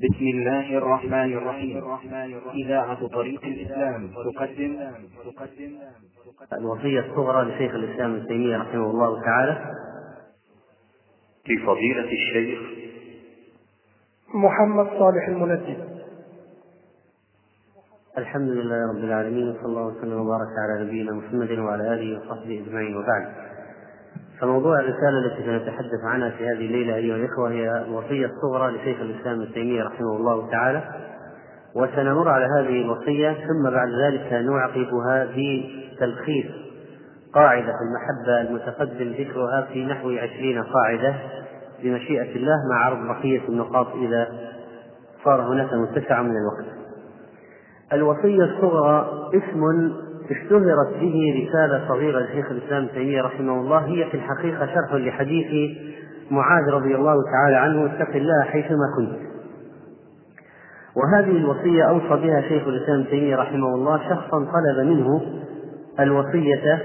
بسم 0.00 0.24
الله 0.24 0.78
الرحمن 0.78 1.32
الرحيم. 1.32 1.84
إذاعة 2.54 3.06
طريق 3.06 3.44
الإسلام 3.44 4.08
تقدم. 4.08 4.78
تقدم 5.24 5.72
الوصية 6.52 7.00
الصغرى 7.00 7.50
لشيخ 7.50 7.74
الإسلام 7.74 8.14
ابن 8.14 8.26
تيمية 8.26 8.56
رحمه 8.56 8.90
الله 8.90 9.22
تعالى. 9.22 9.74
لفضيلة 11.48 12.04
الشيخ. 12.04 12.60
محمد 14.34 14.86
صالح 14.86 15.28
المنجد. 15.28 16.00
الحمد 18.18 18.48
لله 18.48 18.92
رب 18.92 19.04
العالمين 19.04 19.48
وصلى 19.48 19.66
الله 19.66 19.86
وسلم 19.86 20.20
وبارك 20.20 20.48
على 20.58 20.84
نبينا 20.84 21.12
محمد 21.12 21.58
وعلى 21.58 21.94
آله 21.94 22.18
وصحبه 22.18 22.64
أجمعين 22.66 22.96
وبعد. 22.96 23.49
فموضوع 24.40 24.80
الرسالة 24.80 25.18
التي 25.18 25.42
سنتحدث 25.46 26.04
عنها 26.04 26.30
في 26.30 26.46
هذه 26.46 26.66
الليلة 26.66 26.94
أيها 26.94 27.16
الإخوة 27.16 27.50
هي 27.50 27.84
الوصية 27.88 28.26
الصغرى 28.26 28.72
لشيخ 28.76 29.00
الإسلام 29.00 29.40
ابن 29.40 29.52
تيمية 29.52 29.84
رحمه 29.84 30.16
الله 30.16 30.50
تعالى 30.50 30.82
وسنمر 31.74 32.28
على 32.28 32.44
هذه 32.44 32.82
الوصية 32.82 33.32
ثم 33.32 33.70
بعد 33.70 33.88
ذلك 33.88 34.32
نعقبها 34.32 35.24
بتلخيص 35.24 36.46
قاعدة 37.34 37.74
المحبة 37.82 38.40
المتقدم 38.48 39.12
ذكرها 39.12 39.68
في 39.72 39.84
نحو 39.84 40.10
عشرين 40.10 40.62
قاعدة 40.62 41.14
بمشيئة 41.82 42.36
الله 42.36 42.56
مع 42.70 42.84
عرض 42.84 43.06
بقية 43.06 43.48
النقاط 43.48 43.86
إذا 43.94 44.28
صار 45.24 45.40
هناك 45.40 45.74
متسع 45.74 46.22
من 46.22 46.30
الوقت. 46.36 46.76
الوصية 47.92 48.44
الصغرى 48.44 49.30
اسم 49.34 49.92
اشتهرت 50.30 51.00
به 51.00 51.46
رسالة 51.48 51.88
صغيرة 51.88 52.20
لشيخ 52.20 52.50
الإسلام 52.50 52.82
ابن 52.82 52.92
تيمية 52.94 53.22
رحمه 53.22 53.52
الله. 53.52 53.78
هي 53.78 54.10
في 54.10 54.16
الحقيقة 54.16 54.66
شرح 54.66 54.94
لحديث 54.94 55.76
معاذ 56.30 56.70
رضي 56.70 56.94
الله 56.94 57.14
تعالى 57.32 57.56
عنه. 57.56 57.86
اتق 57.86 58.16
الله 58.16 58.42
حيثما 58.44 58.86
كنت. 58.96 59.18
وهذه 60.96 61.36
الوصية 61.36 61.82
أوصى 61.82 62.26
بها 62.26 62.40
شيخ 62.40 62.68
الإسلام 62.68 63.00
ابن 63.00 63.10
تيمية 63.10 63.36
رحمه 63.36 63.74
الله. 63.74 63.98
شخصا 64.08 64.38
طلب 64.38 64.86
منه 64.86 65.22
الوصية 66.00 66.82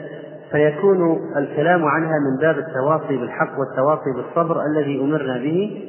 فيكون 0.52 1.20
الكلام 1.38 1.86
عنها 1.86 2.14
من 2.20 2.42
باب 2.42 2.58
التواصي 2.58 3.18
بالحق 3.18 3.60
والتواصي 3.60 4.12
بالصبر 4.16 4.62
الذي 4.66 5.02
أمرنا 5.02 5.38
به. 5.38 5.82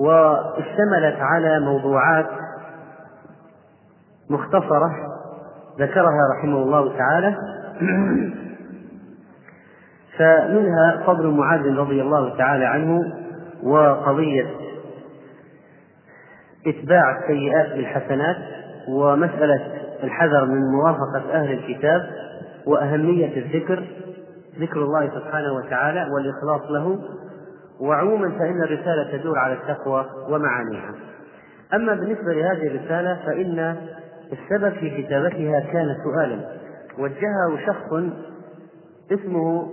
واشتملت 0.00 1.16
على 1.20 1.60
موضوعات 1.60 2.26
مختصرة 4.30 5.09
ذكرها 5.78 6.20
رحمه 6.38 6.62
الله 6.62 6.98
تعالى. 6.98 7.36
فمنها 10.18 11.02
فضل 11.06 11.26
معاذ 11.26 11.76
رضي 11.76 12.02
الله 12.02 12.36
تعالى 12.36 12.64
عنه 12.64 13.00
وقضية 13.62 14.46
إتباع 16.66 17.18
السيئات 17.18 17.72
بالحسنات 17.72 18.36
ومسألة 18.88 19.60
الحذر 20.02 20.44
من 20.44 20.60
موافقة 20.72 21.32
أهل 21.32 21.52
الكتاب 21.52 22.10
وأهمية 22.66 23.36
الذكر 23.36 23.84
ذكر 24.60 24.82
الله 24.82 25.08
سبحانه 25.08 25.52
وتعالى 25.52 26.06
والإخلاص 26.12 26.70
له. 26.70 26.98
وعموما 27.80 28.38
فإن 28.38 28.62
الرسالة 28.62 29.16
تدور 29.16 29.38
على 29.38 29.52
التقوى 29.52 30.06
ومعانيها. 30.28 30.94
أما 31.74 31.94
بالنسبة 31.94 32.32
لهذه 32.32 32.66
الرسالة 32.66 33.18
فإن 33.26 33.76
السبب 34.32 34.72
في 34.72 35.02
كتابتها 35.02 35.60
كان 35.60 35.94
سؤالا. 36.04 36.38
وجهه 36.98 37.66
شخص 37.66 37.92
اسمه 39.12 39.68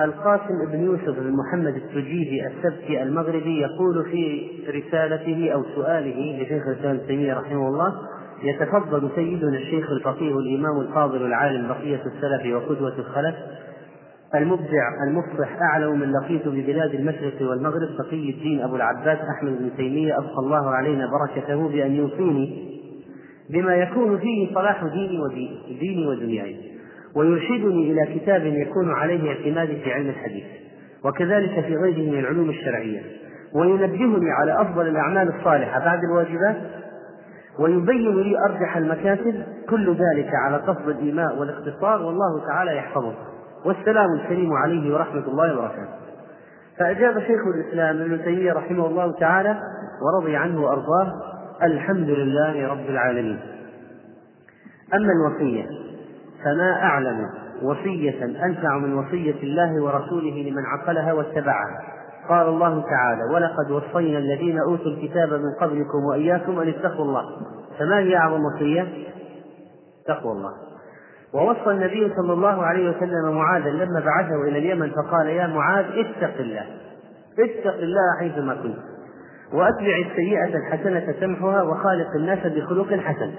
القاسم 0.00 0.66
بن 0.72 0.84
يوسف 0.84 1.20
بن 1.20 1.32
محمد 1.36 1.74
التجيبي 1.76 2.46
السبتي 2.46 3.02
المغربي 3.02 3.60
يقول 3.60 4.04
في 4.04 4.48
رسالته 4.68 5.50
أو 5.54 5.62
سؤاله 5.74 6.42
لشيخ 6.42 6.66
الإسلام 6.66 6.96
ابن 6.96 7.06
تيمية 7.06 7.34
رحمه 7.34 7.68
الله 7.68 7.94
يتفضل 8.42 9.10
سيدنا 9.14 9.56
الشيخ 9.58 9.90
الفقيه 9.90 10.38
الإمام 10.38 10.80
الفاضل 10.80 11.26
العالم 11.26 11.68
بقية 11.68 12.00
السلف 12.06 12.54
وقدوة 12.54 12.98
الخلف 12.98 13.34
المبدع 14.34 14.88
المفصح 15.08 15.62
أعلم 15.62 15.98
من 16.00 16.12
لقيت 16.12 16.48
ببلاد 16.48 16.94
المشرق 16.94 17.50
والمغرب 17.50 17.88
تقي 17.98 18.30
الدين 18.30 18.60
أبو 18.62 18.76
العباس 18.76 19.18
أحمد 19.36 19.58
بن 19.58 19.70
تيمية 19.76 20.18
أبقى 20.18 20.38
الله 20.38 20.70
علينا 20.70 21.06
بركته 21.10 21.68
بأن 21.68 21.92
يوصيني 21.92 22.77
بما 23.50 23.74
يكون 23.74 24.18
فيه 24.18 24.54
صلاح 24.54 24.84
ديني 24.84 25.20
وديني 25.20 26.06
ودنياي. 26.06 26.56
ويرشدني 27.16 27.92
إلى 27.92 28.18
كتاب 28.18 28.46
يكون 28.46 28.90
عليه 28.90 29.28
اعتمادي 29.30 29.76
في 29.76 29.92
علم 29.92 30.08
الحديث. 30.08 30.44
وكذلك 31.04 31.64
في 31.64 31.76
غيره 31.76 32.10
من 32.10 32.18
العلوم 32.18 32.50
الشرعية. 32.50 33.00
وينبهني 33.54 34.30
على 34.30 34.60
أفضل 34.60 34.88
الأعمال 34.88 35.34
الصالحة 35.38 35.80
بعد 35.80 36.00
الواجبات. 36.04 36.56
ويبين 37.58 38.22
لي 38.22 38.38
أرجح 38.48 38.76
المكاسب 38.76 39.42
كل 39.70 39.94
ذلك 39.94 40.30
على 40.44 40.56
قصد 40.56 40.88
الإيماء 40.88 41.38
والاختصار. 41.38 42.02
والله 42.02 42.46
تعالى 42.46 42.76
يحفظه. 42.76 43.14
والسلام 43.64 44.12
الكريم 44.20 44.52
عليه 44.52 44.94
ورحمة 44.94 45.28
الله 45.28 45.58
وبركاته. 45.58 45.98
فأجاب 46.78 47.18
شيخ 47.18 47.40
الإسلام 47.54 48.02
ابن 48.02 48.24
تيمية 48.24 48.52
رحمه 48.52 48.86
الله 48.86 49.12
تعالى 49.12 49.58
ورضي 50.02 50.36
عنه 50.36 50.62
وأرضاه 50.62 51.37
الحمد 51.62 52.10
لله 52.10 52.68
رب 52.68 52.90
العالمين. 52.90 53.40
أما 54.94 55.12
الوصية 55.12 55.66
فما 56.44 56.82
أعلم 56.82 57.30
وصية 57.62 58.24
أنفع 58.24 58.78
من 58.78 58.94
وصية 58.94 59.42
الله 59.42 59.82
ورسوله 59.82 60.50
لمن 60.50 60.62
عقلها 60.66 61.12
واتبعها. 61.12 61.78
قال 62.28 62.48
الله 62.48 62.82
تعالى 62.82 63.22
ولقد 63.34 63.70
وصينا 63.70 64.18
الذين 64.18 64.58
أوتوا 64.58 64.90
الكتاب 64.90 65.32
من 65.32 65.54
قبلكم 65.60 66.04
وإياكم 66.10 66.58
أن 66.58 66.68
اتقوا 66.68 67.04
الله. 67.04 67.24
فما 67.78 67.98
هي 67.98 68.16
أعظم 68.16 68.44
وصية؟ 68.44 68.88
تقوى 70.06 70.32
الله. 70.32 70.52
ووصى 71.34 71.70
النبي 71.70 72.14
صلى 72.16 72.32
الله 72.32 72.62
عليه 72.62 72.90
وسلم 72.90 73.34
معاذا 73.34 73.70
لما 73.70 74.00
بعثه 74.00 74.42
إلى 74.48 74.58
اليمن 74.58 74.90
فقال 74.90 75.26
يا 75.26 75.46
معاذ 75.46 75.84
اتق 75.84 76.38
الله. 76.40 76.66
اتق 77.38 77.74
الله 77.74 78.18
حيثما 78.20 78.54
كنت. 78.54 78.87
وأتبع 79.52 79.96
السيئة 80.10 80.56
الحسنة 80.56 81.12
تمحها 81.20 81.62
وخالق 81.62 82.08
الناس 82.16 82.46
بخلق 82.46 82.94
حسن. 82.94 83.32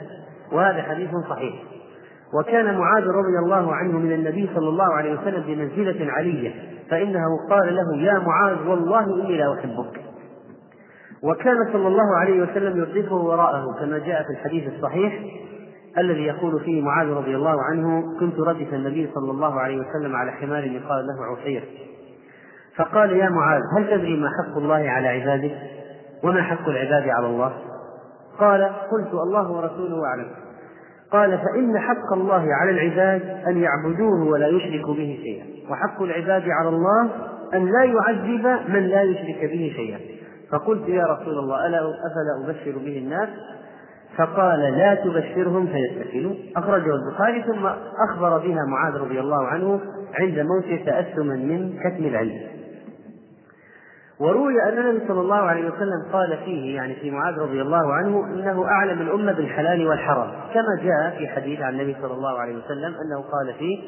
وهذا 0.52 0.82
حديث 0.82 1.10
صحيح. 1.30 1.54
وكان 2.40 2.78
معاذ 2.78 3.04
رضي 3.04 3.40
الله 3.44 3.76
عنه 3.76 4.00
من 4.00 4.12
النبي 4.12 4.50
صلى 4.56 4.70
الله 4.70 4.94
عليه 4.94 5.20
وسلم 5.20 5.44
بمنزلة 5.48 6.12
علية 6.12 6.52
فإنه 6.90 7.26
قال 7.50 7.76
له 7.76 7.98
يا 7.98 8.20
معاذ 8.20 8.68
والله 8.68 9.06
إني 9.06 9.38
لا 9.38 9.54
أحبك. 9.54 10.02
وكان 11.24 11.58
صلى 11.74 11.88
الله 11.88 12.18
عليه 12.18 12.42
وسلم 12.42 12.78
يردفه 12.78 13.16
وراءه 13.16 13.76
كما 13.80 13.98
جاء 13.98 14.24
في 14.24 14.30
الحديث 14.30 14.74
الصحيح 14.74 15.20
الذي 15.98 16.24
يقول 16.24 16.60
فيه 16.60 16.82
معاذ 16.82 17.08
رضي 17.08 17.36
الله 17.36 17.64
عنه 17.64 18.20
كنت 18.20 18.40
ردف 18.40 18.74
النبي 18.74 19.10
صلى 19.16 19.32
الله 19.32 19.60
عليه 19.60 19.78
وسلم 19.78 20.16
على 20.16 20.32
حمار 20.32 20.64
يقال 20.64 21.06
له 21.08 21.26
عصير. 21.26 21.64
فقال 22.76 23.12
يا 23.12 23.30
معاذ 23.30 23.62
هل 23.78 23.88
تدري 23.90 24.18
ما 24.18 24.30
حق 24.30 24.58
الله 24.58 24.90
على 24.90 25.08
عباده؟ 25.08 25.52
وما 26.24 26.42
حق 26.42 26.70
العباد 26.70 27.10
على 27.10 27.28
الله؟ 27.28 27.54
قال 28.40 28.64
قلت 28.64 29.14
الله 29.14 29.52
ورسوله 29.52 30.06
أعلم. 30.06 30.28
قال 31.12 31.38
فإن 31.38 31.80
حق 31.80 32.14
الله 32.14 32.48
على 32.54 32.72
العباد 32.72 33.22
أن 33.48 33.58
يعبدوه 33.58 34.24
ولا 34.24 34.48
يشركوا 34.48 34.94
به 34.94 35.20
شيئا. 35.24 35.72
وحق 35.72 36.02
العباد 36.02 36.50
على 36.50 36.70
الله 36.70 37.10
أن 37.54 37.66
لا 37.66 37.84
يعذب 37.84 38.70
من 38.70 38.84
لا 38.88 39.02
يشرك 39.02 39.50
به 39.52 39.74
شيئا. 39.76 40.00
فقلت 40.52 40.90
يا 40.90 41.04
رسول 41.06 41.38
الله 41.40 41.68
ألا 41.68 41.80
أفلا 41.80 42.46
أبشر 42.46 42.78
به 42.78 42.98
الناس؟ 42.98 43.30
فقال 44.18 44.60
لا 44.60 44.96
تبشرهم 44.96 45.68
فيتكلوا. 45.68 46.34
أخرجه 46.56 46.92
البخاري 46.96 47.44
ثم 47.44 47.66
أخبر 48.10 48.38
بها 48.38 48.66
معاذ 48.66 48.94
رضي 49.02 49.20
الله 49.20 49.48
عنه 49.48 49.80
عند 50.20 50.40
موته 50.40 50.84
تأثما 50.86 51.36
من 51.36 51.80
كتم 51.84 52.06
العلم. 52.06 52.59
وروي 54.20 54.54
أن 54.64 54.78
النبي 54.78 55.08
صلى 55.08 55.22
الله 55.22 55.36
عليه 55.36 55.70
وسلم 55.72 56.12
قال 56.14 56.38
فيه 56.46 56.76
يعني 56.76 56.96
في 56.96 57.12
معاذ 57.12 57.40
رضي 57.40 57.62
الله 57.62 57.94
عنه 57.94 58.26
إنه 58.26 58.66
أعلم 58.66 59.02
الأمة 59.02 59.32
بالحلال 59.34 59.88
والحرام. 59.88 60.32
كما 60.54 60.84
جاء 60.84 61.18
في 61.18 61.28
حديث 61.28 61.62
عن 61.62 61.74
النبي 61.74 61.96
صلى 62.02 62.14
الله 62.14 62.40
عليه 62.40 62.56
وسلم 62.58 62.94
أنه 63.06 63.22
قال 63.22 63.54
فيه 63.60 63.80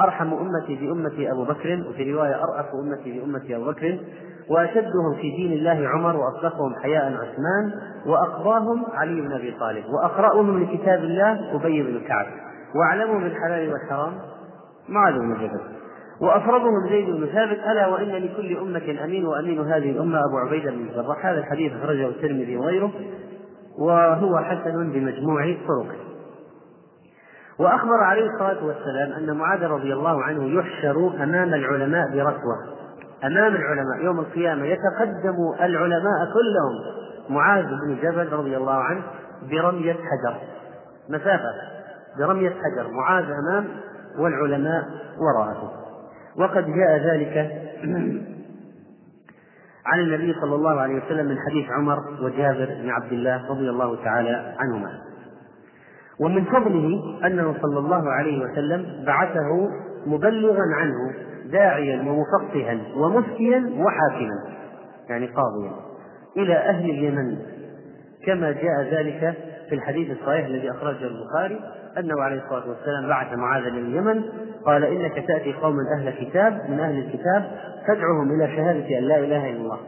أرحم 0.00 0.32
أمتي 0.32 0.76
بأمتي 0.76 1.32
أبو 1.32 1.44
بكر 1.44 1.84
وفي 1.88 2.12
رواية 2.12 2.34
أرأف 2.34 2.66
أمتي 2.74 3.20
بأمتي 3.20 3.56
أبو 3.56 3.64
بكر 3.64 3.98
وأشدهم 4.50 5.14
في 5.14 5.30
دين 5.36 5.52
الله 5.52 5.88
عمر 5.88 6.16
وأصدقهم 6.16 6.74
حياء 6.82 7.04
عثمان 7.04 7.72
وأقضاهم 8.06 8.84
علي 8.94 9.20
بن 9.20 9.32
أبي 9.32 9.56
طالب 9.60 9.84
وأقرأهم 9.88 10.62
لكتاب 10.62 10.98
الله 10.98 11.54
أبي 11.54 11.82
بن 11.82 12.00
كعب. 12.08 12.26
وأعلمهم 12.74 13.22
بالحلال 13.22 13.72
والحرام 13.72 14.12
معاذ 14.88 15.14
بن 15.14 15.34
جبل. 15.34 15.79
وأفرضهم 16.20 16.88
زيد 16.88 17.06
بن 17.06 17.26
ثابت 17.26 17.58
ألا 17.58 17.86
وإن 17.86 18.08
لكل 18.08 18.56
أمة 18.56 19.04
أمين 19.04 19.26
وأمين 19.26 19.60
هذه 19.60 19.90
الأمة 19.90 20.18
أبو 20.18 20.38
عبيدة 20.38 20.70
بن 20.70 20.80
الجراح. 20.80 21.26
هذا 21.26 21.38
الحديث 21.38 21.72
أخرجه 21.72 22.08
الترمذي 22.08 22.56
وغيره 22.56 22.92
وهو 23.78 24.38
حسن 24.38 24.90
بمجموع 24.92 25.56
طرقه. 25.68 25.96
وأخبر 27.58 28.04
عليه 28.04 28.30
الصلاة 28.30 28.64
والسلام 28.64 29.12
أن 29.12 29.36
معاذ 29.36 29.64
رضي 29.64 29.92
الله 29.92 30.22
عنه 30.22 30.44
يحشر 30.44 31.22
أمام 31.22 31.54
العلماء 31.54 32.08
برتوة 32.08 32.56
أمام 33.24 33.54
العلماء 33.54 34.04
يوم 34.04 34.20
القيامة 34.20 34.66
يتقدم 34.66 35.36
العلماء 35.60 36.26
كلهم. 36.34 37.00
معاذ 37.28 37.64
بن 37.64 37.96
جبل 38.02 38.32
رضي 38.32 38.56
الله 38.56 38.76
عنه 38.76 39.02
برمية 39.50 39.92
حجر. 39.92 40.36
مسافة. 41.08 41.52
برمية 42.18 42.50
حجر. 42.50 42.90
معاذ 42.90 43.24
أمام 43.24 43.68
والعلماء 44.18 44.84
وراءه. 45.18 45.79
وقد 46.38 46.66
جاء 46.66 47.14
ذلك 47.14 47.36
عن 49.86 50.00
النبي 50.00 50.34
صلى 50.40 50.54
الله 50.54 50.80
عليه 50.80 51.04
وسلم 51.04 51.26
من 51.26 51.36
حديث 51.48 51.70
عمر 51.70 51.98
وجابر 52.22 52.66
بن 52.82 52.90
عبد 52.90 53.12
الله 53.12 53.50
رضي 53.50 53.70
الله 53.70 54.04
تعالى 54.04 54.54
عنهما. 54.58 54.90
ومن 56.20 56.44
فضله 56.44 57.18
أنه 57.26 57.54
صلى 57.62 57.78
الله 57.78 58.10
عليه 58.12 58.42
وسلم 58.44 59.04
بعثه 59.06 59.68
مبلغا 60.06 60.64
عنه 60.74 61.14
داعيا 61.52 62.02
ومفقها 62.02 62.78
ومفتيا 62.96 63.70
وحاكما 63.78 64.42
يعني 65.08 65.26
قاضيا 65.26 65.72
إلى 66.36 66.54
أهل 66.54 66.90
اليمن. 66.90 67.38
كما 68.26 68.52
جاء 68.52 68.82
ذلك 68.92 69.34
في 69.70 69.76
الحديث 69.76 70.10
الصحيح 70.10 70.46
الذي 70.46 70.70
أخرجه 70.70 71.06
البخاري 71.06 71.60
أنه 71.98 72.22
عليه 72.22 72.42
الصلاة 72.44 72.68
والسلام 72.68 73.08
بعث 73.08 73.32
معاذا 73.32 73.68
إلى 73.68 73.78
اليمن 73.78 74.22
قال 74.66 74.84
إنك 74.84 75.26
تأتي 75.28 75.52
قوما 75.52 75.82
أهل 75.96 76.10
كتاب 76.10 76.70
من 76.70 76.80
أهل 76.80 76.98
الكتاب 76.98 77.50
تدعوهم 77.88 78.30
إلى 78.30 78.56
شهادة 78.56 78.98
أن 78.98 79.04
لا 79.04 79.18
إله 79.18 79.50
إلا 79.50 79.60
الله. 79.60 79.78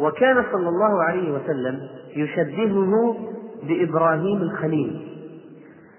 وكان 0.00 0.44
صلى 0.52 0.68
الله 0.68 1.02
عليه 1.02 1.32
وسلم 1.32 1.80
يشبهه 2.16 3.16
بإبراهيم 3.62 4.42
الخليل. 4.42 5.08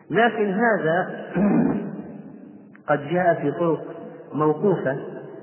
لكن 0.10 0.52
هذا 0.52 1.26
قد 2.90 3.08
جاء 3.08 3.34
في 3.42 3.52
طرق 3.52 3.82
موقوفة 4.34 4.98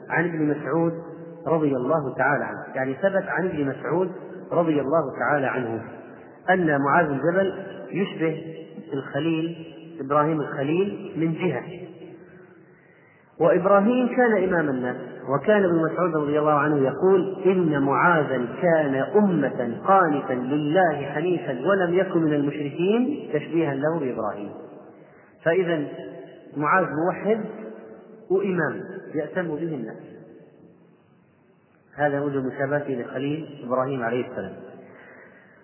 عن 0.08 0.24
ابن 0.24 0.48
مسعود 0.48 0.92
رضي 1.46 1.76
الله 1.76 2.14
تعالى 2.14 2.44
عنه. 2.44 2.64
يعني 2.74 2.94
ثبت 2.94 3.28
عن 3.28 3.46
ابن 3.46 3.66
مسعود 3.66 4.12
رضي 4.52 4.80
الله 4.80 5.18
تعالى 5.18 5.46
عنه 5.46 5.82
أن 6.50 6.80
معاذ 6.80 7.06
بن 7.06 7.18
جبل 7.18 7.52
يشبه 7.92 8.42
الخليل 8.92 9.66
إبراهيم 10.00 10.40
الخليل 10.40 11.12
من 11.16 11.34
جهة. 11.34 11.62
وإبراهيم 13.40 14.08
كان 14.08 14.44
إمام 14.44 14.68
الناس 14.68 14.96
وكان 15.28 15.64
ابن 15.64 15.92
مسعود 15.92 16.16
رضي 16.16 16.38
الله 16.38 16.52
عنه 16.52 16.78
يقول 16.78 17.36
إن 17.46 17.82
معاذا 17.82 18.46
كان 18.62 18.94
أمة 18.94 19.80
قانتا 19.86 20.32
لله 20.32 21.02
حنيفا 21.02 21.68
ولم 21.68 21.94
يكن 21.94 22.22
من 22.22 22.34
المشركين 22.34 23.28
تشبيها 23.32 23.74
له 23.74 24.00
بإبراهيم. 24.00 24.50
فإذا 25.44 25.86
معاذ 26.56 26.86
موحد 27.06 27.40
وإمام 28.30 28.80
يأتم 29.14 29.48
به 29.48 29.74
الناس. 29.74 30.02
هذا 31.94 32.20
وجه 32.20 32.40
مشابهته 32.40 32.94
لخليل 32.94 33.64
إبراهيم 33.66 34.02
عليه 34.02 34.30
السلام. 34.30 34.52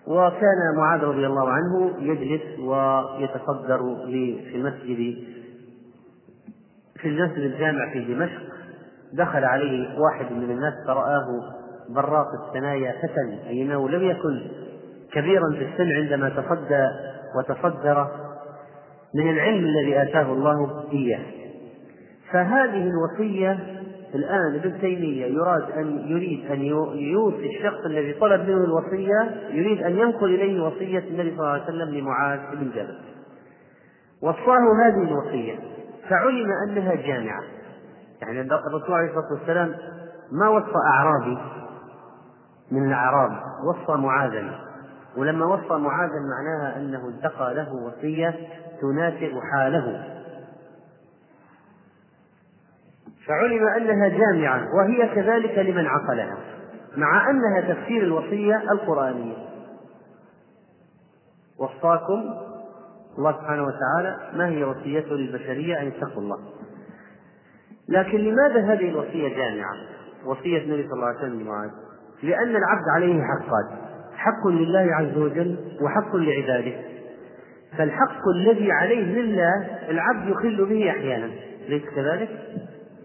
وكان 0.09 0.77
معاذ 0.77 1.01
رضي 1.01 1.27
الله 1.27 1.49
عنه 1.49 1.95
يجلس 1.99 2.59
ويتصدر 2.59 3.79
في 4.07 4.55
المسجد 4.55 5.17
في 7.01 7.09
المسجد 7.09 7.39
الجامع 7.39 7.93
في 7.93 8.15
دمشق. 8.15 8.43
دخل 9.13 9.45
عليه 9.45 9.99
واحد 9.99 10.33
من 10.33 10.51
الناس 10.51 10.75
فرآه 10.87 11.27
براق 11.89 12.29
الثنايا 12.47 12.93
فتى 12.93 13.49
أي 13.49 13.63
أنه 13.63 13.89
لم 13.89 14.03
يكن 14.03 14.43
كبيرا 15.13 15.51
في 15.51 15.65
السن 15.65 15.93
عندما 15.93 16.29
تصدى 16.29 16.89
وتصدر 17.39 18.09
من 19.15 19.31
العلم 19.31 19.65
الذي 19.65 20.03
آتاه 20.03 20.33
الله 20.33 20.85
إياه. 20.93 21.21
فهذه 22.33 22.91
الوصية 22.91 23.78
الآن 24.15 24.55
ابن 24.55 24.81
تيمية 24.81 25.27
يراد 25.27 25.71
أن 25.71 25.99
يريد 26.09 26.51
أن 26.51 26.61
يوصي 26.95 27.57
الشخص 27.57 27.85
الذي 27.87 28.13
طلب 28.13 28.41
منه 28.41 28.65
الوصية 28.65 29.49
يريد 29.51 29.83
أن 29.83 29.99
ينقل 29.99 30.35
إليه 30.35 30.63
وصية 30.63 30.99
النبي 30.99 31.31
صلى 31.37 31.41
الله 31.41 31.49
عليه 31.49 31.65
وسلم 31.65 31.95
لمعاذ 31.95 32.39
بن 32.53 32.71
جبل. 32.71 32.99
وصاه 34.23 34.87
هذه 34.87 35.03
الوصية. 35.03 35.59
فعلم 36.09 36.51
أنها 36.69 36.95
جامعة. 36.95 37.43
يعني 38.23 38.41
الرسول 38.41 38.95
عليه 38.95 39.09
الصلاة 39.09 39.33
والسلام 39.33 39.75
ما 40.33 40.49
وصى 40.49 40.79
أعرابي 40.95 41.39
من 42.73 42.89
الأعراب 42.89 43.31
وصى 43.69 44.01
معاذا. 44.01 44.61
ولما 45.17 45.47
وصى 45.47 45.75
معاذا 45.75 46.13
معناها 46.31 46.77
أنه 46.77 47.09
انتقى 47.09 47.55
له 47.55 47.73
وصية 47.73 48.35
تناسب 48.81 49.33
حاله. 49.53 50.18
فعلم 53.29 53.69
أنها 53.69 54.09
جامعة 54.09 54.67
وهي 54.75 55.15
كذلك 55.15 55.59
لمن 55.59 55.87
عقلها 55.87 56.37
مع 56.97 57.31
أنها 57.31 57.75
تفسير 57.75 58.03
الوصية 58.03 58.63
القرآنية. 58.73 59.37
وصاكم 61.59 62.35
الله 63.19 63.33
سبحانه 63.33 63.63
وتعالى 63.63 64.19
ما 64.35 64.49
هي 64.49 64.65
وصيته 64.65 65.15
للبشرية 65.15 65.81
أن 65.81 65.87
يتقوا 65.87 66.23
الله. 66.23 66.39
لكن 67.89 68.19
لماذا 68.19 68.73
هذه 68.73 68.89
الوصية 68.89 69.29
جامعة؟ 69.29 69.75
وصية 70.27 70.59
النبي 70.59 70.83
صلى 70.83 70.93
الله 70.93 71.07
عليه 71.07 71.19
وسلم 71.19 71.41
لمعاذ. 71.41 71.71
لأن 72.23 72.57
العبد 72.57 72.85
عليه 72.95 73.23
حقان 73.23 73.79
حق 74.17 74.47
لله 74.47 74.95
عز 74.95 75.19
وجل 75.19 75.57
وحق 75.83 76.17
لعباده. 76.17 76.73
فالحق 77.79 78.29
الذي 78.37 78.73
عليه 78.73 79.05
لله 79.05 79.67
العبد 79.91 80.29
يخل 80.29 80.65
به 80.65 80.91
أحيانا 80.91 81.31
ليس 81.69 81.83
كذلك؟ 81.97 82.29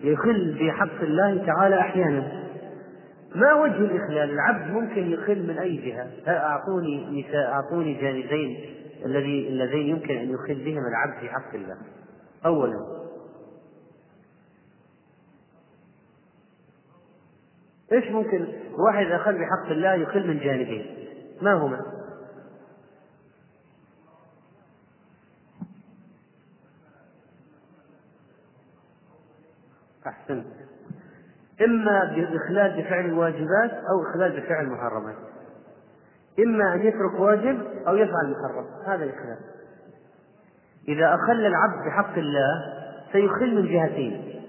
يخل 0.03 0.57
بحق 0.59 1.01
الله 1.01 1.45
تعالى 1.45 1.79
أحيانا. 1.79 2.43
ما 3.35 3.53
وجه 3.53 3.77
الإخلال؟ 3.77 4.29
العبد 4.29 4.71
ممكن 4.71 5.11
يخل 5.11 5.47
من 5.47 5.57
أي 5.57 5.75
جهة. 5.77 6.07
أعطوني 6.27 7.21
نساء 7.21 7.51
أعطوني 7.51 7.93
جانبين 7.93 8.65
الذي 9.05 9.47
اللذين 9.47 9.87
يمكن 9.87 10.17
أن 10.17 10.29
يخل 10.29 10.65
بهما 10.65 10.87
العبد 10.87 11.19
في 11.19 11.29
حق 11.29 11.55
الله؟ 11.55 11.77
أولا. 12.45 13.03
إيش 17.91 18.11
ممكن 18.11 18.47
واحد 18.87 19.05
اخذ 19.05 19.33
بحق 19.33 19.71
الله 19.71 19.93
يخل 19.93 20.27
من 20.27 20.39
جانبين؟ 20.39 20.85
ما 21.41 21.53
هما؟ 21.53 21.79
أحسنت. 30.07 30.45
إما 31.65 32.03
بإخلال 32.03 32.81
بفعل 32.81 33.05
الواجبات 33.05 33.71
أو 33.71 34.11
إخلال 34.11 34.41
بفعل 34.41 34.65
المحرمات. 34.65 35.15
إما 36.39 36.73
أن 36.73 36.81
يترك 36.81 37.19
واجب 37.19 37.61
أو 37.87 37.95
يفعل 37.95 38.31
محرم 38.31 38.65
هذا 38.87 39.03
الإخلال 39.03 39.37
إذا 40.87 41.15
أخل 41.15 41.45
العبد 41.45 41.85
بحق 41.87 42.17
الله 42.17 42.63
سيخل 43.11 43.55
من 43.55 43.67
جهتين. 43.67 44.41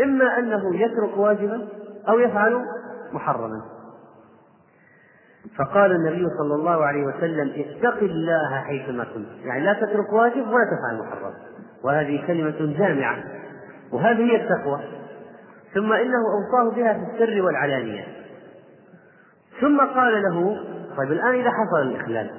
إما 0.00 0.38
أنه 0.38 0.76
يترك 0.76 1.16
واجبا 1.16 1.68
أو 2.08 2.18
يفعل 2.18 2.64
محرما. 3.12 3.62
فقال 5.58 5.92
النبي 5.92 6.26
صلى 6.38 6.54
الله 6.54 6.84
عليه 6.84 7.06
وسلم 7.06 7.52
اتق 7.56 7.98
الله 7.98 8.60
حيثما 8.60 9.04
كنت. 9.04 9.28
يعني 9.44 9.64
لا 9.64 9.72
تترك 9.72 10.12
واجب 10.12 10.48
ولا 10.48 10.64
تفعل 10.64 10.98
محرم. 10.98 11.34
وهذه 11.84 12.26
كلمة 12.26 12.78
جامعة. 12.78 13.43
وهذه 13.94 14.32
هي 14.32 14.36
التقوى 14.36 14.80
ثم 15.74 15.92
إنه 15.92 16.22
أوصاه 16.34 16.76
بها 16.76 16.92
في 16.92 17.12
السر 17.12 17.42
والعلانية 17.42 18.04
ثم 19.60 19.80
قال 19.80 20.22
له 20.22 20.56
طيب 20.96 21.12
الآن 21.12 21.34
إذا 21.34 21.50
حصل 21.50 21.82
الإخلال 21.82 22.30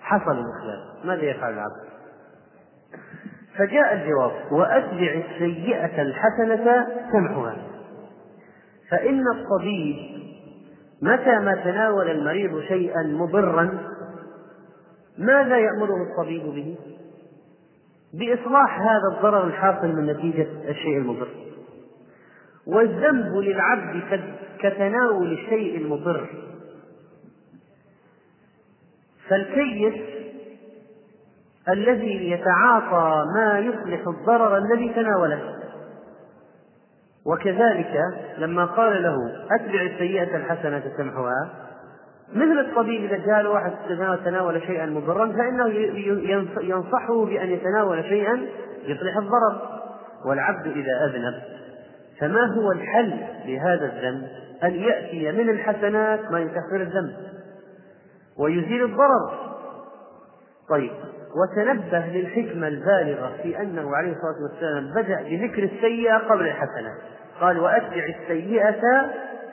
حصل 0.00 0.32
الإخلال 0.32 0.84
ماذا 1.04 1.22
يفعل 1.22 1.52
العبد؟ 1.52 1.84
فجاء 3.58 3.94
الجواب 3.94 4.32
وأتبع 4.52 5.22
السيئة 5.24 6.02
الحسنة 6.02 6.86
تمحها 7.12 7.56
فإن 8.90 9.22
الطبيب 9.34 9.96
متى 11.02 11.38
ما 11.38 11.54
تناول 11.64 12.10
المريض 12.10 12.60
شيئا 12.60 13.02
مضرا 13.02 13.78
ماذا 15.18 15.58
يأمره 15.58 16.02
الطبيب 16.10 16.42
به؟ 16.42 16.76
بإصلاح 18.18 18.80
هذا 18.80 19.16
الضرر 19.16 19.46
الحاصل 19.46 19.88
من 19.88 20.06
نتيجة 20.06 20.46
الشيء 20.68 20.98
المضر. 20.98 21.28
والذنب 22.66 23.34
للعبد 23.36 24.02
كتناول 24.58 25.32
الشيء 25.32 25.76
المضر. 25.76 26.28
فالكيس 29.28 29.94
الذي 31.68 32.30
يتعاطى 32.30 33.24
ما 33.34 33.58
يصلح 33.58 34.08
الضرر 34.08 34.56
الذي 34.56 34.88
تناوله. 34.88 35.54
وكذلك 37.26 38.00
لما 38.38 38.64
قال 38.64 39.02
له 39.02 39.16
أتبع 39.50 39.82
السيئة 39.82 40.36
الحسنة 40.36 40.82
تمحها 40.98 41.50
مثل 42.32 42.58
الطبيب 42.58 43.04
إذا 43.04 43.26
جاء 43.26 43.46
واحد 43.46 43.72
تناول 44.24 44.62
شيئا 44.62 44.86
مضرا 44.86 45.32
فإنه 45.32 45.68
ينصحه 46.60 47.24
بأن 47.24 47.50
يتناول 47.50 48.04
شيئا 48.04 48.46
يصلح 48.84 49.16
الضرر. 49.16 49.80
والعبد 50.26 50.66
إذا 50.66 51.04
أذنب 51.04 51.42
فما 52.20 52.46
هو 52.46 52.72
الحل 52.72 53.14
لهذا 53.46 53.84
الذنب؟ 53.84 54.28
أن 54.64 54.74
يأتي 54.74 55.32
من 55.32 55.50
الحسنات 55.50 56.32
ما 56.32 56.40
يكفر 56.40 56.76
الذنب 56.76 57.16
ويزيل 58.38 58.84
الضرر. 58.84 59.54
طيب 60.70 60.90
وتنبه 61.36 62.06
للحكمة 62.06 62.68
البالغة 62.68 63.32
في 63.42 63.60
أنه 63.60 63.96
عليه 63.96 64.12
الصلاة 64.12 64.42
والسلام 64.42 64.94
بدأ 64.94 65.22
بذكر 65.22 65.62
السيئة 65.62 66.16
قبل 66.16 66.46
الحسنة 66.46 66.94
قال 67.40 67.58
وأتبع 67.58 68.06
السيئة 68.22 68.80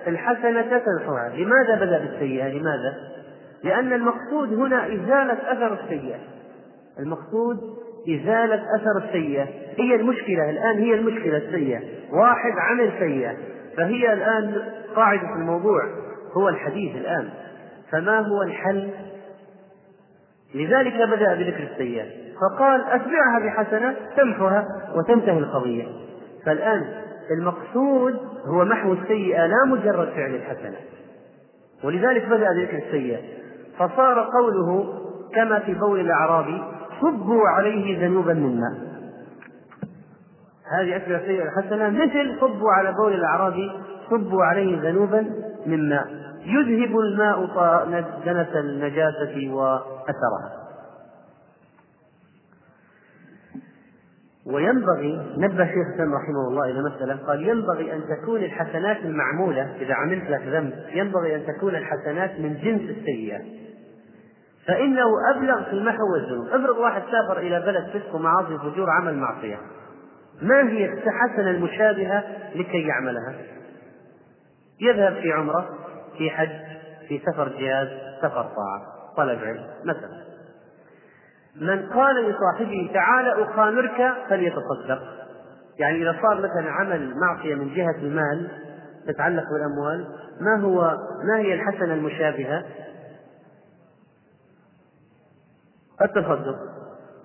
الحسنة 0.08 0.78
تمحوها 0.78 1.30
لماذا 1.30 1.76
بدأ 1.76 2.00
بالسيئة؟ 2.00 2.48
لماذا؟ 2.48 2.94
لأن 3.64 3.94
المقصود 3.94 4.54
هنا 4.54 4.86
إزالة 4.86 5.38
أثر 5.52 5.74
السيئة. 5.74 6.20
المقصود 7.00 7.58
إزالة 8.10 8.64
أثر 8.76 9.06
السيئة. 9.06 9.48
هي 9.78 9.96
المشكلة. 9.96 10.50
الآن 10.50 10.78
هي 10.78 10.94
المشكلة 10.94 11.38
السيئة. 11.38 11.80
واحد 12.12 12.52
عمل 12.58 12.92
سيئة. 13.00 13.38
فهي 13.78 14.14
الآن 14.14 14.62
قاعدة 14.96 15.36
الموضوع. 15.36 15.82
هو 16.38 16.50
الحديث 16.50 16.96
الآن. 16.96 17.30
فما 17.92 18.20
هو 18.20 18.42
الحل؟ 18.42 18.90
لذلك 20.56 20.94
بدأ 20.94 21.36
بذكر 21.36 21.70
السيئة. 21.72 22.06
فقال 22.42 22.82
أتبعها 22.82 23.40
بحسنة 23.46 23.96
تمحها 24.18 24.66
وتنتهي 24.96 25.38
القضية. 25.38 25.86
فالآن 26.46 27.01
المقصود 27.32 28.20
هو 28.46 28.66
محو 28.66 28.94
السيئة 28.94 29.46
لا 29.46 29.66
مجرد 29.68 30.10
فعل 30.10 30.36
الحسنة. 30.36 30.78
ولذلك 31.84 32.26
بدأ 32.26 32.48
بذكر 32.54 32.78
السيئة. 32.78 33.20
فصار 33.78 34.20
قوله 34.20 34.94
كما 35.36 35.60
في 35.60 35.74
بول 35.74 36.00
الأعرابي 36.00 36.64
صبوا 37.02 37.48
عليه 37.48 38.08
ذنوبا 38.08 38.34
من 38.34 38.60
ماء. 38.60 38.92
هذه 40.80 40.96
أكبر 40.96 41.16
السيئة 41.16 41.44
الحسنة 41.44 41.90
مثل 41.90 42.38
صبوا 42.42 42.72
على 42.72 42.94
بول 42.94 43.14
الأعرابي 43.14 43.72
صبوا 44.10 44.44
عليه 44.44 44.82
ذنوبا 44.82 45.26
من 45.66 45.90
ماء. 45.90 46.08
يذهب 46.46 47.00
الماء 47.00 47.46
دنس 48.26 48.56
النجاسة 48.56 49.54
وأثرها. 49.54 50.61
وينبغي 54.46 55.36
نبه 55.38 55.66
شيخ 55.66 55.88
الاسلام 55.88 56.14
رحمه 56.14 56.48
الله 56.48 56.66
إلى 56.66 56.82
مسألة 56.82 57.16
قال 57.28 57.50
ينبغي 57.50 57.94
أن 57.94 58.02
تكون 58.08 58.44
الحسنات 58.44 58.98
المعمولة 58.98 59.76
إذا 59.82 59.94
عملت 59.94 60.30
لك 60.30 60.42
ذنب 60.42 60.74
ينبغي 60.90 61.36
أن 61.36 61.46
تكون 61.46 61.76
الحسنات 61.76 62.40
من 62.40 62.58
جنس 62.58 62.82
السيئات 62.98 63.46
فإنه 64.68 65.06
أبلغ 65.36 65.64
في 65.64 65.72
المحو 65.72 66.14
والذنوب. 66.14 66.48
افرض 66.48 66.78
واحد 66.78 67.02
سافر 67.02 67.40
إلى 67.40 67.60
بلد 67.60 67.90
فسق 67.94 68.16
ومعاصي 68.16 68.54
وفجور 68.54 68.90
عمل 68.90 69.18
معصية. 69.18 69.60
ما 70.42 70.70
هي 70.70 70.86
الحسنه 70.86 71.50
المشابهة 71.52 72.24
لكي 72.56 72.82
يعملها؟ 72.82 73.36
يذهب 74.82 75.14
في 75.14 75.32
عمرة 75.32 75.70
في 76.18 76.30
حج 76.30 76.50
في 77.08 77.22
سفر 77.26 77.48
جهاد 77.48 77.90
سفر 78.22 78.44
طاعة 78.44 78.82
طلب 79.18 79.40
علم 79.40 79.64
مثلا. 79.86 80.31
من 81.56 81.90
قال 81.90 82.16
لصاحبه 82.16 82.92
تعال 82.94 83.44
أخامرك 83.44 84.14
فليتصدق. 84.30 85.02
يعني 85.80 86.04
إذا 86.04 86.20
صار 86.22 86.38
مثلا 86.38 86.72
عمل 86.72 87.16
معصية 87.18 87.56
من 87.56 87.76
جهة 87.76 87.96
المال 88.02 88.52
تتعلق 89.08 89.44
بالأموال 89.54 90.08
ما 90.42 90.62
هو 90.62 90.98
ما 91.28 91.40
هي 91.40 91.54
الحسنة 91.54 91.94
المشابهة؟ 91.94 92.64
التصدق. 96.02 96.56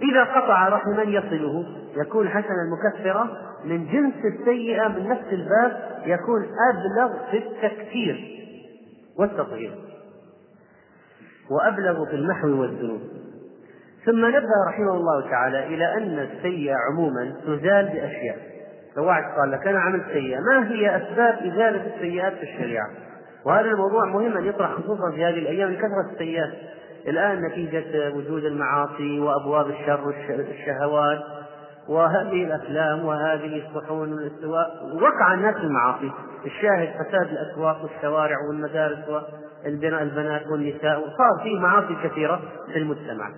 إذا 0.03 0.25
قطع 0.25 0.69
رحما 0.69 1.03
يصله 1.03 1.67
يكون 1.97 2.29
حسنة 2.29 2.77
مكفرة 2.77 3.31
من 3.65 3.87
جنس 3.87 4.15
السيئة 4.25 4.89
من 4.89 5.09
نفس 5.09 5.33
الباب 5.33 6.03
يكون 6.07 6.47
أبلغ 6.73 7.31
في 7.31 7.39
التكفير 7.39 8.43
والتطهير. 9.19 9.75
وأبلغ 11.51 12.05
في 12.05 12.17
المحو 12.17 12.49
والذنوب. 12.49 13.01
ثم 14.07 14.27
نبه 14.27 14.49
رحمه 14.69 14.93
الله 14.93 15.31
تعالى 15.31 15.67
إلى 15.67 15.95
أن 15.95 16.19
السيئة 16.19 16.77
عموما 16.77 17.35
تزال 17.47 17.85
بأشياء. 17.85 18.39
لو 18.97 19.05
واحد 19.05 19.23
قال 19.39 19.51
لك 19.51 19.67
أنا 19.67 19.81
عملت 19.81 20.05
سيئة. 20.13 20.41
ما 20.41 20.69
هي 20.69 20.97
أسباب 20.97 21.35
إزالة 21.35 21.95
السيئات 21.95 22.33
في 22.33 22.43
الشريعة؟ 22.43 22.89
وهذا 23.45 23.71
الموضوع 23.71 24.05
مهم 24.05 24.37
أن 24.37 24.45
يطرح 24.45 24.73
خصوصا 24.73 25.11
في 25.15 25.25
هذه 25.25 25.39
الأيام 25.39 25.71
لكثرة 25.71 26.11
السيئات. 26.13 26.53
الآن 27.09 27.41
نتيجة 27.41 28.15
وجود 28.15 28.45
المعاصي 28.45 29.21
وأبواب 29.21 29.67
الشر 29.71 30.01
والشهوات 30.09 31.21
وهذه 31.89 32.45
الأفلام 32.45 33.05
وهذه 33.05 33.63
الصحون 33.67 34.13
والاستواء. 34.13 34.97
وقع 35.03 35.35
الناس 35.35 35.57
المعاصي. 35.57 36.13
الشاهد 36.47 36.89
فساد 36.89 37.29
الأسواق 37.29 37.83
والشوارع 37.83 38.37
والمدارس 38.49 38.99
والبناء 39.65 40.03
البنات 40.03 40.47
والنساء. 40.47 41.01
وصار 41.01 41.41
فيه 41.43 41.61
معاصي 41.61 41.97
كثيرة 42.05 42.41
في 42.73 42.79
المجتمع. 42.79 43.31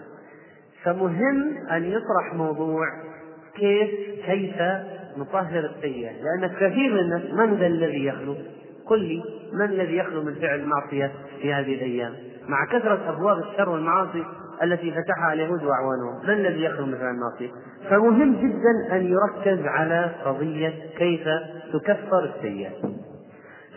فمهم 0.85 1.56
أن 1.70 1.85
يطرح 1.85 2.35
موضوع 2.35 2.87
كيف 3.54 3.90
كيف 4.26 4.54
نطهر 5.16 5.70
السيئة 5.76 6.11
لأن 6.11 6.49
كثير 6.49 6.92
من 6.92 6.99
الناس 6.99 7.32
من 7.32 7.54
ذا 7.54 7.66
الذي 7.66 8.04
يخلو؟ 8.04 8.35
قل 8.87 9.00
لي 9.00 9.23
من 9.52 9.64
الذي 9.64 9.97
يخلو 9.97 10.23
من 10.23 10.35
فعل 10.35 10.61
المعصية 10.61 11.12
في 11.42 11.54
هذه 11.54 11.75
الأيام؟ 11.75 12.12
مع 12.49 12.66
كثرة 12.66 13.08
أبواب 13.08 13.38
الشر 13.38 13.68
والمعاصي 13.68 14.25
التي 14.62 14.90
فتحها 14.90 15.32
اليهود 15.32 15.64
وأعوانهم، 15.64 16.23
من 16.25 16.30
الذي 16.30 16.62
يخلو 16.62 16.87
من 16.87 16.99
فعل 16.99 17.14
المعصية؟ 17.14 17.50
فمهم 17.90 18.35
جدا 18.35 18.97
أن 18.97 19.06
يركز 19.06 19.66
على 19.66 20.14
قضية 20.25 20.75
كيف 20.99 21.28
تكفر 21.73 22.25
السيئة. 22.25 22.70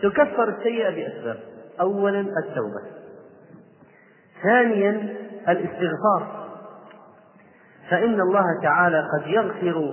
تكفر 0.02 0.48
السيئة 0.48 0.90
بأسباب، 0.90 1.38
أولا 1.80 2.20
التوبة. 2.20 2.82
ثانيا 4.42 5.16
الاستغفار 5.48 6.41
فإن 7.92 8.20
الله 8.20 8.44
تعالى 8.62 9.08
قد 9.12 9.26
يغفر 9.26 9.92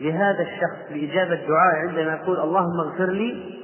لهذا 0.00 0.42
الشخص 0.42 0.92
بإجابة 0.92 1.34
دعاء 1.34 1.74
عندما 1.88 2.14
يقول 2.14 2.40
اللهم 2.40 2.80
اغفر 2.80 3.06
لي 3.06 3.60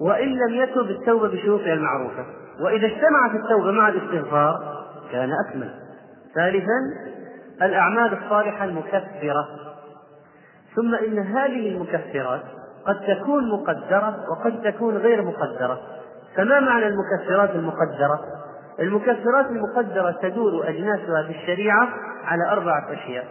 وإن 0.00 0.28
لم 0.28 0.54
يتب 0.54 0.90
التوبة 0.90 1.28
بشروطها 1.28 1.72
المعروفة. 1.72 2.24
وإذا 2.60 2.86
اجتمعت 2.86 3.34
التوبة 3.34 3.70
مع 3.70 3.88
الاستغفار 3.88 4.84
كان 5.12 5.30
أكمل. 5.46 5.70
ثالثا 6.34 6.78
الأعمال 7.62 8.18
الصالحة 8.24 8.64
المكفرة. 8.64 9.48
ثم 10.74 10.94
إن 10.94 11.18
هذه 11.18 11.68
المكفرات 11.68 12.42
قد 12.86 13.00
تكون 13.00 13.50
مقدرة 13.52 14.16
وقد 14.30 14.62
تكون 14.62 14.96
غير 14.96 15.22
مقدرة. 15.22 15.80
فما 16.36 16.60
معنى 16.60 16.86
المكفرات 16.86 17.50
المقدرة؟ 17.50 18.20
المكفرات 18.80 19.46
المقدرة 19.50 20.18
تدور 20.22 20.68
أجناسها 20.68 21.22
في 21.26 21.30
الشريعة 21.30 21.88
على 22.24 22.50
أربعة 22.52 22.92
أشياء 22.92 23.26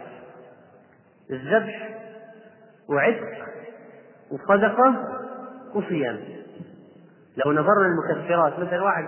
الذبح 1.30 1.88
وعتق 2.88 3.46
وصدقة 4.30 4.94
وصيام. 5.74 6.18
لو 7.44 7.52
نظرنا 7.52 7.86
المكفرات 7.86 8.58
مثلا 8.58 8.82
واحد 8.82 9.04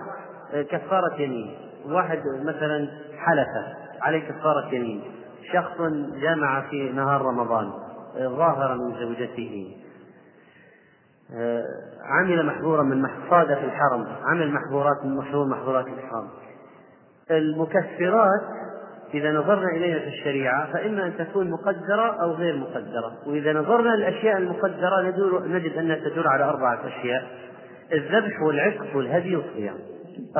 كفارة 0.69 1.21
يمين 1.21 1.57
واحد 1.85 2.21
مثلا 2.43 2.87
حلف 3.17 3.47
عليه 4.01 4.29
كفارة 4.29 4.67
يمين. 4.75 5.03
شخص 5.53 5.81
جامع 6.21 6.61
في 6.61 6.89
نهار 6.89 7.21
رمضان 7.21 7.71
ظاهرا 8.17 8.75
من 8.75 8.99
زوجته 8.99 9.75
عمل 12.03 12.45
محظورا 12.45 12.83
من 12.83 13.07
صاد 13.29 13.47
في 13.47 13.65
الحرم. 13.65 14.07
عمل 14.25 14.51
محظورات 14.51 15.05
من 15.05 15.15
محظور 15.15 15.47
محظورات 15.47 15.87
الإحرام 15.87 16.27
المكفرات 17.31 18.41
إذا 19.13 19.31
نظرنا 19.31 19.67
إليها 19.67 19.99
في 19.99 20.07
الشريعة 20.07 20.73
فإما 20.73 21.05
أن 21.05 21.17
تكون 21.17 21.51
مقدرة 21.51 22.21
أو 22.21 22.31
غير 22.31 22.57
مقدرة. 22.57 23.13
وإذا 23.27 23.53
نظرنا 23.53 23.89
للأشياء 23.89 24.37
المقدرة 24.37 25.01
نجد 25.47 25.77
أنها 25.77 25.95
تدور 25.95 26.27
على 26.27 26.43
أربعة 26.43 26.87
أشياء 26.87 27.23
الذبح 27.93 28.41
والعتق 28.41 28.95
والهدي 28.95 29.35
والصيام 29.35 29.75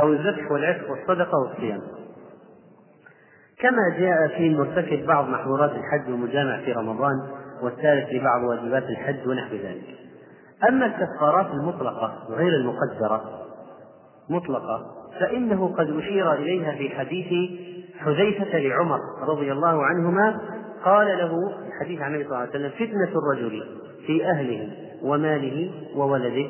أو 0.01 0.13
الذبح 0.13 0.51
والعتق 0.51 0.91
والصدقة 0.91 1.38
والصيام. 1.38 1.81
كما 3.60 3.98
جاء 3.98 4.27
في 4.38 4.55
مرتكب 4.55 5.05
بعض 5.05 5.27
محظورات 5.27 5.72
الحج 5.72 6.12
والمجامع 6.12 6.58
في 6.65 6.72
رمضان 6.72 7.15
والثالث 7.62 8.10
لبعض 8.10 8.43
واجبات 8.43 8.84
الحج 8.84 9.27
ونحو 9.27 9.55
ذلك. 9.55 9.99
أما 10.70 10.86
الكفارات 10.86 11.46
المطلقة 11.54 12.13
غير 12.30 12.54
المقدرة 12.54 13.22
مطلقة 14.30 14.86
فإنه 15.20 15.75
قد 15.78 15.89
أشير 15.89 16.34
إليها 16.34 16.72
في 16.72 16.89
حديث 16.89 17.50
حذيفة 18.00 18.60
لعمر 18.60 19.00
رضي 19.28 19.51
الله 19.51 19.86
عنهما 19.86 20.39
قال 20.86 21.08
له 21.08 21.50
في 21.50 21.72
حديث 21.80 22.01
عن 22.01 22.13
النبي 22.13 22.24
صلى 22.24 22.32
الله 22.32 22.39
عليه 22.39 22.50
وسلم 22.50 22.70
فتنة 22.70 23.20
الرجل 23.20 23.63
في 24.06 24.25
أهله 24.25 24.70
وماله 25.04 25.72
وولده 25.96 26.48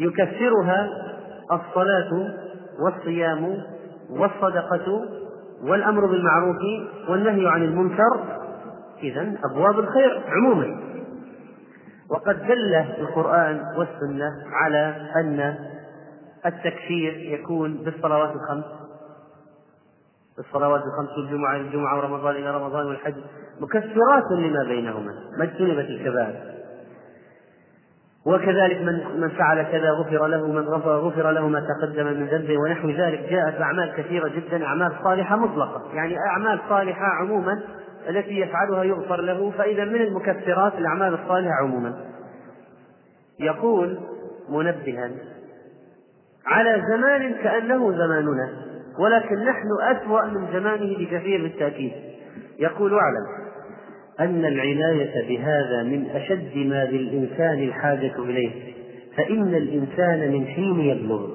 يكفرها 0.00 0.88
الصلاة 1.52 2.34
والصيام 2.84 3.62
والصدقة 4.10 5.04
والأمر 5.62 6.06
بالمعروف 6.06 6.56
والنهي 7.08 7.48
عن 7.48 7.62
المنكر 7.62 8.24
إذا 9.02 9.34
أبواب 9.44 9.78
الخير 9.78 10.22
عموما. 10.28 10.91
وقد 12.12 12.46
دل 12.46 12.74
القرآن 12.74 13.60
والسنة 13.76 14.30
على 14.52 14.96
أن 15.16 15.54
التكفير 16.46 17.12
يكون 17.16 17.74
بالصلوات 17.84 18.30
الخمس. 18.30 18.64
الصلوات 20.38 20.80
الخمس 20.80 21.18
والجمعة 21.18 21.56
الجمعة 21.56 21.98
ورمضان 21.98 22.34
إلى 22.34 22.56
رمضان 22.56 22.86
والحج. 22.86 23.14
مكفرات 23.60 24.24
لما 24.38 24.64
بينهما. 24.64 25.12
ما 25.38 25.44
اجتنبت 25.44 25.86
الكبائر. 25.88 26.52
وكذلك 28.26 28.80
من 28.80 29.20
من 29.20 29.28
فعل 29.28 29.62
كذا 29.62 29.90
غفر 29.90 30.26
له 30.26 30.46
من 30.46 30.68
غفر 30.68 30.98
غفر 30.98 31.30
له 31.30 31.48
ما 31.48 31.60
تقدم 31.60 32.06
من 32.06 32.26
ذنبه 32.26 32.54
ونحو 32.58 32.90
ذلك. 32.90 33.20
جاءت 33.30 33.60
أعمال 33.60 33.92
كثيرة 33.96 34.28
جدا 34.28 34.64
أعمال 34.64 34.92
صالحة 35.04 35.36
مطلقة. 35.36 35.94
يعني 35.94 36.16
أعمال 36.18 36.60
صالحة 36.68 37.06
عموما 37.06 37.62
التي 38.08 38.40
يفعلها 38.40 38.84
يغفر 38.84 39.20
له 39.20 39.50
فإذا 39.50 39.84
من 39.84 40.00
المكفرات 40.00 40.74
الأعمال 40.74 41.14
الصالحة 41.14 41.54
عموما. 41.62 41.94
يقول 43.40 43.98
منبها 44.48 45.10
على 46.46 46.82
زمان 46.88 47.34
كأنه 47.34 47.92
زماننا 47.92 48.48
ولكن 48.98 49.44
نحن 49.44 49.68
أسوأ 49.82 50.26
من 50.26 50.52
زمانه 50.52 50.98
بكثير 50.98 51.42
بالتأكيد 51.42 51.92
يقول 52.58 52.94
أعلم 52.94 53.42
أن 54.20 54.44
العناية 54.44 55.28
بهذا 55.28 55.82
من 55.82 56.06
أشد 56.10 56.56
ما 56.56 56.84
للإنسان 56.84 57.62
الحاجة 57.62 58.18
إليه 58.18 58.72
فإن 59.16 59.54
الإنسان 59.54 60.32
من 60.32 60.46
حين 60.46 60.80
يبلغ 60.80 61.28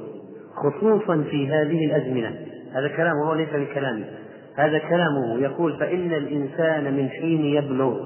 خصوصا 0.56 1.24
في 1.30 1.48
هذه 1.48 1.86
الأزمنة. 1.86 2.36
هذا 2.74 2.88
كلامه 2.88 3.30
هو 3.30 3.34
ليس 3.34 3.50
بكلامي. 3.50 4.06
هذا 4.58 4.80
كلامه. 4.80 5.40
يقول 5.40 5.80
فإن 5.80 6.14
الإنسان 6.14 6.94
من 6.94 7.10
حين 7.10 7.46
يبلغ 7.46 7.98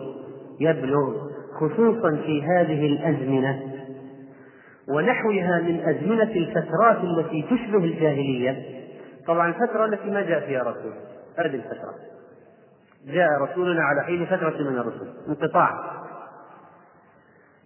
يبلغ 0.59 1.31
خصوصا 1.59 2.15
في 2.25 2.43
هذه 2.43 2.85
الأزمنة 2.85 3.61
ونحوها 4.89 5.61
من 5.61 5.79
أزمنة 5.79 6.31
الفترات 6.35 6.97
التي 7.03 7.41
تشبه 7.41 7.77
الجاهلية. 7.77 8.65
طبعا 9.27 9.49
الفترة 9.49 9.85
التي 9.85 10.09
ما 10.09 10.21
جاء 10.21 10.39
فيها 10.39 10.61
رسول 10.61 10.93
هذه 11.37 11.55
الفترة. 11.55 11.93
جاء 13.07 13.27
رسولنا 13.41 13.83
على 13.83 14.03
حين 14.03 14.25
فترة 14.25 14.69
من 14.69 14.77
الرسل 14.77 15.07
انقطاع. 15.29 16.01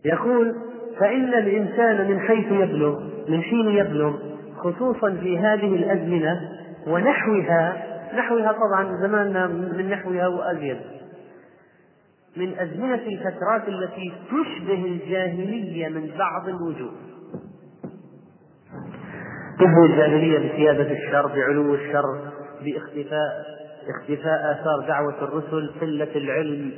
يقول 0.06 0.56
فإن 1.00 1.34
الإنسان 1.34 2.12
من 2.12 2.20
حيث 2.20 2.52
يبلغ 2.52 3.00
من 3.30 3.42
حين 3.42 3.68
يبلغ 3.68 4.14
خصوصا 4.58 5.12
في 5.12 5.38
هذه 5.38 5.76
الأزمنة 5.76 6.52
ونحوها 6.88 7.95
نحوها 8.16 8.52
طبعا 8.52 8.98
زماننا 9.02 9.48
من 9.48 9.90
نحوها 9.90 10.28
وأزيد. 10.28 10.78
من 12.38 12.60
أزمنة 12.60 12.94
الفترات 13.08 13.68
التي 13.68 14.14
تشبه 14.28 14.86
الجاهلية 14.86 15.90
من 15.90 16.12
بعض 16.18 16.48
الوجوه. 16.48 16.92
تشبه 19.60 19.86
الجاهلية 19.86 20.38
بسيادة 20.38 20.92
الشر 20.92 21.28
بعلو 21.28 21.76
الشر 21.76 22.32
باختفاء 22.64 23.46
اختفاء 23.90 24.52
آثار 24.52 24.88
دعوة 24.88 25.24
الرسل 25.24 25.72
قلة 25.82 26.16
العلم 26.16 26.72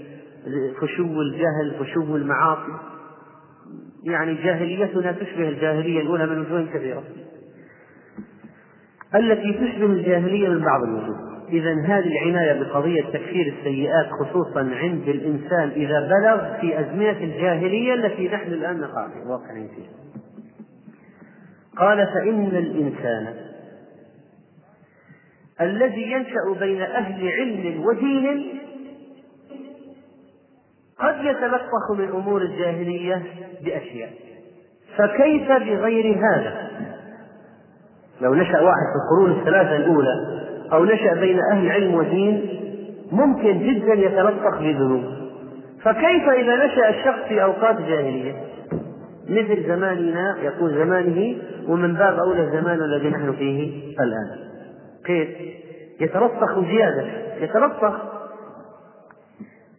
فشو 0.82 1.22
الجهل 1.22 1.76
فشو 1.80 2.16
المعاصي. 2.16 2.72
يعني 4.04 4.34
جاهليتنا 4.34 5.12
تشبه 5.12 5.50
الجاهلية 5.50 6.02
الأولى 6.02 6.26
من 6.26 6.40
وجوه 6.40 6.66
كثيرة. 6.74 7.04
التي 9.16 9.54
تشبه 9.54 9.86
الجاهلية 9.86 10.50
من 10.50 10.60
بعض 10.66 10.84
الوجوه. 10.84 11.27
إذا 11.50 11.74
هذه 11.86 12.08
العناية 12.08 12.64
بقضية 12.64 13.02
تكفير 13.02 13.54
السيئات 13.60 14.10
خصوصا 14.22 14.60
عند 14.60 15.08
الإنسان 15.08 15.70
إذا 15.70 16.00
بلغ 16.00 16.60
في 16.62 16.80
أزمنة 16.80 17.24
الجاهلية 17.24 17.94
التي 17.94 18.28
نحن 18.28 18.48
الآن 18.48 18.82
نقع 18.82 19.08
في 19.08 19.30
واقعين 19.30 19.68
فيها. 19.68 19.92
قال 21.78 22.08
فإن 22.08 22.46
الإنسان 22.46 23.34
الذي 25.62 26.12
ينشأ 26.12 26.60
بين 26.60 26.82
أهل 26.82 27.28
علم 27.28 27.86
ودين 27.86 28.60
قد 31.00 31.16
يتلطخ 31.26 31.92
من 31.98 32.10
أمور 32.10 32.42
الجاهلية 32.42 33.24
بأشياء 33.66 34.14
فكيف 34.98 35.48
بغير 35.48 36.18
هذا 36.18 36.68
لو 38.22 38.34
نشأ 38.34 38.62
واحد 38.62 38.86
في 38.94 38.96
القرون 39.04 39.40
الثلاثة 39.40 39.76
الأولى 39.76 40.47
أو 40.74 40.86
نشأ 40.86 41.14
بين 41.14 41.40
أهل 41.52 41.72
علم 41.72 41.94
ودين 41.94 42.60
ممكن 43.12 43.60
جدا 43.60 43.94
يتلطخ 43.94 44.60
بذنوب. 44.60 45.04
فكيف 45.82 46.30
إذا 46.30 46.66
نشأ 46.66 46.90
الشخص 46.90 47.28
في 47.28 47.44
أوقات 47.44 47.82
جاهلية؟ 47.82 48.34
مثل 49.30 49.68
زماننا 49.68 50.38
يقول 50.42 50.74
زمانه 50.76 51.36
ومن 51.68 51.94
باب 51.94 52.20
أولى 52.20 52.42
الزمان 52.44 52.82
الذي 52.82 53.10
نحن 53.10 53.32
فيه 53.34 53.94
الآن. 54.00 54.48
كيف؟ 55.06 55.30
يتلطخ 56.02 56.60
زيادة 56.60 57.08
يتلطخ 57.40 57.94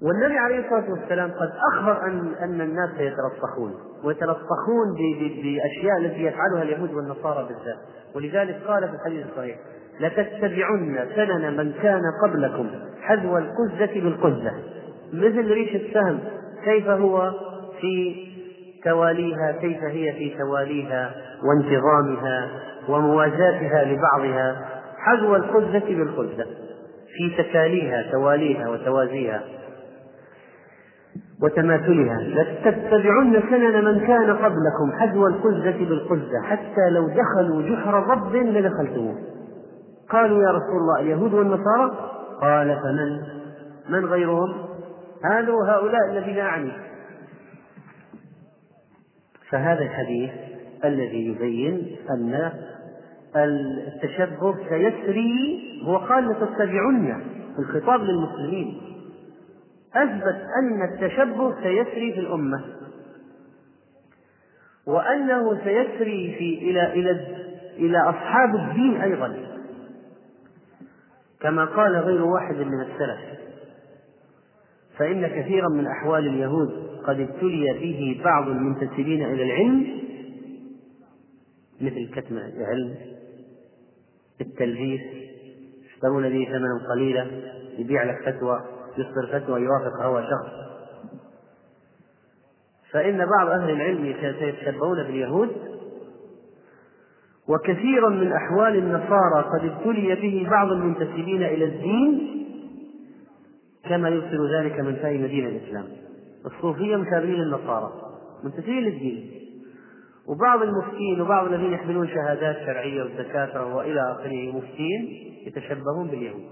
والنبي 0.03 0.39
عليه 0.39 0.59
الصلاة 0.59 0.91
والسلام 0.91 1.31
قد 1.31 1.51
أخبر 1.73 2.07
أن 2.07 2.35
أن 2.43 2.61
الناس 2.61 2.91
يتلطخون 2.99 3.75
ويتلطخون 4.05 4.95
بأشياء 5.19 5.99
التي 5.99 6.25
يفعلها 6.25 6.63
اليهود 6.63 6.95
والنصارى 6.95 7.49
بالذات. 7.49 7.79
ولذلك 8.15 8.63
قال 8.67 8.89
في 8.89 8.95
الحديث 8.95 9.27
الصحيح 9.27 9.57
لتتبعن 10.01 10.99
سنن 11.17 11.57
من 11.57 11.73
كان 11.83 12.03
قبلكم 12.23 12.67
حذو 13.03 13.39
القزة 13.39 14.01
بالقزة. 14.01 14.53
مثل 15.13 15.51
ريش 15.51 15.75
السهم 15.75 16.19
كيف 16.65 16.89
هو 16.89 17.33
في 17.81 18.15
تواليها؟ 18.85 19.53
كيف 19.61 19.85
هي 19.85 20.13
في 20.13 20.39
تواليها 20.39 21.11
وانتظامها 21.45 22.49
وموازاتها 22.89 23.85
لبعضها؟ 23.85 24.69
حذو 24.99 25.37
القزة 25.37 25.97
بالقزة. 25.97 26.47
في 27.17 27.43
تكاليها 27.43 28.13
تواليها 28.13 28.69
وتوازيها 28.69 29.43
وتماثلها. 31.43 32.21
لتتبعن 32.21 33.43
سنن 33.51 33.85
من 33.85 34.01
كان 34.07 34.37
قبلكم 34.37 34.93
حذو 34.99 35.27
القزة 35.27 35.85
بالقزة 35.89 36.43
حتى 36.43 36.91
لو 36.91 37.09
دخلوا 37.09 37.63
جحر 37.63 37.95
رب 37.95 38.37
لدخلتموه. 38.37 39.38
قالوا 40.11 40.43
يا 40.43 40.51
رسول 40.51 40.77
الله 40.77 41.01
اليهود 41.01 41.35
والنصارى؟ 41.35 42.11
قال 42.41 42.81
فمن؟ 42.83 43.39
من 43.89 44.07
غيرهم؟ 44.07 44.69
هذا 45.25 45.53
هؤلاء 45.53 46.11
الذين 46.11 46.39
أعني. 46.39 46.73
فهذا 49.51 49.83
الحديث 49.83 50.31
الذي 50.85 51.27
يبين 51.27 51.97
أن 52.11 52.53
التشبه 53.37 54.57
سيسري 54.69 55.83
هو 55.85 55.97
قال 55.97 56.29
لتتبعن 56.29 57.23
الخطاب 57.59 58.01
للمسلمين. 58.01 58.81
أثبت 59.95 60.41
أن 60.63 60.83
التشبه 60.83 61.55
سيسري 61.63 62.13
في 62.13 62.21
الأمة. 62.21 62.65
وأنه 64.87 65.65
سيسري 65.65 66.35
في 66.39 66.71
إلى 66.71 66.93
إلى 66.93 67.11
إلى 67.77 67.99
أصحاب 67.99 68.55
الدين 68.55 69.01
أيضا. 69.01 69.48
كما 71.41 71.65
قال 71.65 71.97
غير 71.97 72.23
واحد 72.23 72.57
من 72.57 72.81
السلف. 72.81 73.39
فإن 74.99 75.27
كثيرا 75.27 75.69
من 75.69 75.87
أحوال 75.87 76.27
اليهود 76.27 76.89
قد 77.07 77.21
ابتلي 77.21 77.73
به 77.73 78.21
بعض 78.25 78.49
المنتسبين 78.49 79.25
إلى 79.25 79.43
العلم 79.43 79.99
مثل 81.81 82.11
كتم 82.15 82.37
العلم 82.37 82.95
التلبيس 84.41 85.01
يشترون 85.87 86.29
به 86.29 86.45
ثمنا 86.45 86.93
قليلا 86.95 87.27
يبيع 87.79 88.05
لك 88.05 88.23
فتوى 88.27 88.65
يصدر 88.99 89.41
فتوى 89.41 89.61
يوافق 89.61 90.03
هوى 90.03 90.23
شخص. 90.23 90.53
فإن 92.91 93.19
بعض 93.19 93.49
أهل 93.49 93.71
العلم 93.71 94.15
سيتشبهون 94.21 95.03
باليهود 95.03 95.68
وكثيرا 97.49 98.09
من 98.09 98.33
أحوال 98.33 98.77
النصارى 98.77 99.45
قد 99.53 99.65
ابتلي 99.65 100.15
به 100.15 100.51
بعض 100.51 100.73
المنتسبين 100.73 101.43
إلى 101.43 101.65
الدين 101.65 102.45
كما 103.89 104.09
يبصر 104.09 104.61
ذلك 104.61 104.81
من 104.81 104.95
فهم 104.97 105.27
دين 105.27 105.47
الإسلام. 105.47 105.85
الصوفية 106.47 106.97
مشابهين 106.97 107.35
للنصارى 107.35 107.93
منتسبين 108.45 108.83
للدين. 108.83 109.31
وبعض 110.27 110.63
المفتين 110.63 111.21
وبعض 111.21 111.47
الذين 111.47 111.73
يحملون 111.73 112.09
شهادات 112.09 112.57
شرعية 112.57 113.03
والدكاترة 113.03 113.75
وإلى 113.75 114.13
آخره 114.13 114.57
مفتين 114.57 115.09
يتشبهون 115.47 116.09
باليهود. 116.09 116.51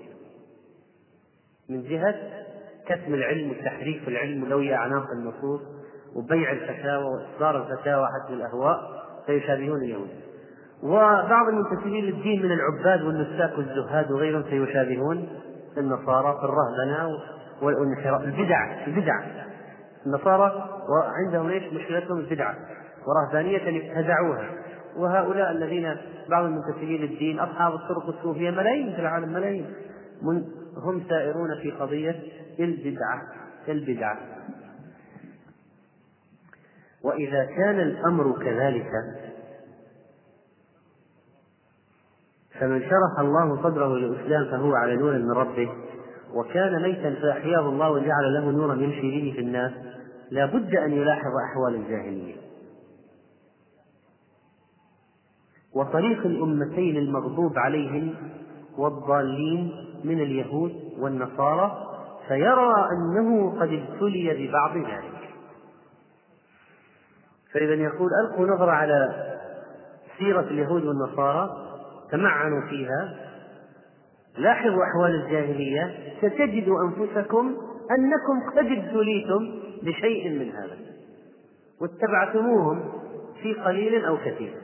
من 1.70 1.82
جهة 1.82 2.14
كتم 2.86 3.14
العلم 3.14 3.50
وتحريف 3.50 4.08
العلم 4.08 4.42
ولوي 4.42 4.74
أعناق 4.74 5.06
النصوص 5.10 5.60
وبيع 6.14 6.52
الفتاوى 6.52 7.04
وإصدار 7.04 7.62
الفتاوى 7.62 8.06
حسب 8.06 8.34
الأهواء 8.34 8.80
فيشابهون 9.26 9.82
اليهود. 9.82 10.25
وبعض 10.82 11.48
المنتسبين 11.48 12.04
للدين 12.04 12.42
من 12.42 12.52
العباد 12.52 13.02
والنساك 13.02 13.58
والزهاد 13.58 14.10
وغيرهم 14.10 14.42
سيشابهون 14.42 15.28
النصارى 15.78 16.38
في 16.40 16.44
الرهبنة 16.44 17.18
والانحراف. 17.62 18.22
البدع 18.22 18.86
البدع. 18.86 19.20
النصارى 20.06 20.68
وعندهم 20.88 21.48
إيش؟ 21.48 21.72
مشكلتهم 21.72 22.18
البدعة 22.18 22.54
ورهبانية 23.06 23.56
ابتدعوها 23.56 24.50
وهؤلاء 24.96 25.50
الذين 25.50 25.96
بعض 26.28 26.44
المنتسبين 26.44 27.00
للدين 27.00 27.40
أصحاب 27.40 27.74
الطرق 27.74 28.08
الصوفية 28.08 28.50
ملايين 28.50 28.92
في 28.92 29.00
العالم 29.00 29.32
ملايين. 29.32 29.66
هم 30.76 31.02
سائرون 31.08 31.48
في 31.62 31.70
قضية 31.70 32.22
البدعة 32.60 33.22
البدعة 33.68 34.18
وإذا 37.04 37.44
كان 37.44 37.80
الأمر 37.80 38.38
كذلك 38.44 38.90
فمن 42.60 42.80
شرح 42.80 43.18
الله 43.18 43.62
صدره 43.62 43.96
للإسلام 43.96 44.44
فهو 44.44 44.74
على 44.74 44.96
نور 44.96 45.12
من 45.12 45.30
ربه 45.30 45.68
وكان 46.34 46.82
ميتا 46.82 47.14
فأحياه 47.22 47.68
الله 47.68 47.90
وجعل 47.90 48.34
له 48.34 48.50
نورا 48.50 48.74
يمشي 48.74 49.10
به 49.10 49.32
في 49.36 49.40
الناس 49.40 49.72
لا 50.30 50.46
بد 50.46 50.76
أن 50.76 50.92
يلاحظ 50.92 51.30
أحوال 51.50 51.74
الجاهلية. 51.74 52.36
وطريق 55.74 56.26
الأمتين 56.26 56.96
المغضوب 56.96 57.58
عليهم 57.58 58.14
والضالين 58.78 59.72
من 60.04 60.20
اليهود 60.20 60.72
والنصارى 60.98 61.86
فيرى 62.28 62.74
أنه 62.92 63.50
قد 63.60 63.68
ابتلي 63.68 64.48
ببعض 64.48 64.76
ذلك. 64.76 65.30
فإذا 67.52 67.74
يقول 67.74 68.10
ألقوا 68.24 68.46
نظرة 68.46 68.70
على 68.70 69.26
سيرة 70.18 70.40
اليهود 70.40 70.84
والنصارى 70.84 71.65
تمعنوا 72.10 72.68
فيها. 72.68 73.14
لاحظوا 74.38 74.84
أحوال 74.84 75.24
الجاهلية. 75.24 76.14
ستجدوا 76.18 76.76
أنفسكم 76.84 77.56
أنكم 77.98 78.50
قد 78.50 78.66
ابتليتم 78.66 79.60
بشيء 79.82 80.38
من 80.38 80.50
هذا 80.50 80.76
واتبعتموهم 81.80 82.92
في 83.42 83.54
قليل 83.54 84.04
أو 84.04 84.18
كثير. 84.18 84.54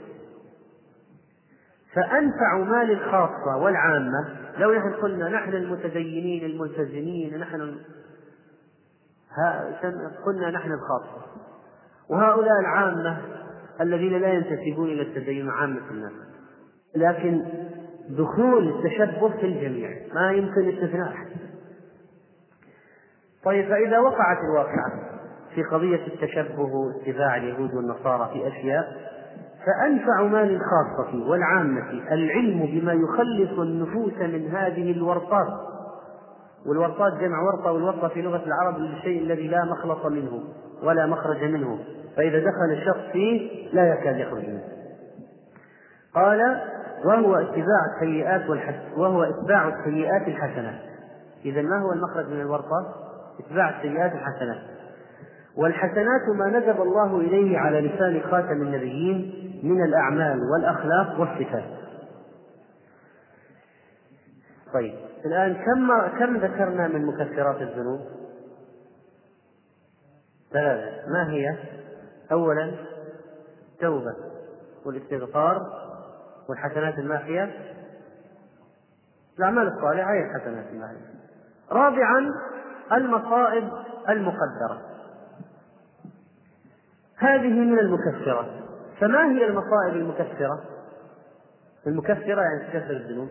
فأنفع 1.95 2.59
ما 2.59 2.85
للخاصة 2.85 3.57
والعامة. 3.57 4.37
لو 4.59 4.75
نحن 4.75 4.93
قلنا 4.93 5.29
نحن 5.29 5.55
المتدينين 5.55 6.45
الملتزمين 6.45 7.39
نحن 7.39 7.79
قلنا 10.27 10.51
نحن 10.51 10.71
الخاصة. 10.73 11.23
وهؤلاء 12.11 12.61
العامة 12.61 13.23
الذين 13.81 14.21
لا 14.21 14.33
ينتسبون 14.33 14.89
إلى 14.89 15.03
التدين 15.03 15.51
عامة 15.51 15.91
الناس. 15.91 16.32
لكن 16.97 17.45
دخول 18.09 18.69
التشبه 18.69 19.29
في 19.29 19.47
الجميع 19.47 19.91
ما 20.15 20.33
يمكن 20.33 20.69
استثناء 20.69 21.09
أحد. 21.09 21.27
طيب 23.45 23.69
فإذا 23.69 23.99
وقعت 23.99 24.39
الواقعة 24.51 25.13
في 25.55 25.63
قضية 25.63 26.07
التشبه 26.07 26.61
واتباع 26.61 27.37
اليهود 27.37 27.75
والنصارى 27.75 28.31
في 28.33 28.49
أشياء 28.49 29.13
فأنفع 29.67 30.23
ما 30.23 30.45
للخاصة 30.45 31.31
والعامة 31.31 31.91
العلم 31.91 32.67
بما 32.67 32.93
يخلص 32.93 33.59
النفوس 33.59 34.19
من 34.19 34.49
هذه 34.49 34.93
الورطات. 34.93 35.49
والورطات 36.67 37.13
جمع 37.13 37.43
ورطة 37.43 37.73
والورطة 37.73 38.09
في 38.09 38.23
لغة 38.23 38.43
العرب 38.47 38.77
الشيء 38.77 39.23
الذي 39.23 39.49
لا 39.49 39.65
مخلص 39.65 40.07
منه 40.07 40.43
ولا 40.83 41.07
مخرج 41.07 41.45
منه. 41.45 41.79
فإذا 42.17 42.39
دخل 42.39 42.73
الشخص 42.73 43.13
فيه 43.13 43.69
لا 43.73 43.95
يكاد 43.95 44.17
يخرج 44.17 44.49
منه. 44.49 44.63
قال 46.15 46.61
وهو 47.05 47.35
اتباع 47.35 47.81
السيئات 47.95 48.51
والحس 48.51 48.99
وهو 48.99 49.23
اتباع 49.23 49.69
السيئات 49.69 50.29
الحسنات 50.29 50.81
إذا 51.45 51.63
ما 51.63 51.79
هو 51.79 51.93
المخرج 51.93 52.27
من 52.27 52.41
الورطة؟ 52.41 52.95
اتباع 53.41 53.79
السيئات 53.79 54.13
الحسنات 54.13 54.63
والحسنات 55.57 56.29
ما 56.39 56.59
ندب 56.59 56.83
الله 56.83 57.17
إليه 57.17 57.59
على 57.59 57.81
لسان 57.81 58.21
خاتم 58.31 58.63
النبيين 58.63 59.43
من 59.63 59.85
الأعمال 59.85 60.41
والأخلاق 60.53 61.21
والصفات 61.21 61.65
طيب 64.75 64.95
الآن 65.27 65.55
كم 65.55 66.09
كم 66.19 66.37
ذكرنا 66.37 66.89
من 66.89 67.07
مكفرات 67.07 67.63
الذنوب؟ 67.63 68.01
ثلاثة 70.53 71.09
ما 71.09 71.31
هي؟ 71.31 71.57
أولا 72.33 72.75
التوبة 73.73 74.15
والاستغفار 74.87 75.82
والحسنات 76.49 76.99
الماحية 76.99 77.51
الأعمال 79.39 79.67
الصالحة 79.67 80.13
هي 80.13 80.31
الحسنات 80.31 80.67
الماحية 80.73 80.97
رابعا 81.71 82.31
المصائب 82.93 83.71
المقدرة. 84.09 84.81
هذه 87.17 87.49
من 87.49 87.79
المكفرة. 87.79 88.47
فما 89.01 89.31
هي 89.31 89.47
المصائب 89.47 89.95
المكفرة؟ 89.95 90.63
المكفرة 91.87 92.41
يعني 92.41 92.73
تكفر 92.73 92.91
الذنوب. 92.91 93.29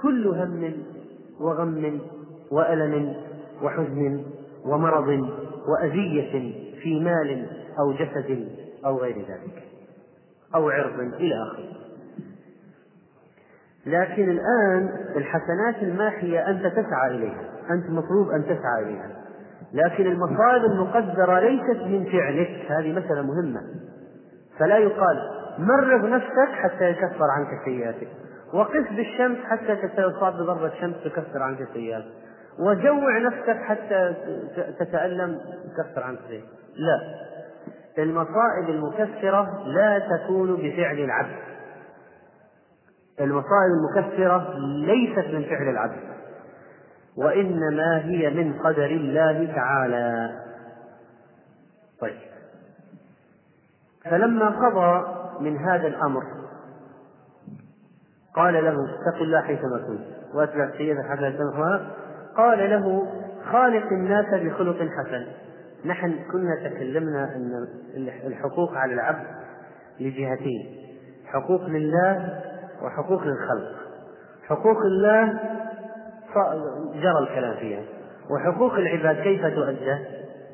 كل 0.00 0.26
هم 0.26 0.82
وغم 1.40 2.00
وألم 2.50 3.16
وحزن 3.62 4.24
ومرض 4.64 5.28
وأذية 5.68 6.54
في 6.82 7.00
مال 7.00 7.46
أو 7.78 7.92
جسد 7.92 8.48
أو 8.84 8.98
غير 8.98 9.16
ذلك 9.18 9.62
أو 10.54 10.70
عرض 10.70 11.00
إلى 11.00 11.34
آخره 11.42 11.79
لكن 13.86 14.30
الآن 14.30 14.88
الحسنات 15.16 15.82
الماحية 15.82 16.48
أنت 16.48 16.66
تسعى 16.66 17.10
إليها. 17.10 17.44
أنت 17.70 17.90
مطلوب 17.90 18.30
أن 18.30 18.44
تسعى 18.44 18.82
إليها. 18.82 19.10
لكن 19.72 20.06
المصائب 20.06 20.64
المقدرة 20.64 21.40
ليست 21.40 21.82
من 21.82 22.04
فعلك. 22.04 22.66
هذه 22.68 22.92
مسألة 22.92 23.22
مهمة. 23.22 23.60
فلا 24.58 24.78
يقال 24.78 25.30
مرض 25.58 26.04
نفسك 26.04 26.52
حتى 26.52 26.90
يكفر 26.90 27.26
عنك 27.30 27.64
سيئاتك. 27.64 28.08
وقف 28.54 28.92
بالشمس 28.92 29.38
حتى 29.44 29.76
تصاب 29.76 30.32
بضربة 30.32 30.72
شمس 30.80 30.94
تكفر 31.04 31.42
عنك 31.42 31.68
سيئاتك. 31.72 32.12
وجوع 32.58 33.18
نفسك 33.18 33.56
حتى 33.56 34.14
تتألم 34.78 35.40
تكفر 35.76 36.02
عنك 36.02 36.18
سيئاتك. 36.28 36.48
لا. 36.76 37.00
المصائب 38.02 38.68
المكفرة 38.68 39.64
لا 39.66 39.98
تكون 39.98 40.56
بفعل 40.56 40.98
العبد. 40.98 41.36
المصائب 43.20 43.70
المكفرة 43.72 44.58
ليست 44.58 45.34
من 45.34 45.44
فعل 45.44 45.68
العبد 45.68 46.00
وإنما 47.16 48.04
هي 48.04 48.30
من 48.30 48.58
قدر 48.58 48.86
الله 48.86 49.52
تعالى. 49.54 50.30
طيب. 52.00 52.18
فلما 54.04 54.48
قضى 54.48 55.16
من 55.40 55.56
هذا 55.56 55.86
الأمر 55.86 56.22
قال 58.36 58.54
له 58.54 58.74
اتق 58.74 59.22
الله 59.22 59.40
حيثما 59.40 59.78
كنت 59.86 60.34
وأتبع 60.34 60.70
حتى 61.10 61.32
تمحوها 61.32 61.90
قال 62.36 62.70
له 62.70 63.06
خالق 63.52 63.86
الناس 63.92 64.26
بخلق 64.26 64.76
حسن. 64.76 65.26
نحن 65.84 66.14
كنا 66.32 66.68
تكلمنا 66.68 67.24
أن 67.96 68.08
الحقوق 68.26 68.72
على 68.74 68.94
العبد 68.94 69.26
لجهتين 70.00 70.76
حقوق 71.26 71.66
لله 71.66 72.40
وحقوق 72.82 73.22
للخلق 73.22 73.76
حقوق 74.48 74.78
الله 74.78 75.38
جرى 76.94 77.18
الكلام 77.18 77.56
فيها. 77.56 77.82
وحقوق 78.30 78.74
العباد 78.74 79.16
كيف 79.16 79.46
تؤدى؟ 79.46 79.98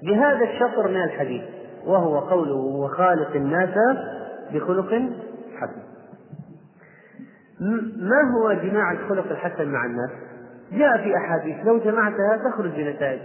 بهذا 0.03 0.45
الشطر 0.45 0.89
من 0.89 1.03
الحديث. 1.03 1.43
وهو 1.87 2.19
قوله 2.19 2.55
وخالق 2.55 3.31
الناس 3.35 3.75
بخلق 4.53 4.89
حسن. 5.57 5.83
ما 7.97 8.21
هو 8.37 8.53
جماع 8.53 8.93
الخلق 8.93 9.31
الحسن 9.31 9.69
مع 9.69 9.85
الناس؟ 9.85 10.11
جاء 10.73 10.97
في 10.97 11.17
أحاديث 11.17 11.67
لو 11.67 11.79
جمعتها 11.79 12.51
تخرج 12.51 12.71
بنتائج. 12.71 13.21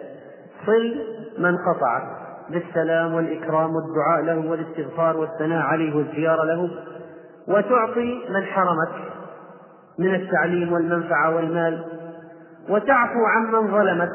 صل 0.66 0.96
من 1.40 1.58
قطعك 1.58 2.04
بالسلام 2.50 3.14
والإكرام 3.14 3.76
والدعاء 3.76 4.22
له 4.22 4.50
والاستغفار 4.50 5.18
والثناء 5.18 5.62
عليه 5.62 5.96
والزيارة 5.96 6.44
له. 6.44 6.70
وتعطي 7.52 8.22
من 8.30 8.46
حرمك 8.46 9.12
من 10.00 10.16
التعليم 10.16 10.74
والمنفعة 10.74 11.36
والمال 11.36 11.84
وتعفو 12.70 13.26
عمن 13.26 13.72
ظلمك 13.72 14.10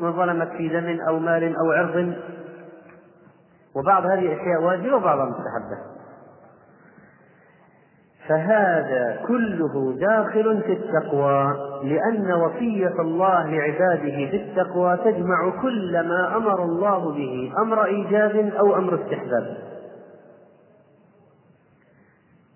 من 0.00 0.12
ظلمك 0.12 0.48
في 0.48 0.68
دم 0.68 0.98
أو 1.08 1.18
مال 1.18 1.56
أو 1.56 1.72
عرض. 1.72 2.14
وبعض 3.76 4.06
هذه 4.06 4.18
الأشياء 4.18 4.62
واجبة 4.62 4.96
وبعضها 4.96 5.24
مستحبة. 5.24 5.90
فهذا 8.28 9.20
كله 9.26 9.96
داخل 10.00 10.62
في 10.62 10.72
التقوى 10.72 11.52
لأن 11.84 12.32
وصية 12.32 13.00
الله 13.00 13.50
لعباده 13.50 14.30
في 14.30 14.36
التقوى 14.36 14.96
تجمع 14.96 15.62
كل 15.62 16.08
ما 16.08 16.36
أمر 16.36 16.64
الله 16.64 17.12
به 17.12 17.52
أمر 17.62 17.84
إيجاب 17.84 18.52
أو 18.58 18.76
أمر 18.76 18.94
استحباب. 18.94 19.69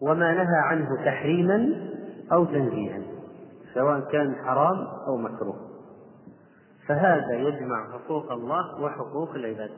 وما 0.08 0.32
نهى 0.32 0.58
عنه 0.64 0.88
تحريما 1.04 1.74
أو 2.32 2.44
تنزيها 2.44 3.00
سواء 3.74 4.00
كان 4.00 4.34
حرام 4.44 4.86
أو 5.06 5.16
مكروه. 5.16 5.56
فهذا 6.88 7.32
يجمع 7.32 7.92
حقوق 7.92 8.32
الله 8.32 8.82
وحقوق 8.82 9.34
العباد. 9.34 9.70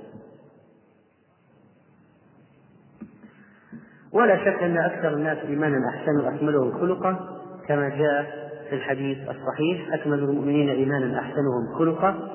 ولا 4.12 4.37
شك 4.37 4.62
أن 4.62 4.79
أكثر 4.79 5.09
الناس 5.09 5.39
إيمانا 5.39 5.89
أحسن 5.89 6.17
وأكملهم 6.25 6.81
خلقا 6.81 7.41
كما 7.69 7.89
جاء 7.89 8.47
في 8.69 8.75
الحديث 8.75 9.19
الصحيح 9.19 9.95
أكمل 9.95 10.19
المؤمنين 10.19 10.69
إيمانا 10.69 11.21
أحسنهم 11.21 11.79
خلقا 11.79 12.29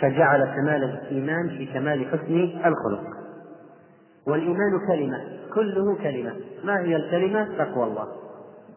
فجعل 0.00 0.44
كمال 0.44 0.84
الإيمان 0.84 1.48
في 1.48 1.66
كمال 1.66 2.06
حسن 2.06 2.40
الخلق. 2.66 3.04
والإيمان 4.26 4.86
كلمة. 4.88 5.37
كله 5.54 5.96
كلمة. 6.02 6.36
ما 6.64 6.80
هي 6.80 6.96
الكلمة؟ 6.96 7.64
تقوى 7.64 7.84
الله. 7.84 8.08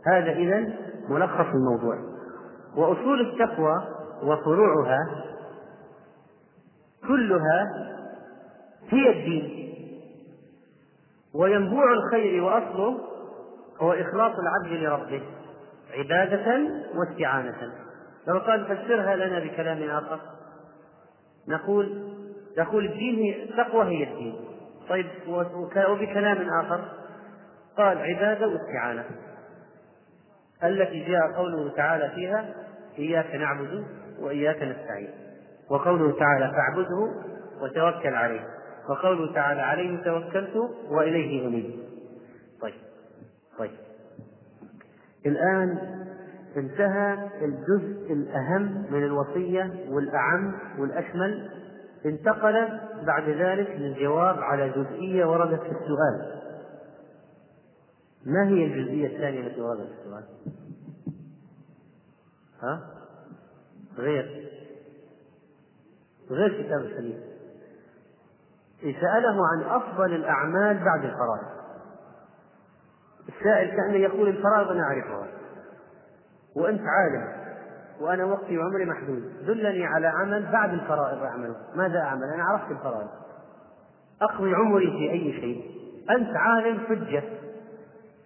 هذا 0.08 0.32
إذا 0.32 0.74
ملخص 1.10 1.46
الموضوع. 1.56 1.98
وأصول 2.78 3.22
التقوى 3.22 3.88
وفروعها 4.24 5.00
كلها 7.08 7.66
هي 8.90 9.10
الدين. 9.10 9.74
وينبوع 11.34 11.94
الخير 11.94 12.44
وأصله 12.44 12.98
هو 13.82 13.94
إخلاص 13.94 14.34
العبد 14.40 14.84
لربه 14.84 15.22
عبادة 15.94 16.70
واستعانة. 16.96 17.74
لو 18.28 18.40
قال 18.40 18.66
فسرها 18.66 19.16
لنا 19.16 19.40
بكلام 19.40 19.90
آخر. 19.90 20.20
نقول 21.48 22.12
نقول 22.58 22.86
الدين 22.86 23.16
هي 23.16 23.44
التقوى 23.44 23.86
هي 23.86 24.04
الدين. 24.04 24.51
طيب 24.90 25.06
وبكلام 25.90 26.50
آخر 26.50 26.82
قال 27.78 27.98
عبادة 27.98 28.48
واستعانة. 28.48 29.06
التي 30.64 31.04
جاء 31.06 31.32
قوله 31.32 31.76
تعالى 31.76 32.12
فيها 32.16 32.54
إياك 33.00 33.36
نعبد 33.36 33.86
وإياك 34.20 34.56
نستعين 34.56 35.10
وقوله 35.70 36.20
تعالى 36.20 36.52
فاعبده 36.52 37.12
وتوكل 37.62 38.16
عليه 38.16 38.48
وقوله 38.90 39.34
تعالى 39.34 39.62
عليه 39.62 40.04
توكلت 40.04 40.56
وإليه 40.90 41.48
أنيب. 41.48 41.80
طيب 42.62 42.74
طيب. 43.60 43.72
الآن 45.26 45.78
انتهى 46.58 47.30
الجزء 47.42 48.14
الأهم 48.14 48.86
من 48.92 49.04
الوصية 49.04 49.72
والأعم 49.90 50.54
والأشمل 50.80 51.50
انتقل 52.06 52.80
بعد 53.06 53.30
ذلك 53.30 53.70
للجواب 53.70 54.40
على 54.40 54.70
جزئية 54.70 55.26
وردت 55.26 55.62
في 55.62 55.72
السؤال. 55.72 56.42
ما 58.26 58.48
هي 58.48 58.66
الجزئية 58.66 59.08
الثانية 59.08 59.48
التي 59.48 59.62
وردت 59.62 59.88
في 59.88 60.02
السؤال؟ 60.02 60.24
ها؟ 62.62 62.82
غير. 63.98 64.50
غير 66.30 66.64
كتاب 66.64 66.80
الحديث. 66.82 67.18
سأله 68.82 69.48
عن 69.48 69.64
أفضل 69.64 70.16
الأعمال 70.16 70.84
بعد 70.84 71.06
الفرائض. 71.06 71.62
السائل 73.30 73.70
كأنه 73.70 73.98
يقول 73.98 74.30
الفرائض 74.30 74.68
أنا 74.68 74.84
أعرفها. 74.84 75.28
وأنت 76.56 76.82
عالم. 76.82 77.41
وأنا 78.02 78.26
وقتي 78.26 78.58
وعمري 78.58 78.86
محدود. 78.86 79.24
دلني 79.48 79.86
على 79.86 80.08
عمل 80.08 80.52
بعد 80.52 80.74
الفرائض 80.74 81.24
أعمله 81.24 81.56
ماذا 81.76 82.00
أعمل؟ 82.00 82.24
أنا 82.24 82.44
عرفت 82.44 82.72
الفرائض. 82.72 83.10
أقضي 84.22 84.54
عمري 84.54 84.88
في 84.88 85.12
أي 85.12 85.34
شيء. 85.34 85.64
أنت 86.10 86.36
عالم 86.36 86.80
حجة. 86.80 87.24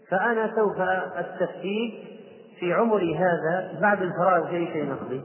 فأنا 0.09 0.55
سوف 0.55 0.79
أستفتيك 1.15 1.93
في 2.59 2.73
عمري 2.73 3.17
هذا 3.17 3.79
بعد 3.81 4.01
الفرائض 4.01 4.45
في 4.47 4.55
أي 4.55 4.67
شيء 4.67 4.89
نقضي 4.89 5.21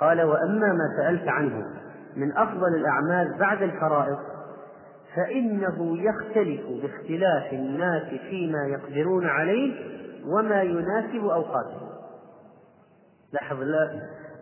قال 0.00 0.22
وأما 0.22 0.72
ما 0.72 0.96
سألت 0.96 1.28
عنه 1.28 1.66
من 2.16 2.36
أفضل 2.36 2.74
الأعمال 2.74 3.38
بعد 3.38 3.62
الفرائض 3.62 4.18
فإنه 5.16 5.98
يختلف 5.98 6.60
باختلاف 6.82 7.52
الناس 7.52 8.02
فيما 8.30 8.66
يقدرون 8.66 9.26
عليه 9.26 9.74
وما 10.26 10.62
يناسب 10.62 11.24
أوقاتهم 11.24 11.83
لاحظ 13.34 13.56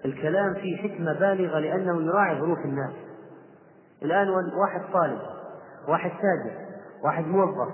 الكلام 0.04 0.54
فيه 0.54 0.76
حكمة 0.76 1.12
بالغة 1.12 1.58
لأنه 1.58 2.02
يراعي 2.02 2.40
ظروف 2.40 2.58
الناس. 2.58 2.92
الآن 4.02 4.28
واحد 4.28 4.80
طالب 4.92 5.18
واحد 5.88 6.10
تاجر 6.10 6.56
واحد 7.04 7.24
موظف 7.24 7.72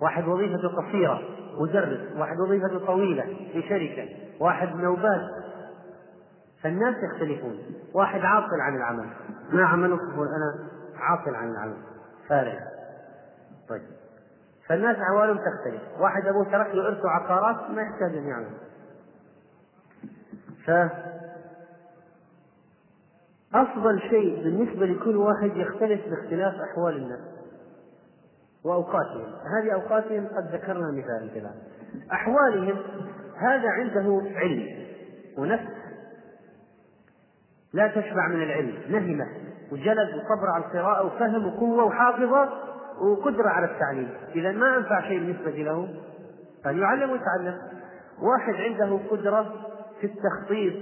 واحد 0.00 0.28
وظيفته 0.28 0.68
قصيرة 0.68 1.20
مدرس 1.60 2.16
واحد 2.16 2.40
وظيفته 2.40 2.86
طويلة 2.86 3.24
في 3.52 3.62
شركة 3.62 4.08
واحد 4.40 4.76
نوبات. 4.76 5.20
فالناس 6.62 6.94
يختلفون. 7.02 7.58
واحد 7.94 8.20
عاطل 8.20 8.60
عن 8.60 8.76
العمل. 8.76 9.06
ما 9.52 9.66
عمله 9.66 9.98
يقول 10.12 10.28
أنا 10.28 10.68
عاطل 10.96 11.34
عن 11.34 11.50
العمل. 11.50 11.76
فارغ. 12.28 12.58
طيب. 13.68 13.82
فالناس 14.68 14.96
أحوالهم 14.96 15.36
تختلف. 15.36 15.82
واحد 16.00 16.26
أبوه 16.26 16.44
ترك 16.44 16.74
له 16.74 16.88
إرث 16.88 17.06
عقارات 17.06 17.70
ما 17.70 17.82
يحتاج 17.82 18.16
أن 18.16 18.28
يعمل. 18.28 18.65
ف 20.66 20.70
أفضل 23.54 24.00
شيء 24.00 24.44
بالنسبة 24.44 24.86
لكل 24.86 25.16
واحد 25.16 25.56
يختلف 25.56 26.00
باختلاف 26.08 26.54
أحوال 26.54 26.96
الناس 26.96 27.20
وأوقاتهم. 28.64 29.32
هذه 29.56 29.74
أوقاتهم 29.74 30.26
قد 30.26 30.54
ذكرنا 30.54 30.90
مثال 30.90 31.30
كذا. 31.34 31.54
أحوالهم 32.12 32.78
هذا 33.36 33.68
عنده 33.68 34.22
علم 34.36 34.86
ونفس 35.38 35.76
لا 37.72 37.88
تشبع 37.88 38.28
من 38.28 38.42
العلم 38.42 38.78
نهمة 38.88 39.26
وجلد 39.72 40.08
وصبر 40.08 40.50
على 40.54 40.64
القراءة 40.64 41.06
وفهم 41.06 41.46
وقوة 41.46 41.84
وحافظة 41.84 42.48
وقدرة 43.00 43.48
على 43.48 43.66
التعليم. 43.66 44.10
إذا 44.34 44.52
ما 44.52 44.76
أنفع 44.76 45.08
شيء 45.08 45.18
بالنسبة 45.18 45.50
له 45.50 45.88
أن 46.66 46.78
يعلم 46.78 47.10
ويتعلم. 47.10 47.58
واحد 48.22 48.54
عنده 48.54 48.98
قدرة 49.10 49.54
في 50.00 50.06
التخطيط 50.06 50.74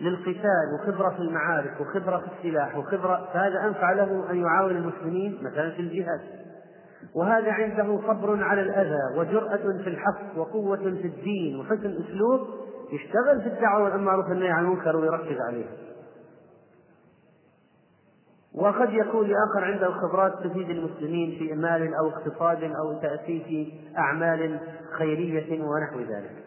للقتال 0.00 0.74
وخبرة 0.74 1.10
في 1.10 1.18
المعارك 1.18 1.80
وخبرة 1.80 2.18
في 2.18 2.26
السلاح 2.38 2.76
وخبرة 2.76 3.28
فهذا 3.32 3.64
أنفع 3.64 3.92
له 3.92 4.30
أن 4.30 4.36
يعاون 4.36 4.76
المسلمين 4.76 5.38
مثلا 5.42 5.70
في 5.70 5.80
الجهاد. 5.80 6.20
وهذا 7.14 7.52
عنده 7.52 8.00
صبر 8.06 8.44
على 8.44 8.60
الأذى 8.60 9.18
وجرأة 9.18 9.56
في 9.56 9.88
الحق 9.88 10.38
وقوة 10.38 10.76
في 10.76 11.06
الدين 11.06 11.60
وحسن 11.60 11.96
أسلوب 12.04 12.40
يشتغل 12.92 13.40
في 13.42 13.46
الدعوة 13.46 13.84
والأمر 13.84 14.20
والنهي 14.20 14.50
عن 14.50 14.64
المنكر 14.64 14.96
ويركز 14.96 15.40
عليه. 15.48 15.66
وقد 18.54 18.92
يكون 18.92 19.28
لآخر 19.28 19.64
عنده 19.64 19.90
خبرات 19.90 20.32
تفيد 20.44 20.70
المسلمين 20.70 21.38
في 21.38 21.54
مال 21.54 21.94
أو 21.94 22.08
اقتصاد 22.08 22.62
أو 22.64 23.00
تأسيس 23.02 23.68
أعمال 23.98 24.60
خيرية 24.98 25.62
ونحو 25.62 26.00
ذلك. 26.00 26.41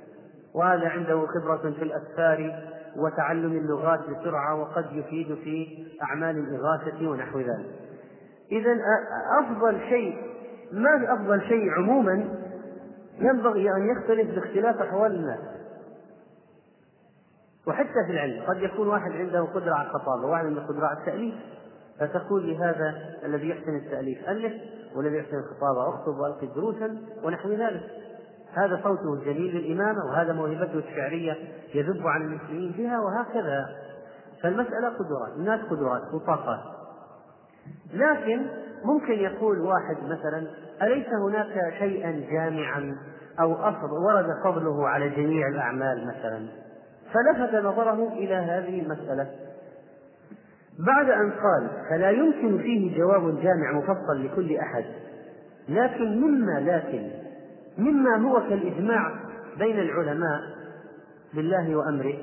وهذا 0.56 0.90
عنده 0.90 1.26
خبرة 1.28 1.72
في 1.72 1.84
الأسفار 1.84 2.64
وتعلم 2.96 3.52
اللغات 3.52 4.00
بسرعة 4.00 4.62
وقد 4.62 4.86
يفيد 4.92 5.36
في 5.36 5.88
أعمال 6.02 6.38
الإغاثة 6.38 7.10
ونحو 7.10 7.40
ذلك. 7.40 7.80
إذا 8.52 8.78
أفضل 9.44 9.80
شيء 9.90 10.18
ما 10.72 11.14
أفضل 11.14 11.42
شيء 11.42 11.72
عموما؟ 11.72 12.30
ينبغي 13.20 13.70
أن 13.72 13.90
يختلف 13.90 14.36
باختلاف 14.36 14.82
أحوال 14.82 15.16
الناس. 15.16 15.40
وحتى 17.68 18.06
في 18.06 18.12
العلم 18.12 18.44
قد 18.48 18.58
يكون 18.58 18.88
واحد 18.88 19.12
عنده 19.12 19.42
قدرة 19.42 19.74
على 19.74 19.88
الخطابة 19.88 20.28
وواحد 20.28 20.46
عنده 20.46 20.62
قدرة 20.62 20.86
على 20.86 20.98
التأليف. 21.00 21.36
فتقول 22.00 22.50
لهذا 22.50 22.96
الذي 23.26 23.50
يحسن 23.50 23.76
التأليف 23.76 24.30
ألف 24.30 24.54
والذي 24.96 25.18
يحسن 25.18 25.38
الخطابة 25.38 25.90
أخطب 25.90 26.18
وألقي 26.20 26.48
دروسا 26.48 26.98
ونحو 27.24 27.50
ذلك. 27.50 28.05
هذا 28.56 28.80
صوته 28.84 29.14
الجليل 29.14 29.56
للإمامة 29.56 30.06
وهذا 30.06 30.34
موهبته 30.34 30.80
الشعرية 30.80 31.38
يذب 31.74 32.08
عن 32.08 32.22
المسلمين 32.22 32.72
بها 32.72 33.00
وهكذا. 33.00 33.70
فالمسألة 34.44 34.90
قدرات 34.90 35.38
الناس 35.38 35.62
قدرات 35.62 36.14
وطاقات. 36.14 36.60
لكن 37.94 38.42
ممكن 38.84 39.14
يقول 39.14 39.60
واحد 39.62 39.98
مثلا 40.04 40.48
أليس 40.82 41.08
هناك 41.08 41.74
شيئا 41.80 42.24
جامعا 42.32 42.96
أو 43.40 43.54
أصل 43.54 43.92
ورد 44.08 44.28
فضله 44.44 44.88
على 44.88 45.10
جميع 45.10 45.48
الأعمال 45.48 46.08
مثلا؟ 46.08 46.48
فلفت 47.14 47.56
نظره 47.56 48.08
إلى 48.14 48.36
هذه 48.36 48.82
المسألة. 48.82 49.28
بعد 50.80 51.10
أن 51.10 51.32
قال 51.32 51.70
فلا 51.90 52.10
يمكن 52.10 52.58
فيه 52.58 52.98
جواب 52.98 53.42
جامع 53.42 53.72
مفصل 53.72 54.26
لكل 54.26 54.58
أحد 54.58 54.86
لكن 55.70 56.22
مما 56.22 56.60
لكن 56.60 57.25
مما 57.78 58.18
هو 58.18 58.40
كالإجماع 58.40 59.16
بين 59.58 59.80
العلماء 59.80 60.42
بالله 61.34 61.76
وأمره. 61.76 62.16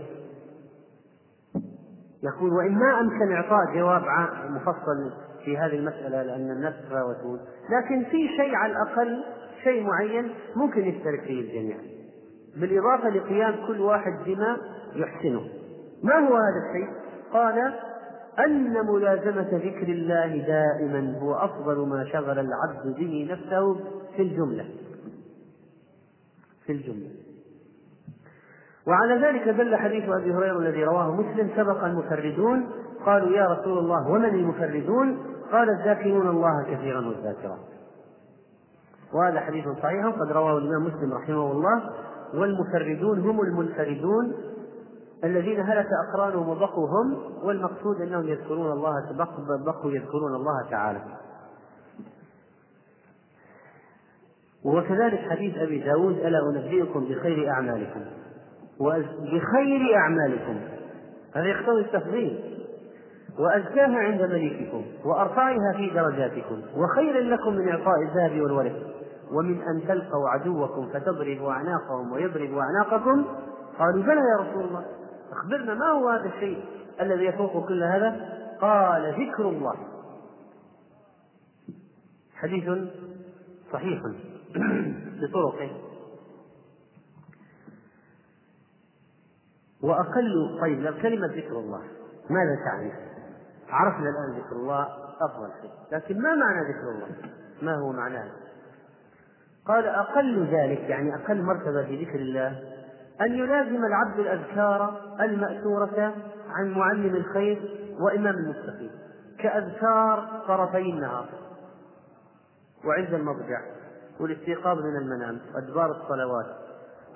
يقول 2.23 2.53
وإن 2.53 2.75
ما 2.75 3.01
أمكن 3.01 3.33
إعطاء 3.33 3.75
جواب 3.75 4.03
مفصل 4.51 5.13
في 5.45 5.59
هذه 5.59 5.75
المسألة 5.75 6.23
لأن 6.23 6.51
الناس 6.51 6.75
تفاوتون 6.87 7.41
لكن 7.71 8.05
في 8.05 8.29
شيء 8.37 8.55
على 8.55 8.73
الأقل 8.73 9.25
شيء 9.65 9.87
معين 9.87 10.35
ممكن 10.57 10.81
يشترك 10.85 11.21
فيه 11.21 11.41
الجميع. 11.41 11.77
بالإضافة 12.57 13.09
لقيام 13.09 13.67
كل 13.67 13.81
واحد 13.81 14.13
بما 14.27 14.57
يحسنه. 14.95 15.41
ما 16.03 16.15
هو 16.15 16.37
هذا 16.37 16.63
الشيء؟ 16.69 16.89
قال 17.33 17.75
أن 18.47 18.87
ملازمة 18.87 19.49
ذكر 19.53 19.89
الله 19.89 20.47
دائما 20.47 21.19
هو 21.19 21.35
أفضل 21.35 21.89
ما 21.89 22.05
شغل 22.05 22.39
العبد 22.39 22.97
به 22.99 23.29
نفسه 23.31 23.75
في 24.17 24.23
الجملة. 24.23 24.65
في 26.67 26.73
الجملة 26.73 27.11
وعلى 28.87 29.27
ذلك 29.27 29.49
دل 29.49 29.77
حديث 29.77 30.05
أبي 30.09 30.35
هريرة 30.35 30.59
الذي 30.59 30.85
رواه 30.85 31.15
مسلم 31.15 31.51
سبق 31.57 31.85
المفردون 31.85 32.71
قالوا 33.07 33.29
يا 33.29 33.47
رسول 33.47 33.79
الله 33.79 34.09
ومن 34.09 34.25
المفردون؟ 34.25 35.19
قال 35.53 35.71
الذاكرون 35.71 36.29
الله 36.29 36.63
كثيرا 36.63 37.07
والذاكرات. 37.07 37.59
وهذا 39.15 39.41
حديث 39.41 39.65
صحيح 39.83 40.07
قد 40.07 40.33
رواه 40.33 40.59
الإمام 40.59 40.85
مسلم 40.85 41.13
رحمه 41.13 41.53
الله 41.53 41.91
والمفردون 42.35 43.21
هم 43.21 43.41
المنفردون 43.41 44.35
الذين 45.25 45.61
هلك 45.61 45.87
أقرانهم 46.09 46.49
وبقوا 46.49 46.89
هم 46.89 47.19
والمقصود 47.45 48.01
أنهم 48.01 48.29
يذكرون 48.29 48.73
الله 48.73 48.93
بقوا 49.67 49.91
يذكرون 49.91 50.35
الله 50.35 50.71
تعالى. 50.71 51.01
وكذلك 54.65 55.31
حديث 55.31 55.59
أبي 55.59 55.79
داود 55.79 56.19
ألا 56.19 56.39
أنبئكم 56.39 57.05
بخير 57.05 57.51
أعمالكم؟ 57.51 58.01
بخير 59.21 59.97
أعمالكم. 59.97 60.61
هذا 61.35 61.47
يقتضي 61.47 61.81
التفضيل. 61.81 62.53
وأزكاها 63.39 63.99
عند 63.99 64.23
مليككم 64.23 64.85
وأرفعها 65.05 65.73
في 65.77 65.91
درجاتكم 65.91 66.63
وخير 66.77 67.21
لكم 67.21 67.53
من 67.53 67.69
إعطاء 67.69 68.03
الذهب 68.03 68.41
والورق 68.41 68.73
ومن 69.33 69.63
أن 69.63 69.89
تلقوا 69.89 70.29
عدوكم 70.29 70.89
فتضربوا 70.89 71.53
أعناقهم 71.53 72.13
ويضربوا 72.13 72.63
أعناقكم. 72.63 73.25
قالوا 73.79 74.03
بلى 74.03 74.21
يا 74.21 74.37
رسول 74.41 74.65
الله 74.65 74.85
أخبرنا 75.33 75.75
ما 75.75 75.87
هو 75.87 76.09
هذا 76.09 76.27
الشيء 76.37 76.65
الذي 77.01 77.25
يفوق 77.25 77.69
كل 77.69 77.83
هذا؟ 77.83 78.29
قال 78.61 79.15
ذكر 79.15 79.49
الله. 79.49 79.75
حديث 82.35 82.71
صحيح. 83.73 84.03
بطرقه 85.21 85.71
وأقل 89.83 90.59
طيب 90.61 90.95
كلمة 91.03 91.27
ذكر 91.27 91.59
الله 91.59 91.83
ماذا 92.31 92.57
تعني؟ 92.65 92.93
عرفنا 93.69 94.11
الآن 94.11 94.41
ذكر 94.41 94.57
الله 94.57 94.83
أفضل 95.21 95.51
شيء 95.63 95.71
لكن 95.93 96.23
ما 96.23 96.35
معنى 96.35 96.61
ذكر 96.61 96.91
الله؟ 96.91 97.09
ما 97.63 97.75
هو 97.75 97.93
معناه؟ 97.93 98.31
قال 99.67 99.87
أقل 99.87 100.47
ذلك 100.47 100.79
يعني 100.79 101.15
أقل 101.15 101.43
مرتبة 101.43 101.87
في 101.87 102.05
ذكر 102.05 102.19
الله 102.19 102.63
أن 103.21 103.33
يلازم 103.33 103.85
العبد 103.85 104.19
الأذكار 104.19 105.01
المأثورة 105.21 106.15
عن 106.49 106.71
معلم 106.71 107.15
الخير 107.15 107.79
وإمام 108.01 108.35
المتقين 108.35 108.91
كأذكار 109.39 110.43
طرفي 110.49 110.91
النهار 110.91 111.29
وعند 112.85 113.15
المضجع 113.15 113.61
والاستيقاظ 114.23 114.79
من 114.79 114.97
المنام 114.97 115.39
وأدبار 115.55 115.91
الصلوات 115.91 116.47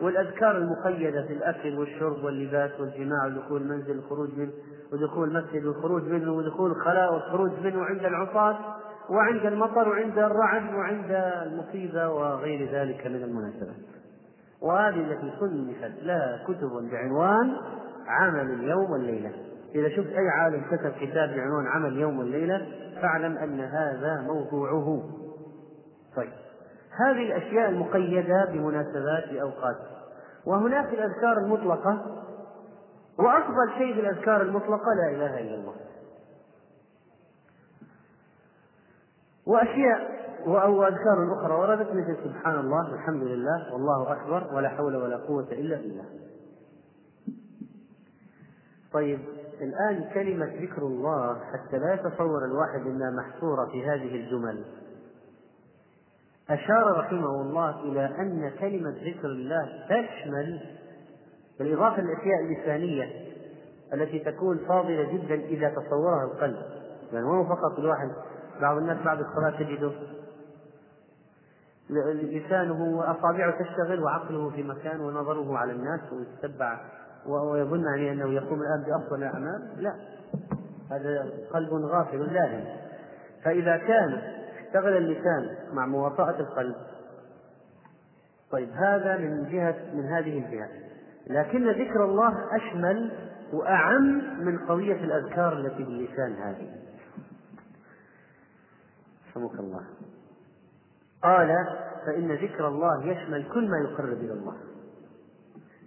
والأذكار 0.01 0.57
المقيدة 0.57 1.23
في 1.23 1.33
الأكل 1.33 1.79
والشرب 1.79 2.25
واللباس 2.25 2.81
والجماع 2.81 3.27
ودخول 3.27 3.63
المنزل 3.63 3.97
والخروج 3.97 4.29
منه 4.39 4.53
ودخول 4.93 5.29
المسجد 5.29 5.65
والخروج 5.65 6.03
منه 6.03 6.33
ودخول 6.33 6.71
الخلاء 6.71 7.15
والخروج 7.15 7.51
منه 7.65 7.85
عند 7.85 8.05
العصاة 8.05 8.59
وعند 9.11 9.47
المطر 9.47 9.89
وعند 9.89 10.19
الرعد 10.19 10.75
وعند 10.75 11.11
المصيبة 11.47 12.09
وغير 12.09 12.73
ذلك 12.73 13.07
من 13.07 13.23
المناسبات. 13.23 13.77
وهذه 14.63 15.01
التي 15.01 15.33
صنفت 15.41 16.03
لها 16.03 16.45
كتب 16.49 16.91
بعنوان 16.91 17.57
عمل 18.07 18.51
اليوم 18.51 18.91
والليلة. 18.91 19.33
إذا 19.75 19.89
شفت 19.89 20.13
أي 20.13 20.29
عالم 20.29 20.63
كتب 20.71 20.93
كتاب 21.01 21.29
بعنوان 21.29 21.67
عمل 21.67 21.89
اليوم 21.89 22.19
والليلة 22.19 22.67
فاعلم 23.03 23.37
أن 23.37 23.61
هذا 23.61 24.21
موضوعه. 24.21 25.03
طيب. 26.17 26.46
هذه 26.97 27.27
الأشياء 27.27 27.69
المقيدة 27.69 28.45
بمناسبات 28.53 29.29
بأوقات 29.33 29.77
وهناك 30.47 30.89
الأذكار 30.95 31.39
المطلقة 31.39 32.23
وأفضل 33.19 33.79
شيء 33.79 33.95
في 33.95 34.01
الأذكار 34.01 34.43
المطلقة 34.43 34.95
لا 34.95 35.11
إله 35.11 35.41
إلا 35.41 35.55
الله. 35.55 35.75
وأشياء 39.47 40.17
أو 40.47 40.85
أذكار 40.87 41.33
أخرى 41.39 41.55
وردت 41.55 41.91
مثل 41.91 42.17
سبحان 42.25 42.59
الله 42.59 42.93
والحمد 42.93 43.23
لله 43.23 43.73
والله 43.73 44.13
أكبر 44.13 44.55
ولا 44.55 44.69
حول 44.69 44.97
ولا 44.97 45.17
قوة 45.17 45.49
إلا 45.53 45.77
بالله. 45.77 46.05
طيب 48.93 49.21
الآن 49.61 50.11
كلمة 50.15 50.47
ذكر 50.47 50.83
الله 50.83 51.35
حتى 51.35 51.79
لا 51.79 51.95
يتصور 51.95 52.45
الواحد 52.45 52.81
أنها 52.81 53.11
محصورة 53.11 53.67
في 53.67 53.87
هذه 53.87 54.15
الجمل. 54.15 54.65
أشار 56.51 56.99
رحمه 56.99 57.41
الله 57.41 57.81
إلى 57.81 58.07
أن 58.07 58.51
كلمة 58.61 58.91
ذكر 58.91 59.29
الله 59.29 59.87
تشمل 59.89 60.61
بالإضافة 61.59 62.03
للأشياء 62.03 62.41
اللسانية 62.41 63.27
التي 63.95 64.19
تكون 64.19 64.59
فاضلة 64.69 65.13
جدا 65.13 65.35
إذا 65.35 65.69
تصورها 65.69 66.25
القلب. 66.25 66.57
يعني 67.13 67.27
مو 67.27 67.45
فقط 67.45 67.79
الواحد 67.79 68.11
بعض 68.61 68.77
الناس 68.77 68.99
بعد 69.05 69.19
الصلاة 69.21 69.51
تجده 69.51 69.93
لسانه 72.15 72.99
وأصابعه 72.99 73.63
تشتغل 73.63 74.03
وعقله 74.03 74.51
في 74.51 74.63
مكان 74.63 75.01
ونظره 75.01 75.59
على 75.59 75.73
الناس 75.73 76.01
ويتتبع 76.13 76.81
ويظن 77.27 77.85
يعني 77.85 78.13
أنه 78.13 78.33
يقوم 78.35 78.61
الآن 78.63 78.85
بأفضل 78.87 79.17
الأعمال. 79.17 79.83
لا 79.83 79.95
هذا 80.91 81.31
قلب 81.55 81.73
غافل 81.73 82.33
لاهٍ 82.33 82.77
فإذا 83.45 83.77
كان 83.77 84.36
اشتغل 84.67 84.97
اللسان 84.97 85.57
مع 85.73 85.87
مواطأة 85.87 86.41
القلب. 86.41 86.77
طيب 88.51 88.69
هذا 88.73 89.17
من 89.17 89.51
جهة 89.51 89.77
من 89.95 90.05
هذه 90.05 90.39
الجهة. 90.39 90.69
لكن 91.27 91.71
ذكر 91.71 92.05
الله 92.05 92.57
أشمل 92.57 93.13
وأعم 93.53 94.23
من 94.45 94.59
قضية 94.59 95.05
الأذكار 95.05 95.53
التي 95.53 95.83
باللسان 95.83 96.33
هذه. 96.33 96.69
رحمك 99.31 99.61
الله. 99.61 99.83
قال 101.23 101.67
فإن 102.07 102.33
ذكر 102.33 102.69
الله 102.69 103.07
يشمل 103.07 103.49
كل 103.55 103.69
ما 103.69 103.79
يقرب 103.79 104.19
إلى 104.19 104.33
الله. 104.33 104.57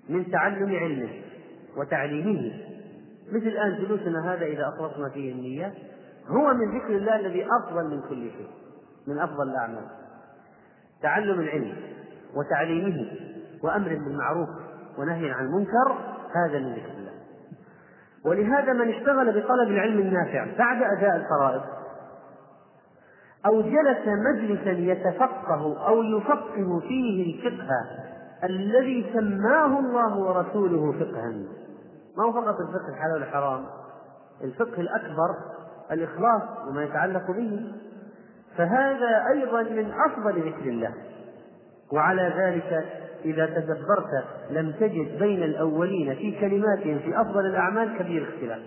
من 0.10 0.32
تعلم 0.32 0.76
علمه 0.76 1.22
وتعليمه. 1.78 2.66
مثل 3.32 3.48
الآن 3.48 3.86
جلوسنا 3.86 4.34
هذا 4.34 4.46
إذا 4.46 4.68
أخلصنا 4.68 5.10
فيه 5.10 5.32
النية 5.32 5.74
هو 6.28 6.54
من 6.54 6.78
ذكر 6.78 6.98
الله 6.98 7.20
الذي 7.20 7.46
أفضل 7.46 7.88
من 7.90 8.02
كل 8.02 8.32
شيء. 8.32 8.50
من 9.08 9.20
أفضل 9.20 9.50
الأعمال. 9.50 9.86
تعلم 11.02 11.40
العلم 11.40 11.76
وتعليمه 12.36 13.12
وأمر 13.64 13.88
بالمعروف 13.88 14.50
ونهي 14.98 15.32
عن 15.32 15.46
المنكر 15.46 15.98
هذا 16.36 16.60
من 16.60 16.74
ذكر 16.74 16.92
الله. 16.92 17.12
ولهذا 18.26 18.74
من 18.74 18.90
اشتغل 18.90 19.42
بطلب 19.42 19.68
العلم 19.68 20.00
النافع 20.00 20.48
بعد 20.58 20.84
أداء 20.84 21.16
الفرائض 21.16 21.62
أو 23.46 23.62
جلس 23.62 24.08
مجلسا 24.08 24.72
يتفقه 24.72 25.88
أو 25.88 26.04
يفقه 26.04 26.80
فيه 26.80 27.36
الفقه 27.36 27.86
الذي 28.44 29.12
سماه 29.14 29.80
الله 29.80 30.18
ورسوله 30.18 30.92
فقها. 30.92 31.34
ما 32.18 32.24
هو 32.24 32.32
فقط 32.32 32.56
الفقه 32.60 32.90
الحلال 32.90 33.14
والحرام 33.14 33.66
الفقه 34.44 34.82
الأكبر 34.82 35.36
الإخلاص 35.92 36.42
وما 36.68 36.84
يتعلق 36.84 37.32
به. 37.32 37.74
فهذا 38.60 39.26
أيضا 39.34 39.62
من 39.62 39.92
أفضل 39.92 40.40
ذكر 40.40 40.70
الله. 40.70 40.94
وعلى 41.94 42.34
ذلك 42.38 42.86
إذا 43.26 43.46
تدبرت 43.46 44.26
لم 44.50 44.72
تجد 44.72 45.20
بين 45.20 45.44
الأولين 45.44 46.16
في 46.16 46.40
كلماتهم 46.40 47.00
في 47.00 47.22
أفضل 47.22 47.46
الأعمال 47.46 47.98
كبير 47.98 48.24
اختلاف. 48.24 48.60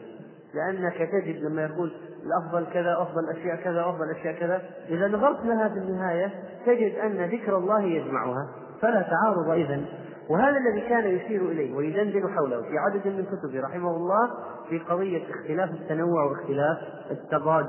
لأنك 0.55 0.97
تجد 0.97 1.45
لما 1.45 1.63
يقول 1.63 1.93
الأفضل 2.27 2.73
كذا 2.73 3.03
أفضل 3.03 3.31
أشياء 3.31 3.57
كذا 3.57 3.81
أفضل 3.81 4.11
أشياء 4.11 4.35
كذا 4.35 4.63
إذا 4.89 5.09
نظرت 5.09 5.45
لها 5.45 5.69
في 5.69 5.79
النهاية 5.79 6.31
تجد 6.67 6.95
أن 6.95 7.31
ذكر 7.31 7.57
الله 7.57 7.83
يجمعها. 7.83 8.49
فلا 8.83 9.03
تعارض 9.03 9.51
إذا 9.51 9.81
وهذا 10.29 10.57
الذي 10.59 10.89
كان 10.89 11.07
يشير 11.07 11.43
إليه 11.43 11.77
ويدندن 11.77 12.35
حوله 12.37 12.63
في 12.63 12.79
عدد 12.79 13.07
من 13.07 13.25
كتبه 13.25 13.61
رحمه 13.61 13.97
الله 13.97 14.31
في 14.69 14.79
قضية 14.79 15.23
اختلاف 15.31 15.71
التنوع 15.71 16.25
واختلاف 16.25 16.79
التضاد. 17.11 17.67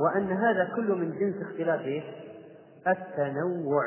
وأن 0.00 0.32
هذا 0.32 0.68
كله 0.76 0.94
من 0.94 1.18
جنس 1.18 1.42
اختلاف 1.42 2.02
التنوع 2.86 3.82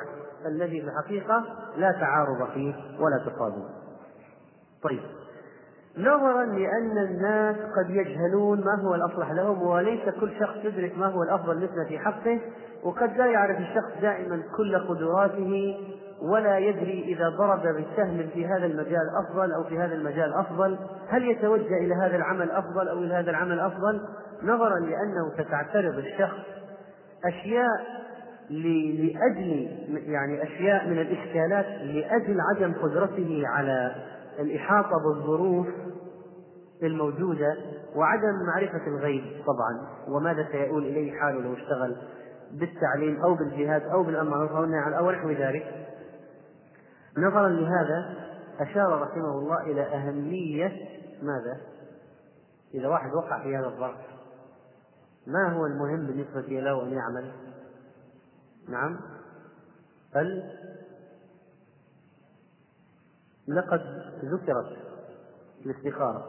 الذي 0.45 0.81
في 0.81 0.87
الحقيقة 0.87 1.43
لا 1.77 1.91
تعارض 1.91 2.49
فيه 2.53 2.73
ولا 2.99 3.17
تصادم 3.17 3.63
طيب. 4.83 4.99
نظرا 5.97 6.45
لأن 6.45 6.97
الناس 6.97 7.55
قد 7.55 7.89
يجهلون 7.89 8.59
ما 8.65 8.81
هو 8.81 8.95
الأصلح 8.95 9.31
لهم 9.31 9.61
وليس 9.61 10.09
كل 10.19 10.39
شخص 10.39 10.57
يدرك 10.63 10.97
ما 10.97 11.07
هو 11.07 11.23
الأفضل 11.23 11.57
مثل 11.57 11.85
في 11.87 11.99
حقه 11.99 12.39
وقد 12.83 13.17
لا 13.17 13.25
يعرف 13.25 13.59
الشخص 13.59 14.01
دائما 14.01 14.43
كل 14.57 14.79
قدراته 14.79 15.77
ولا 16.21 16.57
يدري 16.57 17.03
إذا 17.03 17.29
ضرب 17.29 17.61
بالسهم 17.61 18.27
في 18.33 18.47
هذا 18.47 18.65
المجال 18.65 19.09
أفضل 19.25 19.51
أو 19.51 19.63
في 19.63 19.79
هذا 19.79 19.93
المجال 19.95 20.33
أفضل. 20.33 20.77
هل 21.07 21.23
يتوجه 21.23 21.77
إلى 21.77 21.95
هذا 21.95 22.15
العمل 22.15 22.51
أفضل 22.51 22.87
أو 22.87 22.97
إلى 22.97 23.13
هذا 23.13 23.29
العمل 23.29 23.59
أفضل؟ 23.59 24.01
نظرا 24.43 24.79
لأنه 24.79 25.33
ستعترض 25.33 25.97
الشخص 25.97 26.39
أشياء 27.25 27.97
لأجل 28.49 29.69
يعني 29.89 30.43
أشياء 30.43 30.87
من 30.87 30.99
الإشكالات 30.99 31.65
لأجل 31.65 32.37
عدم 32.41 32.73
قدرته 32.73 33.43
على 33.47 33.95
الإحاطة 34.39 34.97
بالظروف 35.03 35.67
الموجودة 36.83 37.57
وعدم 37.95 38.45
معرفة 38.47 38.87
الغيب 38.87 39.23
طبعا. 39.23 39.87
وماذا 40.07 40.47
سيؤول 40.51 40.85
إليه 40.85 41.19
حاله 41.19 41.41
لو 41.41 41.53
اشتغل 41.53 41.97
بالتعليم 42.51 43.21
أو 43.21 43.35
بالجهاد 43.35 43.81
أو 43.81 44.03
بالأمر 44.03 44.57
أو 44.97 45.11
نحو 45.11 45.29
ذلك. 45.29 45.87
نظرا 47.17 47.49
لهذا 47.49 48.15
أشار 48.59 49.01
رحمه 49.01 49.39
الله 49.39 49.63
إلى 49.63 49.81
أهمية 49.81 50.71
ماذا؟ 51.21 51.57
إذا 52.73 52.87
واحد 52.87 53.13
وقع 53.13 53.43
في 53.43 53.57
هذا 53.57 53.67
الظرف. 53.67 54.16
ما 55.27 55.53
هو 55.53 55.65
المهم 55.65 56.05
بالنسبة 56.05 56.41
له 56.41 56.83
أن 56.83 56.93
يعمل؟ 56.93 57.31
نعم. 58.69 58.99
بل 60.15 60.43
لقد 63.47 63.81
ذكرت 64.23 64.77
الاستخارة. 65.65 66.25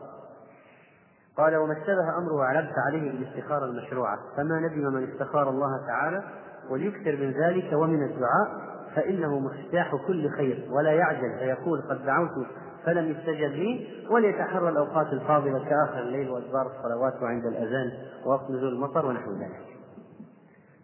قال 1.36 1.56
وما 1.56 1.72
اشتبه 1.72 2.18
أمره 2.18 2.44
علبت 2.44 2.74
عليه 2.86 3.12
بالاستخارة 3.12 3.64
المشروعة. 3.64 4.18
فما 4.36 4.60
ندم 4.60 4.92
من 4.92 5.12
استخار 5.12 5.50
الله 5.50 5.86
تعالى 5.86 6.24
وليكثر 6.70 7.16
من 7.16 7.30
ذلك 7.30 7.72
ومن 7.72 8.02
الدعاء 8.02 8.68
فإنه 8.94 9.38
مفتاح 9.38 9.96
كل 10.06 10.30
خير. 10.30 10.68
ولا 10.70 10.92
يعجل 10.92 11.38
فيقول 11.38 11.82
قد 11.82 12.06
دعوت 12.06 12.46
فلم 12.84 13.10
يستجب 13.10 13.52
لي 13.52 13.88
وليتحرى 14.10 14.68
الأوقات 14.68 15.12
الفاضلة 15.12 15.58
كآخر 15.58 15.98
الليل 15.98 16.30
وأدبار 16.30 16.66
الصلوات 16.66 17.22
وعند 17.22 17.46
الأذان 17.46 17.92
ووقت 18.26 18.50
نزول 18.50 18.72
المطر 18.72 19.06
ونحو 19.06 19.32
ذلك. 19.32 19.66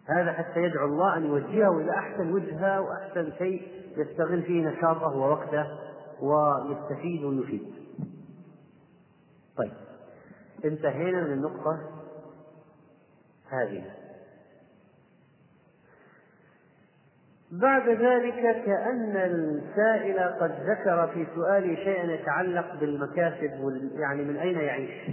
هذا 0.05 0.31
حتى 0.33 0.59
يدعو 0.59 0.85
الله 0.85 1.17
أن 1.17 1.25
يوجهه 1.25 1.79
إلى 1.79 1.91
أحسن 1.91 2.33
وجهة 2.33 2.81
وأحسن 2.81 3.31
شيء 3.37 3.67
يستغل 3.97 4.41
فيه 4.41 4.67
نشاطه 4.67 5.17
ووقته 5.17 5.65
ويستفيد 6.21 7.23
ويفيد. 7.23 7.73
طيب 9.57 9.71
انتهينا 10.65 11.23
من 11.23 11.33
النقطة 11.33 11.79
هذه. 13.49 13.83
بعد 17.51 17.89
ذلك 17.89 18.65
كأن 18.65 19.15
السائل 19.15 20.19
قد 20.19 20.51
ذكر 20.51 21.07
في 21.13 21.27
سؤاله 21.35 21.75
شيئا 21.75 22.03
يتعلق 22.03 22.79
بالمكاسب 22.79 23.51
يعني 23.93 24.23
من 24.23 24.37
أين 24.37 24.57
يعيش؟ 24.59 25.09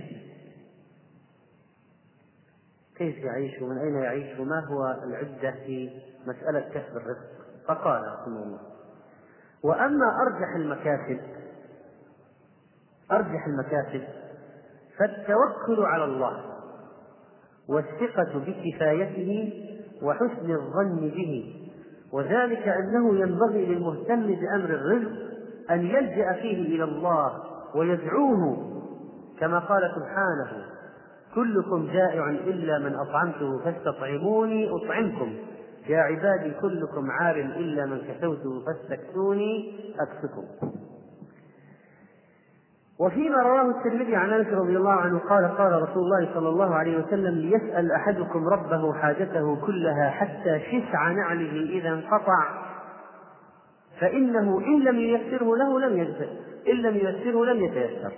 كيف 2.97 3.19
يعيش 3.19 3.63
ومن 3.63 3.79
أين 3.79 3.95
يعيش 3.95 4.39
وما 4.39 4.61
هو 4.61 4.97
العدة 5.05 5.51
في 5.67 5.91
مسألة 6.27 6.61
كسب 6.61 6.97
الرزق؟ 6.97 7.43
فقال 7.69 8.03
رحمه 8.03 8.43
الله 8.43 8.61
وأما 9.63 10.07
أرجح 10.23 10.55
المكاسب 10.57 11.21
أرجح 13.11 13.47
المكاسب 13.47 14.05
فالتوكل 14.99 15.83
على 15.85 16.05
الله 16.05 16.45
والثقة 17.69 18.39
بكفايته 18.39 19.53
وحسن 20.03 20.51
الظن 20.51 21.01
به 21.01 21.62
وذلك 22.13 22.69
أنه 22.69 23.17
ينبغي 23.17 23.67
للمهتم 23.67 24.27
بأمر 24.27 24.71
الرزق 24.71 25.13
أن 25.71 25.87
يلجأ 25.87 26.33
فيه 26.33 26.77
إلى 26.77 26.85
الله 26.85 27.43
ويدعوه. 27.75 28.73
كما 29.41 29.59
قال 29.59 29.83
سبحانه 29.95 30.65
كلكم 31.35 31.87
جائع 31.93 32.31
إلا 32.31 32.79
من 32.79 32.95
أطعمته 32.95 33.59
فاستطعموني 33.65 34.71
أطعمكم. 34.71 35.35
يا 35.89 35.99
عبادي 35.99 36.51
كلكم 36.61 37.11
عار 37.11 37.37
إلا 37.37 37.87
من 37.87 37.99
كسوته 37.99 38.65
فاستكسوني 38.67 39.75
أكسكم. 40.01 40.69
وفيما 43.03 43.43
رواه 43.43 43.71
الترمذي 43.71 44.17
عن 44.17 44.31
انس 44.31 44.47
رضي 44.47 44.77
الله 44.77 44.93
عنه 44.93 45.19
قال 45.19 45.57
قال 45.59 45.83
رسول 45.83 46.03
الله 46.03 46.35
صلى 46.35 46.49
الله 46.49 46.75
عليه 46.75 46.99
وسلم 46.99 47.35
ليسأل 47.35 47.93
أحدكم 47.93 48.49
ربه 48.49 48.93
حاجته 48.93 49.67
كلها 49.67 50.11
حتى 50.11 50.61
شسع 50.61 51.13
نعله 51.13 51.71
إذا 51.71 51.89
انقطع. 51.89 52.45
فإنه 54.01 54.59
إن 54.59 54.85
لم 54.85 54.99
ييسره 54.99 55.57
له 55.57 55.81
لم 55.81 55.99
ييسر 55.99 56.29
إن 56.69 56.77
لم 56.77 56.97
ييسره 56.97 57.45
لم 57.45 57.65
يتيسر. 57.65 58.13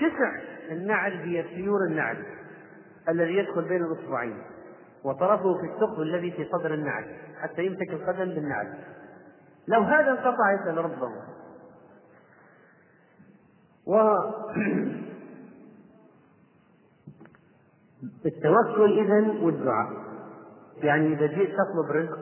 شسع 0.00 0.32
النعل 0.70 1.12
هي 1.12 1.44
سيور 1.54 1.80
النعل 1.90 2.16
الذي 3.08 3.36
يدخل 3.36 3.68
بين 3.68 3.84
الأصبعين 3.84 4.38
وطرفه 5.04 5.54
في 5.54 5.66
الثقب 5.74 6.00
الذي 6.02 6.30
في 6.30 6.44
صدر 6.44 6.74
النعل 6.74 7.04
حتى 7.42 7.66
يمسك 7.66 7.90
القدم 7.90 8.34
بالنعل. 8.34 8.74
لو 9.68 9.80
هذا 9.80 10.10
انقطع 10.10 10.52
يسأل 10.60 10.84
ربه. 10.84 11.37
التوكل 18.26 18.98
إذا 18.98 19.44
والدعاء. 19.44 19.92
يعني 20.76 21.06
إذا 21.06 21.26
جئت 21.26 21.50
تطلب 21.50 21.90
رزق 21.90 22.18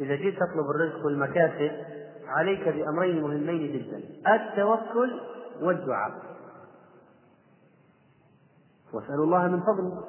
إذا 0.00 0.14
جئت 0.14 0.34
تطلب 0.36 0.70
الرزق 0.70 1.06
والمكاسب 1.06 1.70
عليك 2.26 2.68
بأمرين 2.68 3.22
مهمين 3.22 3.72
جدا. 3.72 4.02
التوكل 4.34 5.20
والدعاء. 5.62 6.12
واسألوا 8.92 9.24
الله 9.24 9.48
من 9.48 9.60
فضله. 9.60 10.04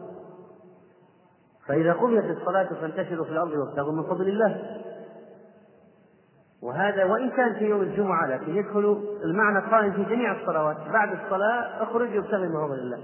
فإذا 1.67 1.93
قضيت 1.93 2.37
الصلاة 2.37 2.73
فانتشروا 2.73 3.25
في 3.25 3.31
الأرض 3.31 3.51
وابتغوا 3.51 3.93
من 3.93 4.03
فضل 4.03 4.27
الله. 4.27 4.82
وهذا 6.63 7.05
وإن 7.05 7.29
كان 7.29 7.53
في 7.53 7.65
يوم 7.65 7.81
الجمعة 7.81 8.27
لكن 8.27 8.55
يدخل 8.55 9.03
المعنى 9.23 9.59
قائم 9.59 9.93
في 9.93 10.03
جميع 10.03 10.41
الصلوات. 10.41 10.77
بعد 10.93 11.11
الصلاة 11.11 11.83
اخرج 11.83 12.17
وابتغي 12.17 12.47
من 12.47 12.67
فضل 12.67 12.79
الله. 12.79 12.99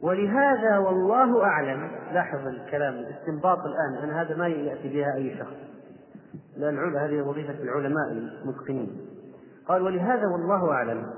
ولهذا 0.00 0.78
والله 0.78 1.44
أعلم 1.44 1.90
لاحظ 2.12 2.46
الكلام 2.46 2.94
الاستنباط 2.94 3.58
الآن 3.58 4.04
أن 4.04 4.10
هذا 4.10 4.36
ما 4.36 4.48
يأتي 4.48 4.88
بها 4.88 5.14
أي 5.14 5.38
شخص. 5.38 5.56
لأن 6.56 6.96
هذه 6.96 7.22
وظيفة 7.22 7.62
العلماء 7.62 8.12
المتقنين. 8.12 9.06
قال 9.68 9.82
ولهذا 9.82 10.26
والله 10.26 10.72
أعلم 10.72 11.10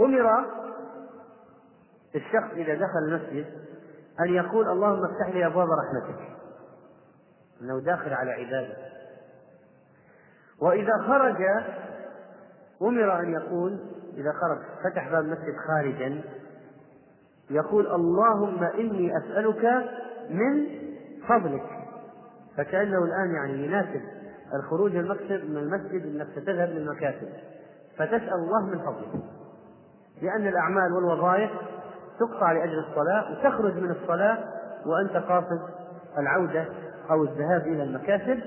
أمر 0.00 0.44
الشخص 2.14 2.52
إذا 2.56 2.74
دخل 2.74 2.98
المسجد 3.08 3.46
أن 4.20 4.34
يقول 4.34 4.68
اللهم 4.68 5.04
افتح 5.04 5.34
لي 5.34 5.46
أبواب 5.46 5.68
رحمتك. 5.68 6.33
أنه 7.64 7.80
داخل 7.80 8.12
على 8.12 8.30
عبادة. 8.30 8.76
وإذا 10.60 10.92
خرج 11.06 11.36
أمر 12.82 13.20
أن 13.20 13.32
يقول 13.32 13.78
إذا 14.16 14.32
خرج 14.32 14.58
فتح 14.84 15.08
باب 15.08 15.24
المسجد 15.24 15.54
خارجا 15.68 16.20
يقول 17.50 17.86
اللهم 17.86 18.64
إني 18.64 19.18
أسألك 19.18 19.64
من 20.30 20.66
فضلك. 21.28 21.66
فكأنه 22.56 23.04
الآن 23.04 23.34
يعني 23.34 23.64
يناسب 23.64 24.02
الخروج 24.54 24.96
المكتب 24.96 25.50
من 25.50 25.56
المسجد 25.56 26.06
أنك 26.06 26.26
ستذهب 26.36 26.68
للمكاتب. 26.68 27.28
فتسأل 27.96 28.34
الله 28.34 28.66
من 28.66 28.78
فضله 28.78 29.22
لأن 30.22 30.46
الأعمال 30.46 30.92
والوظائف 30.92 31.50
تقطع 32.20 32.52
لأجل 32.52 32.78
الصلاة 32.78 33.32
وتخرج 33.32 33.76
من 33.76 33.90
الصلاة 33.90 34.38
وأنت 34.86 35.16
قاصد 35.16 35.60
العودة 36.18 36.66
أو 37.10 37.24
الذهاب 37.24 37.62
إلى 37.66 37.82
المكاسب 37.82 38.40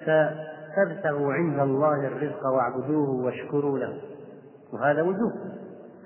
فتبتغوا 0.00 1.32
عند 1.32 1.58
الله 1.58 2.06
الرزق 2.06 2.46
واعبدوه 2.46 3.10
واشكروا 3.10 3.78
له. 3.78 4.00
وهذا 4.72 5.02
وجوب 5.02 5.32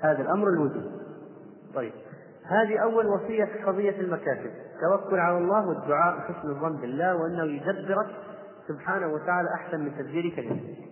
هذا 0.03 0.23
الأمر 0.23 0.49
الوجوب 0.49 0.85
طيب. 1.75 1.93
هذه 2.45 2.79
أول 2.83 3.07
وصية 3.07 3.45
في 3.45 3.63
قضية 3.63 4.01
المكاسب. 4.01 4.51
توكل 4.81 5.19
على 5.19 5.39
الله 5.39 5.69
والدعاء 5.69 6.21
حسن 6.21 6.51
الظن 6.51 6.77
بالله 6.77 7.17
وأنه 7.17 7.45
يدبرك 7.45 8.07
سبحانه 8.69 9.07
وتعالى 9.07 9.49
أحسن 9.55 9.81
من 9.81 9.97
تدبيرك 9.99 10.39
لنفسك. 10.39 10.91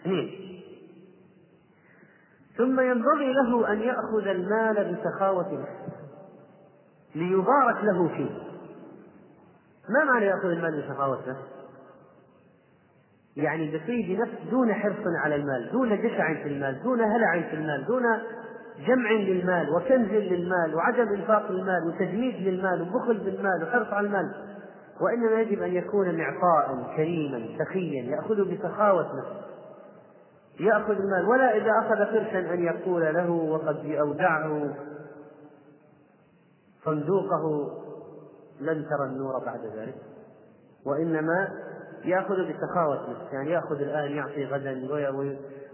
اثنين. 0.00 0.30
ثم 2.56 2.80
ينبغي 2.80 3.32
له 3.32 3.72
أن 3.72 3.80
يأخذ 3.80 4.26
المال 4.26 4.94
بسخاوة 4.94 5.52
نفسه 5.52 5.92
ليبارك 7.14 7.84
له 7.84 8.08
فيه. 8.08 8.51
ما 9.88 10.04
معنى 10.04 10.26
يأخذ 10.26 10.48
المال 10.48 10.82
بسخاوة 10.82 11.18
نفس؟ 11.28 11.62
يعني 13.36 13.76
بطيب 13.76 14.20
نفس 14.20 14.50
دون 14.50 14.74
حرص 14.74 15.06
على 15.24 15.34
المال 15.34 15.70
دون 15.72 16.02
جشع 16.02 16.34
في 16.42 16.48
المال 16.48 16.82
دون 16.82 17.00
هلع 17.00 17.40
في 17.50 17.56
المال 17.56 17.86
دون 17.86 18.02
جمع 18.86 19.10
للمال 19.12 19.70
وكنز 19.70 20.10
للمال 20.10 20.74
وعدم 20.74 21.08
إنفاق 21.08 21.50
المال 21.50 21.86
وتجميد 21.86 22.34
للمال 22.34 22.82
وبخل 22.82 23.18
بالمال 23.18 23.62
وحرص 23.62 23.86
على 23.92 24.06
المال 24.06 24.34
وإنما 25.00 25.40
يجب 25.40 25.62
أن 25.62 25.72
يكون 25.72 26.18
معطاء 26.18 26.94
كريما 26.96 27.48
سخيا 27.58 28.02
يأخذ 28.02 28.54
بسخاوه 28.54 29.16
نفس 29.18 29.42
يأخذ 30.60 30.94
المال 30.94 31.28
ولا 31.28 31.56
إذا 31.56 31.70
أخذ 31.78 32.04
قرشا 32.04 32.54
أن 32.54 32.64
يقول 32.64 33.02
له 33.02 33.30
وقد 33.30 33.86
أودعه 33.86 34.74
صندوقه 36.84 37.72
لن 38.60 38.86
ترى 38.90 39.06
النور 39.06 39.38
بعد 39.38 39.60
ذلك 39.76 39.94
وإنما 40.86 41.48
يأخذ 42.04 42.34
بسخاوة 42.34 43.10
نفس 43.10 43.32
يعني 43.32 43.50
يأخذ 43.50 43.80
الآن 43.80 44.16
يعطي 44.16 44.44
غدا 44.44 44.70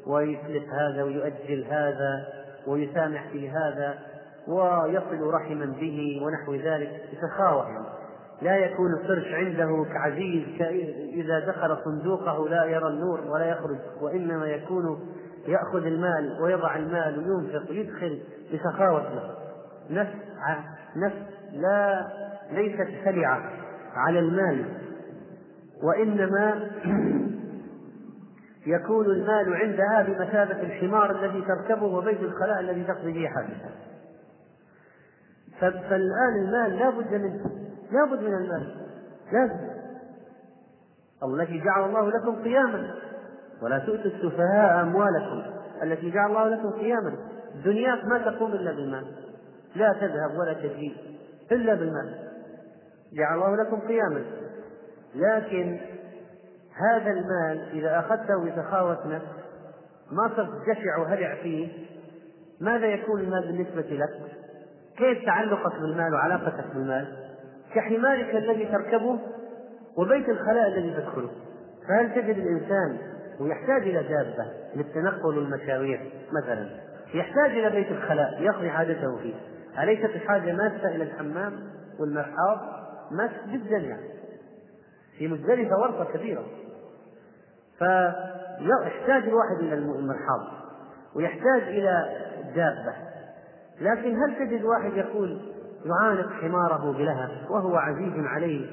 ويسلف 0.06 0.64
هذا 0.72 1.02
ويؤجل 1.02 1.64
هذا 1.64 2.26
ويسامح 2.66 3.28
في 3.28 3.50
هذا 3.50 3.98
ويصل 4.48 5.34
رحما 5.34 5.66
به 5.66 6.20
ونحو 6.22 6.54
ذلك 6.54 7.02
بسخاوة 7.12 7.68
يعني 7.68 7.86
لا 8.42 8.56
يكون 8.56 8.92
القرش 8.92 9.32
عنده 9.32 9.86
كعزيز 9.92 10.44
إذا 11.14 11.38
دخل 11.38 11.78
صندوقه 11.84 12.48
لا 12.48 12.64
يرى 12.64 12.88
النور 12.88 13.20
ولا 13.20 13.44
يخرج 13.44 13.78
وإنما 14.00 14.46
يكون 14.46 15.14
يأخذ 15.46 15.86
المال 15.86 16.42
ويضع 16.42 16.76
المال 16.76 17.18
وينفق 17.18 17.70
ويدخل 17.70 18.20
بسخاوة 18.54 19.34
نفس 19.90 20.14
نفس 20.96 21.16
لا 21.52 22.06
ليست 22.52 22.88
سلعة 23.04 23.52
على 23.94 24.18
المال 24.18 24.64
وإنما 25.82 26.54
يكون 28.66 29.06
المال 29.06 29.54
عندها 29.54 30.02
بمثابة 30.02 30.62
الحمار 30.62 31.10
الذي 31.10 31.42
تركبه 31.42 31.86
وبيت 31.86 32.20
الخلاء 32.20 32.60
الذي 32.60 32.84
تقضي 32.84 33.12
به 33.12 33.28
حاجتها. 33.28 33.70
فالآن 35.60 36.44
المال 36.44 36.78
لا 36.78 36.90
بد 36.90 37.14
منه 37.14 37.50
لا 37.90 38.04
بد 38.04 38.22
من 38.22 38.34
المال 38.34 38.74
لازم 39.32 39.68
التي 41.24 41.58
جعل 41.58 41.84
الله 41.84 42.10
لكم 42.10 42.42
قياما 42.42 42.94
ولا 43.62 43.78
تؤتوا 43.78 44.10
السفهاء 44.10 44.82
أموالكم 44.82 45.42
التي 45.82 46.10
جعل 46.10 46.30
الله 46.30 46.48
لكم 46.48 46.70
قياما. 46.70 47.16
دنياك 47.64 48.04
ما 48.04 48.18
تقوم 48.18 48.52
إلا 48.52 48.72
بالمال 48.72 49.04
لا 49.76 49.92
تذهب 49.92 50.38
ولا 50.38 50.52
تجيء 50.52 50.96
إلا 51.52 51.74
بالمال. 51.74 52.27
جعل 53.12 53.34
الله 53.34 53.56
لكم 53.56 53.80
قياما. 53.80 54.24
لكن 55.14 55.80
هذا 56.74 57.10
المال 57.10 57.68
إذا 57.72 57.98
أخذته 57.98 58.44
بسخاوة 58.44 59.06
نفس 59.06 59.26
ما 60.12 60.30
صرت 60.36 60.50
جشع 60.68 60.98
وهلع 60.98 61.34
فيه 61.42 61.68
ماذا 62.60 62.86
يكون 62.86 63.20
المال 63.20 63.46
بالنسبة 63.46 63.96
لك؟ 63.96 64.10
كيف 64.96 65.26
تعلقك 65.26 65.80
بالمال 65.80 66.14
وعلاقتك 66.14 66.64
بالمال؟ 66.74 67.16
كحمارك 67.74 68.34
الذي 68.34 68.64
تركبه 68.64 69.18
وبيت 69.96 70.28
الخلاء 70.28 70.68
الذي 70.68 70.90
تدخله. 70.90 71.30
فهل 71.88 72.14
تجد 72.14 72.38
الإنسان 72.38 72.98
ويحتاج 73.40 73.82
إلى 73.82 74.02
دابة 74.02 74.52
للتنقل 74.76 75.38
والمشاوير 75.38 76.12
مثلا؟ 76.32 76.68
يحتاج 77.14 77.50
إلى 77.50 77.70
بيت 77.70 77.90
الخلاء 77.90 78.42
يقضي 78.42 78.70
حاجته 78.70 79.16
فيه. 79.16 79.34
أليست 79.82 80.04
الحاجة 80.04 80.52
ماسة 80.52 80.88
إلى 80.88 81.04
الحمام 81.04 81.52
والمرحاض؟ 82.00 82.77
ماس 83.10 83.30
جدا 83.48 83.76
يعني 83.76 84.08
في 85.18 85.28
مزدلفة 85.28 85.78
ورطة 85.78 86.04
كبيرة. 86.04 86.44
فيحتاج 87.78 89.22
الواحد 89.22 89.56
إلى 89.60 89.74
المرحاض 89.74 90.46
ويحتاج 91.16 91.62
إلى 91.62 92.16
دابة. 92.54 92.94
لكن 93.80 94.22
هل 94.22 94.36
تجد 94.38 94.64
واحد 94.64 94.96
يقول 94.96 95.40
يعانق 95.84 96.32
حماره 96.32 96.92
بلهب 96.92 97.50
وهو 97.50 97.76
عزيز 97.76 98.12
عليه 98.16 98.66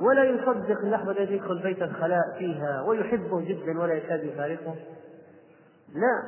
ولا 0.00 0.24
يصدق 0.24 0.78
اللحظة 0.78 1.10
التي 1.10 1.34
يدخل 1.34 1.62
بيت 1.62 1.82
الخلاء 1.82 2.38
فيها 2.38 2.82
ويحبه 2.82 3.40
جدا 3.40 3.80
ولا 3.80 3.94
يكاد 3.94 4.24
يفارقه؟ 4.24 4.74
لا. 5.94 6.22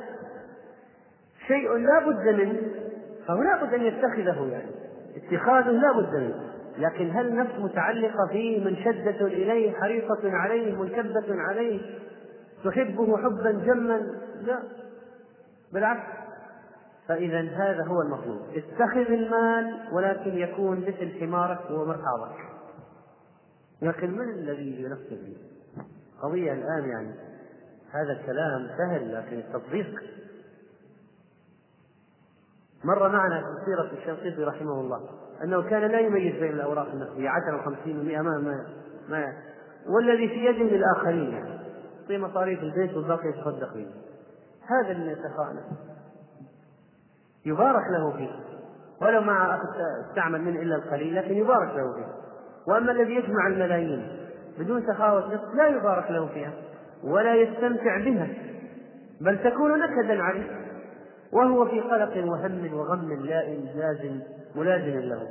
شيء 1.47 1.73
لا 1.73 1.99
بد 2.07 2.27
منه 2.27 2.61
فهو 3.27 3.41
لا 3.43 3.63
بد 3.63 3.73
أن 3.73 3.81
يتخذه 3.81 4.47
يعني. 4.51 4.71
اتخاذه 5.15 5.71
لا 5.71 5.91
بد 5.91 6.15
منه. 6.15 6.46
لكن 6.77 7.09
هل 7.09 7.27
النفس 7.27 7.59
متعلقة 7.59 8.27
فيه 8.31 8.65
منشدة 8.65 9.25
إليه 9.25 9.71
حريصة 9.71 10.19
عليه 10.23 10.75
منكبة 10.75 11.41
عليه 11.41 11.81
تحبه 12.63 13.17
حبا 13.17 13.51
جما؟ 13.51 13.97
لا. 14.41 14.63
بالعكس. 15.73 16.17
فإذا 17.07 17.41
هذا 17.41 17.85
هو 17.87 18.01
المطلوب. 18.01 18.41
اتخذ 18.55 19.11
المال 19.11 19.79
ولكن 19.91 20.37
يكون 20.37 20.79
مثل 20.79 21.19
حمارك 21.19 21.71
ومرحاضك. 21.71 22.37
لكن 23.81 24.11
من 24.11 24.29
الذي 24.29 24.83
ينفذ؟ 24.83 25.07
فيه 25.09 25.37
قضية 26.21 26.53
الآن 26.53 26.89
يعني. 26.89 27.15
هذا 27.91 28.11
الكلام 28.11 28.67
سهل 28.77 29.13
لكن 29.13 29.37
التطبيق. 29.37 30.03
مر 32.83 33.09
معنا 33.09 33.41
في 33.41 33.65
سيرة 33.65 33.91
الشنقيطي 34.01 34.43
رحمه 34.43 34.81
الله. 34.81 35.09
أنه 35.43 35.69
كان 35.69 35.91
لا 35.91 35.99
يميز 35.99 36.35
بين 36.35 36.51
الأوراق 36.51 36.87
النقدية 36.87 37.29
عشرة 37.29 37.61
وخمسين 37.61 37.99
ومئة 37.99 38.21
ما, 38.21 38.37
ما, 38.37 38.65
ما 39.09 39.33
والذي 39.95 40.27
في 40.27 40.45
يد 40.45 40.55
للآخرين 40.55 41.33
يعني 41.33 41.59
في 42.07 42.17
مصاريف 42.17 42.63
البيت 42.63 42.93
والباقي 42.93 43.29
يتصدق 43.29 43.73
به 43.73 43.87
هذا 44.67 44.91
اللي 44.91 45.11
يتخانق 45.11 45.63
يبارك 47.45 47.83
له 47.91 48.11
فيه. 48.17 48.29
ولو 49.01 49.21
ما 49.21 49.59
استعمل 50.09 50.41
منه 50.41 50.61
إلا 50.61 50.75
القليل 50.75 51.15
لكن 51.15 51.33
يبارك 51.33 51.75
له 51.75 51.93
فيه. 51.93 52.07
وأما 52.67 52.91
الذي 52.91 53.15
يجمع 53.15 53.47
الملايين 53.47 54.07
بدون 54.59 54.87
سخاوة 54.87 55.33
نفس 55.33 55.55
لا 55.55 55.67
يبارك 55.67 56.11
له 56.11 56.27
فيها. 56.27 56.53
ولا 57.03 57.35
يستمتع 57.35 57.97
بها. 57.97 58.27
بل 59.21 59.43
تكون 59.43 59.79
نكدا 59.79 60.21
عليه. 60.23 60.67
وهو 61.33 61.65
في 61.65 61.81
قلق 61.81 62.25
وهم 62.25 62.73
وغم 62.73 63.25
لائم 63.25 63.65
لازم. 63.75 64.19
ملازم 64.57 64.99
له. 64.99 65.27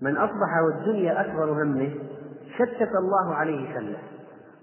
من 0.00 0.16
أصبح 0.16 0.62
والدنيا 0.66 1.20
أكبر 1.20 1.62
همه 1.62 1.94
شتت 2.58 2.92
الله 2.94 3.34
عليه 3.34 3.74
شمله 3.74 3.98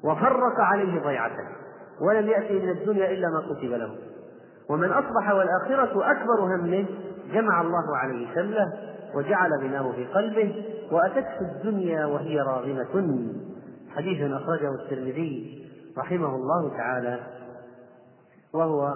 وفرق 0.03 0.59
عليه 0.59 1.01
ضيعته 1.01 1.47
ولم 2.01 2.27
يأتي 2.27 2.53
من 2.53 2.69
الدنيا 2.69 3.11
إلا 3.11 3.27
ما 3.29 3.41
كتب 3.41 3.71
له. 3.71 3.95
ومن 4.69 4.91
أصبح 4.91 5.33
والآخرة 5.33 6.11
أكبر 6.11 6.39
همه 6.39 6.85
جمع 7.33 7.61
الله 7.61 7.97
عليه 7.97 8.35
شمله 8.35 8.73
وجعل 9.15 9.51
غناه 9.61 9.91
في 9.91 10.05
قلبه 10.05 10.65
وأتته 10.91 11.41
الدنيا 11.41 12.05
وهي 12.05 12.39
راغمة. 12.39 13.27
حديث 13.95 14.31
أخرجه 14.31 14.69
الترمذي 14.69 15.65
رحمه 15.97 16.35
الله 16.35 16.77
تعالى 16.77 17.19
وهو 18.53 18.93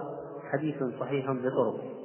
حديث 0.51 0.83
صحيح 0.99 1.31
بطرق. 1.31 1.98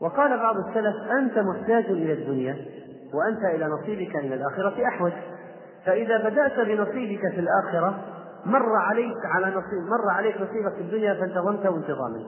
وقال 0.00 0.38
بعض 0.38 0.56
السلف 0.56 0.94
أنت 1.18 1.38
محتاج 1.38 1.84
إلى 1.84 2.12
الدنيا 2.12 2.56
وأنت 3.14 3.44
إلى 3.54 3.66
نصيبك 3.66 4.16
من 4.16 4.32
الآخرة 4.32 4.88
أحوج. 4.88 5.12
فإذا 5.86 6.28
بدأت 6.28 6.60
بنصيبك 6.60 7.20
في 7.34 7.40
الآخرة 7.40 7.98
مر 8.46 8.76
عليك 8.76 9.16
على 9.24 9.46
نصيب 9.46 9.82
مر 9.90 10.10
عليك 10.10 10.34
نصيبك 10.36 10.72
في 10.74 10.80
الدنيا 10.80 11.14
فانتظمته 11.14 11.76
انتظاما 11.76 12.26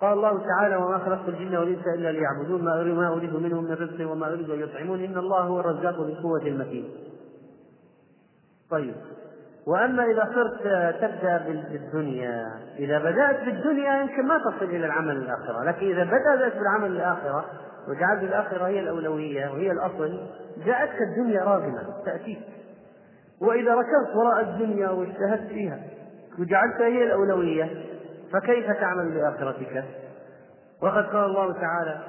قال 0.00 0.12
الله 0.12 0.46
تعالى 0.46 0.76
وما 0.76 0.98
خلقت 0.98 1.28
الجن 1.28 1.56
والإنس 1.56 1.86
إلا 1.86 2.12
ليعبدون 2.12 2.64
ما 2.64 2.80
أريد 2.80 2.94
ما 2.94 3.08
أريد 3.08 3.34
منهم 3.34 3.64
من 3.64 3.72
رزق 3.72 4.10
وما 4.10 4.32
أريد 4.32 4.50
أن 4.50 4.60
يطعمون. 4.60 5.04
إن 5.04 5.18
الله 5.18 5.40
هو 5.40 5.60
الرزاق 5.60 5.94
ذو 5.94 6.04
القوة 6.04 6.42
المتين. 6.42 6.90
طيب. 8.70 8.94
وأما 9.66 10.04
إذا 10.04 10.28
صرت 10.34 10.62
تبدأ 11.00 11.38
بالدنيا 11.70 12.50
إذا 12.78 12.98
بدأت 12.98 13.44
بالدنيا 13.44 14.00
يمكن 14.00 14.26
ما 14.26 14.38
تصل 14.38 14.64
إلى 14.64 14.86
العمل 14.86 15.16
الآخرة 15.16 15.64
لكن 15.64 15.86
إذا 15.86 16.04
بدأت 16.04 16.56
بالعمل 16.56 16.90
الآخرة 16.90 17.44
وجعلت 17.88 18.22
الآخرة 18.22 18.66
هي 18.66 18.80
الأولوية 18.80 19.48
وهي 19.48 19.70
الأصل 19.70 20.20
جاءتك 20.66 20.98
الدنيا 21.02 21.44
راغمة 21.44 21.82
تاتيك 22.04 22.38
وإذا 23.40 23.74
ركضت 23.74 24.16
وراء 24.16 24.40
الدنيا 24.40 24.88
واجتهدت 24.90 25.48
فيها 25.48 25.78
وجعلتها 26.38 26.86
هي 26.86 27.04
الأولوية 27.04 27.70
فكيف 28.32 28.70
تعمل 28.70 29.14
بآخرتك؟ 29.14 29.84
وقد 30.82 31.06
قال 31.06 31.24
الله 31.24 31.52
تعالى 31.52 32.00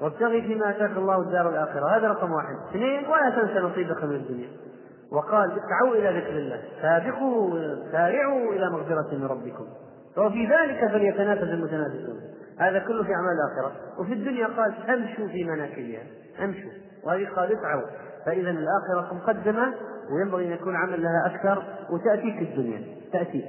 وابتغي 0.00 0.42
فيما 0.42 0.70
آتاك 0.70 0.96
الله 0.96 1.20
الدار 1.20 1.48
الآخرة. 1.48 1.96
هذا 1.96 2.08
رقم 2.08 2.32
واحد. 2.32 2.56
اثنين 2.70 3.06
ولا 3.06 3.30
تنسى 3.30 3.58
نصيبك 3.58 4.04
من 4.04 4.14
الدنيا. 4.14 4.48
وقال 5.12 5.50
اسعوا 5.52 5.94
إلى 5.94 6.20
ذكر 6.20 6.38
الله 6.38 6.62
سابقوا 6.82 7.50
سارعوا 7.92 8.52
إلى 8.52 8.70
مغفرة 8.70 9.14
من 9.14 9.24
ربكم. 9.24 9.66
وفي 10.16 10.46
ذلك 10.46 10.92
فليتنافس 10.92 11.42
المتنافسون. 11.42 12.20
هذا 12.58 12.78
كله 12.78 13.04
في 13.04 13.12
أعمال 13.14 13.32
الآخرة. 13.32 13.72
وفي 13.98 14.12
الدنيا 14.12 14.46
قال 14.46 14.74
أمشوا 14.90 15.28
في 15.28 15.44
مناكبها 15.44 16.02
أمشوا. 16.44 16.70
وهذه 17.04 17.28
قال 17.36 17.52
اسعوا 17.52 17.86
فإذا 18.26 18.50
الآخرة 18.50 19.14
مقدمة 19.14 19.74
وينبغي 20.10 20.46
أن 20.46 20.52
يكون 20.52 20.76
عمل 20.76 21.02
لها 21.02 21.26
أكثر 21.26 21.64
وتأتيك 21.90 22.42
الدنيا. 22.42 22.82
تأتيك. 23.12 23.44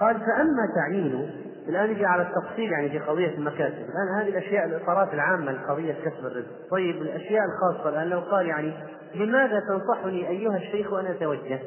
قال 0.00 0.20
فأما 0.20 0.68
تعيين 0.74 1.30
الآن 1.68 1.90
يجي 1.90 2.06
على 2.06 2.22
التفصيل 2.22 2.72
يعني 2.72 2.90
في 2.90 2.98
قضية 2.98 3.34
المكاسب. 3.34 3.74
الآن 3.74 4.20
هذه 4.20 4.28
الأشياء 4.28 4.66
الإطارات 4.66 5.14
العامة 5.14 5.52
لقضية 5.52 5.92
كسب 5.92 6.26
الرزق. 6.26 6.70
طيب 6.70 7.02
الأشياء 7.02 7.42
الخاصة 7.44 7.88
الآن 7.88 8.08
لو 8.08 8.20
قال 8.20 8.46
يعني 8.46 8.72
لماذا 9.14 9.60
تنصحني 9.60 10.28
أيها 10.28 10.56
الشيخ 10.56 10.92
أن 10.92 11.06
أتوجه؟ 11.06 11.60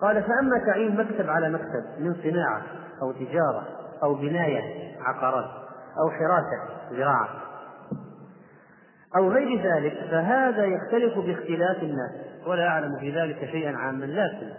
قال 0.00 0.22
فأما 0.22 0.58
تعيين 0.66 0.96
مكتب 0.96 1.30
على 1.30 1.48
مكتب 1.48 1.84
من 1.98 2.14
صناعة 2.22 2.62
أو 3.02 3.12
تجارة 3.12 3.66
أو 4.02 4.14
بناية 4.14 4.62
عقارات 5.00 5.50
أو 5.98 6.10
حراسة 6.10 6.90
زراعة 6.90 7.28
أو 9.16 9.30
غير 9.30 9.62
ذلك 9.62 9.92
فهذا 10.10 10.64
يختلف 10.64 11.18
باختلاف 11.18 11.82
الناس 11.82 12.10
ولا 12.46 12.68
أعلم 12.68 12.98
في 13.00 13.20
ذلك 13.20 13.50
شيئا 13.50 13.76
عاما 13.76 14.04
لكن 14.04 14.50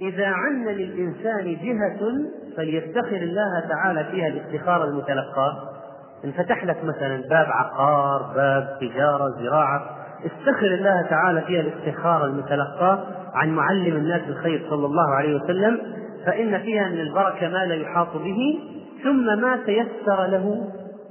إذا 0.00 0.26
عن 0.26 0.64
للإنسان 0.64 1.44
جهة 1.44 2.30
فليفتخر 2.56 3.16
الله 3.16 3.60
تعالى 3.68 4.04
فيها 4.04 4.28
الافتخار 4.28 4.84
المتلقى. 4.84 5.70
انفتح 6.24 6.64
لك 6.64 6.84
مثلا 6.84 7.16
باب 7.28 7.46
عقار 7.48 8.32
باب 8.36 8.78
تجارة 8.80 9.28
زراعة. 9.40 9.96
استخر 10.26 10.66
الله 10.66 11.02
تعالى 11.02 11.40
فيها 11.40 11.60
الافتخار 11.60 12.24
المتلقى 12.24 13.06
عن 13.34 13.50
معلم 13.50 13.96
الناس 13.96 14.20
الخير 14.28 14.66
صلى 14.70 14.86
الله 14.86 15.14
عليه 15.14 15.34
وسلم 15.34 15.80
فإن 16.26 16.58
فيها 16.58 16.88
من 16.88 17.00
البركة 17.00 17.48
ما 17.48 17.66
لا 17.66 17.74
يحاط 17.74 18.16
به. 18.16 18.58
ثم 19.04 19.40
ما 19.40 19.56
تيسر 19.66 20.26
له 20.26 20.68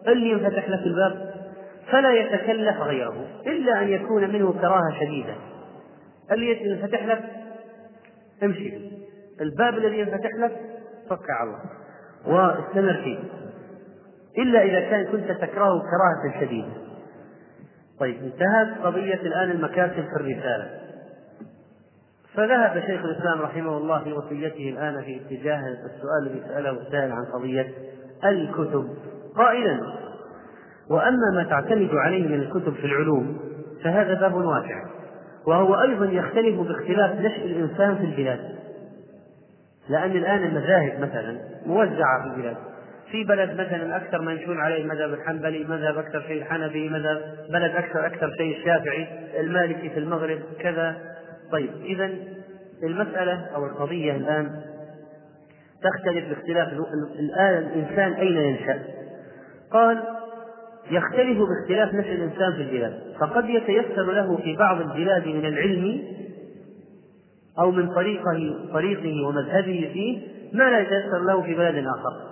اللي 0.08 0.30
ينفتح 0.32 0.70
لك 0.70 0.80
الباب. 0.86 1.30
فلا 1.92 2.14
يتكلف 2.14 2.82
غيره 2.82 3.26
إلا 3.48 3.82
أن 3.82 3.90
يكون 3.90 4.30
منه 4.30 4.54
كراهة 4.62 5.00
شديدة. 5.00 5.34
اللي 6.32 6.70
ينفتح 6.70 7.06
لك 7.06 7.24
امشي. 8.44 8.74
الباب 9.42 9.78
الذي 9.78 10.00
ينفتح 10.00 10.30
لك 10.40 10.52
فك 11.10 11.30
على 11.30 11.49
الله. 11.49 11.60
واستمر 12.26 12.93
فيه. 12.93 13.20
إلا 14.38 14.62
إذا 14.62 14.80
كان 14.80 15.05
كنت 15.05 15.32
تكرهه 15.32 15.80
كراهة 15.80 16.41
شديدة. 16.41 16.72
طيب 17.99 18.16
انتهت 18.24 18.86
قضية 18.86 19.22
الآن 19.22 19.51
المكاسب 19.51 19.93
في 19.93 20.16
الرسالة. 20.16 20.70
فذهب 22.34 22.84
شيخ 22.88 23.03
الإسلام 23.03 23.41
رحمه 23.41 23.78
الله 23.78 24.03
في 24.03 24.14
وصيته 24.14 24.70
الآن 24.70 25.01
في 25.01 25.22
اتجاه 25.22 25.62
السؤال 25.68 26.28
الذي 26.28 26.43
سأله 26.47 26.72
السائل 26.72 27.12
عن 27.12 27.26
قضية 27.26 27.68
الكتب. 28.26 28.89
قائلا 29.36 29.80
وأما 30.89 31.32
ما 31.36 31.43
تعتمد 31.43 31.89
عليه 31.93 32.28
من 32.28 32.34
الكتب 32.34 32.74
في 32.74 32.86
العلوم 32.86 33.39
فهذا 33.84 34.14
باب 34.14 34.34
واسع. 34.34 34.84
وهو 35.47 35.82
أيضا 35.82 36.05
يختلف 36.05 36.60
باختلاف 36.60 37.12
نشأ 37.12 37.43
الإنسان 37.43 37.95
في 37.95 38.03
البلاد. 38.03 38.59
لأن 39.90 40.12
الآن 40.12 40.44
المذاهب 40.44 41.00
مثلا 41.00 41.40
موزعة 41.66 42.22
في 42.24 42.36
البلاد. 42.36 42.58
في 43.12 43.24
بلد 43.24 43.54
مثلا 43.54 43.98
أكثر 43.98 44.22
منشون 44.22 44.60
عليه 44.60 44.82
المذهب 44.82 45.14
الحنبلي 45.14 45.64
مذهب 45.64 45.98
أكثر 45.98 46.22
شيء 46.22 46.42
الحنفي 46.42 46.90
مذهب 46.90 47.22
بلد 47.50 47.76
أكثر 47.76 48.06
أكثر 48.06 48.32
شيء 48.38 48.58
الشافعي 48.58 49.08
المالكي 49.40 49.90
في 49.90 50.00
المغرب 50.00 50.40
كذا. 50.60 50.96
طيب 51.52 51.70
إذا 51.86 52.10
المسألة 52.84 53.46
أو 53.56 53.66
القضية 53.66 54.16
الآن 54.16 54.62
تختلف 55.84 56.30
باختلاف 56.30 56.68
الآن 57.20 57.58
الإنسان 57.58 58.14
أين 58.14 58.38
ينشأ؟ 58.38 58.80
قال 59.72 60.04
يختلف 60.92 61.38
باختلاف 61.40 61.94
نشأ 61.94 62.14
الإنسان 62.14 62.54
في 62.54 62.62
البلاد 62.62 62.94
فقد 63.20 63.50
يتيسر 63.50 64.12
له 64.12 64.38
في 64.38 64.56
بعض 64.56 64.82
البلاد 64.82 65.28
من 65.28 65.46
العلم 65.46 66.04
أو 67.60 67.72
من 67.72 67.93
طريقه 67.93 68.55
طريقه 68.74 69.28
ومذهبه 69.28 69.89
فيه 69.93 70.22
ما 70.53 70.70
لا 70.70 70.80
يتيسر 70.80 71.20
له 71.28 71.41
في 71.41 71.55
بلد 71.55 71.86
آخر. 71.88 72.30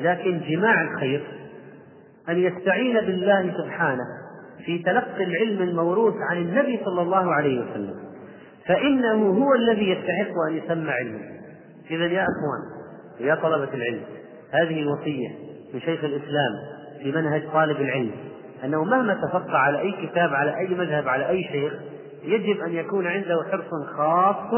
لكن 0.00 0.40
جماع 0.48 0.82
الخير 0.82 1.22
أن 2.28 2.38
يستعين 2.38 3.00
بالله 3.00 3.54
سبحانه 3.58 4.04
في 4.66 4.78
تلقي 4.78 5.24
العلم 5.24 5.62
الموروث 5.62 6.14
عن 6.30 6.36
النبي 6.36 6.80
صلى 6.84 7.02
الله 7.02 7.34
عليه 7.34 7.60
وسلم. 7.60 7.94
فإنه 8.66 9.44
هو 9.44 9.54
الذي 9.54 9.90
يستحق 9.90 10.32
أن 10.48 10.56
يسمى 10.56 10.90
علما 10.90 11.20
إذا 11.90 12.06
يا 12.06 12.22
أخوان 12.22 12.82
يا 13.20 13.34
طلبة 13.34 13.74
العلم 13.74 14.00
هذه 14.52 14.80
الوصية 14.80 15.28
من 15.74 15.80
شيخ 15.80 16.04
الإسلام 16.04 16.52
في 17.02 17.12
منهج 17.12 17.42
طالب 17.52 17.80
العلم 17.80 18.10
أنه 18.64 18.84
مهما 18.84 19.14
تفقع 19.14 19.58
على 19.58 19.80
أي 19.80 19.92
كتاب 20.06 20.34
على 20.34 20.56
أي 20.58 20.74
مذهب 20.74 21.08
على 21.08 21.28
أي 21.28 21.44
شيخ 21.44 21.72
يجب 22.24 22.60
أن 22.60 22.72
يكون 22.72 23.06
عنده 23.06 23.36
حرص 23.50 23.86
خاص 23.96 24.54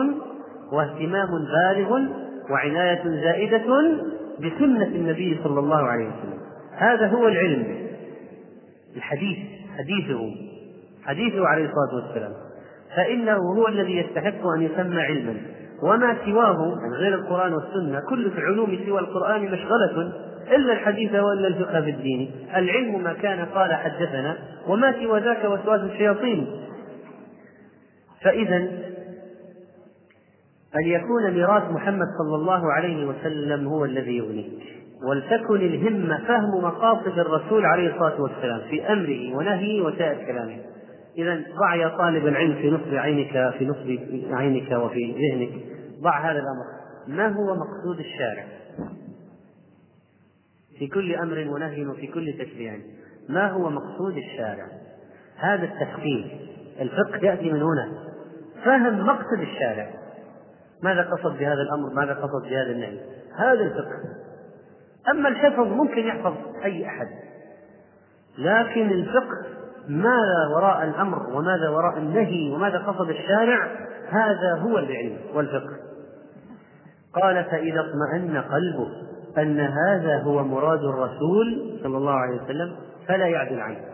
واهتمام 0.73 1.29
بالغ 1.29 2.01
وعناية 2.51 3.03
زائدة 3.05 3.65
بسنة 4.39 4.87
النبي 4.87 5.41
صلى 5.45 5.61
الله 5.61 5.83
عليه 5.83 6.05
وسلم. 6.05 6.41
هذا 6.77 7.07
هو 7.07 7.29
العلم. 7.29 7.87
الحديث 8.97 9.39
حديثه 9.79 10.31
حديثه 11.05 11.47
عليه 11.47 11.65
الصلاة 11.65 12.05
والسلام. 12.05 12.33
فإنه 12.97 13.37
هو 13.37 13.69
الذي 13.69 13.97
يستحق 13.97 14.47
أن 14.57 14.63
يسمى 14.63 15.03
علما. 15.03 15.35
وما 15.83 16.17
سواه 16.25 16.75
من 16.75 16.95
غير 16.95 17.15
القرآن 17.15 17.55
والسنة 17.55 18.01
كل 18.09 18.31
في 18.31 18.39
العلوم 18.39 18.79
سوى 18.87 19.01
القرآن 19.01 19.43
مشغلة 19.43 20.13
إلا 20.57 20.73
الحديث 20.73 21.15
وإلا 21.15 21.49
الفقه 21.49 21.81
في 21.81 21.91
الدين. 21.91 22.31
العلم 22.57 23.03
ما 23.03 23.13
كان 23.13 23.47
قال 23.55 23.75
حدثنا 23.75 24.37
وما 24.69 24.93
سوى 24.93 25.21
ذاك 25.21 25.45
وسواس 25.45 25.81
الشياطين. 25.81 26.47
فإذا 28.25 28.57
أن 30.77 30.87
يكون 30.87 31.31
ميراث 31.31 31.71
محمد 31.71 32.07
صلى 32.19 32.37
الله 32.37 32.73
عليه 32.73 33.07
وسلم 33.07 33.69
هو 33.69 33.85
الذي 33.85 34.17
يغنيك 34.17 34.75
ولتكن 35.03 35.57
الهمة 35.57 36.25
فهم 36.27 36.65
مقاصد 36.65 37.19
الرسول 37.19 37.67
عليه 37.67 37.95
الصلاة 37.95 38.21
والسلام 38.21 38.61
في 38.71 38.93
أمره 38.93 39.37
ونهيه 39.37 39.83
وسائر 39.83 40.27
كلامه. 40.27 40.57
إذا 41.19 41.43
ضع 41.61 41.75
يا 41.75 41.89
طالب 41.89 42.27
العلم 42.27 42.55
في 42.55 42.71
نصب 42.71 42.95
عينك 42.95 43.55
في 43.59 43.67
نصب 43.67 43.99
عينك 44.35 44.73
وفي 44.73 45.13
ذهنك. 45.13 45.53
ضع 46.01 46.31
هذا 46.31 46.39
الأمر. 46.39 46.65
ما 47.09 47.29
هو 47.29 47.55
مقصود 47.55 47.99
الشارع؟ 47.99 48.45
في 50.79 50.87
كل 50.87 51.15
أمر 51.15 51.47
ونهي 51.49 51.87
وفي 51.87 52.07
كل 52.07 52.33
تشريع. 52.33 52.79
ما 53.29 53.51
هو 53.51 53.71
مقصود 53.71 54.17
الشارع؟ 54.17 54.67
هذا 55.37 55.65
التفكير 55.65 56.39
الفقه 56.81 57.27
يأتي 57.27 57.53
من 57.53 57.63
هنا. 57.63 58.14
فهم 58.65 59.07
مقصد 59.07 59.41
الشارع. 59.41 59.91
ماذا 60.83 61.03
قصد 61.03 61.39
بهذا 61.39 61.63
الأمر؟ 61.63 61.93
ماذا 61.93 62.15
قصد 62.15 62.43
بهذا 62.43 62.71
النهي؟ 62.71 62.99
هذا 63.37 63.61
الفقه. 63.61 63.99
أما 65.11 65.29
الحفظ 65.29 65.67
ممكن 65.67 65.99
يحفظ 65.99 66.35
أي 66.65 66.87
أحد. 66.87 67.09
لكن 68.39 68.91
الفقه 68.91 69.47
ماذا 69.89 70.49
وراء 70.57 70.85
الأمر 70.85 71.31
وماذا 71.31 71.69
وراء 71.69 71.99
النهي 71.99 72.53
وماذا 72.53 72.79
قصد 72.79 73.11
الشارع 73.11 73.69
هذا 74.11 74.55
هو 74.59 74.79
العلم 74.79 75.19
والفقه. 75.35 75.77
قال 77.23 77.45
فإذا 77.45 77.81
اطمأن 77.81 78.43
قلبه 78.43 78.89
أن 79.39 79.61
هذا 79.61 80.23
هو 80.23 80.45
مراد 80.45 80.85
الرسول 80.85 81.79
صلى 81.83 81.97
الله 81.97 82.13
عليه 82.13 82.43
وسلم 82.43 82.77
فلا 83.09 83.27
يعدل 83.27 83.61
عنه. 83.61 83.94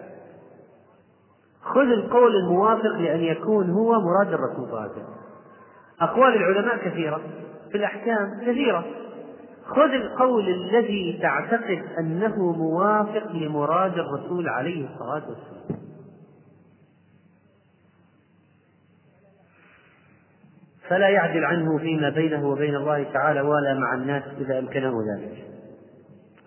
خذ 1.62 1.80
القول 1.80 2.36
الموافق 2.36 2.96
لأن 2.98 3.20
يكون 3.20 3.70
هو 3.70 4.00
مراد 4.00 4.32
الرسول 4.32 4.56
صلى 4.56 4.68
الله 4.68 4.80
عليه 4.80 4.92
وسلم. 4.92 5.14
أقوال 6.00 6.36
العلماء 6.36 6.76
كثيرة 6.76 7.20
في 7.70 7.76
الأحكام 7.76 8.40
كثيرة. 8.40 8.84
خذ 9.66 9.90
القول 9.94 10.48
الذي 10.48 11.18
تعتقد 11.22 11.82
أنه 11.98 12.52
موافق 12.52 13.32
لمراد 13.32 13.98
الرسول 13.98 14.48
عليه 14.48 14.88
الصلاة 14.88 15.28
والسلام. 15.28 15.80
فلا 20.88 21.08
يعدل 21.08 21.44
عنه 21.44 21.78
فيما 21.78 22.08
بينه 22.08 22.48
وبين 22.48 22.74
الله 22.74 23.02
تعالى 23.12 23.40
ولا 23.40 23.74
مع 23.74 23.94
الناس 23.94 24.22
إذا 24.38 24.58
أمكنه 24.58 24.92
ذلك. 25.14 25.44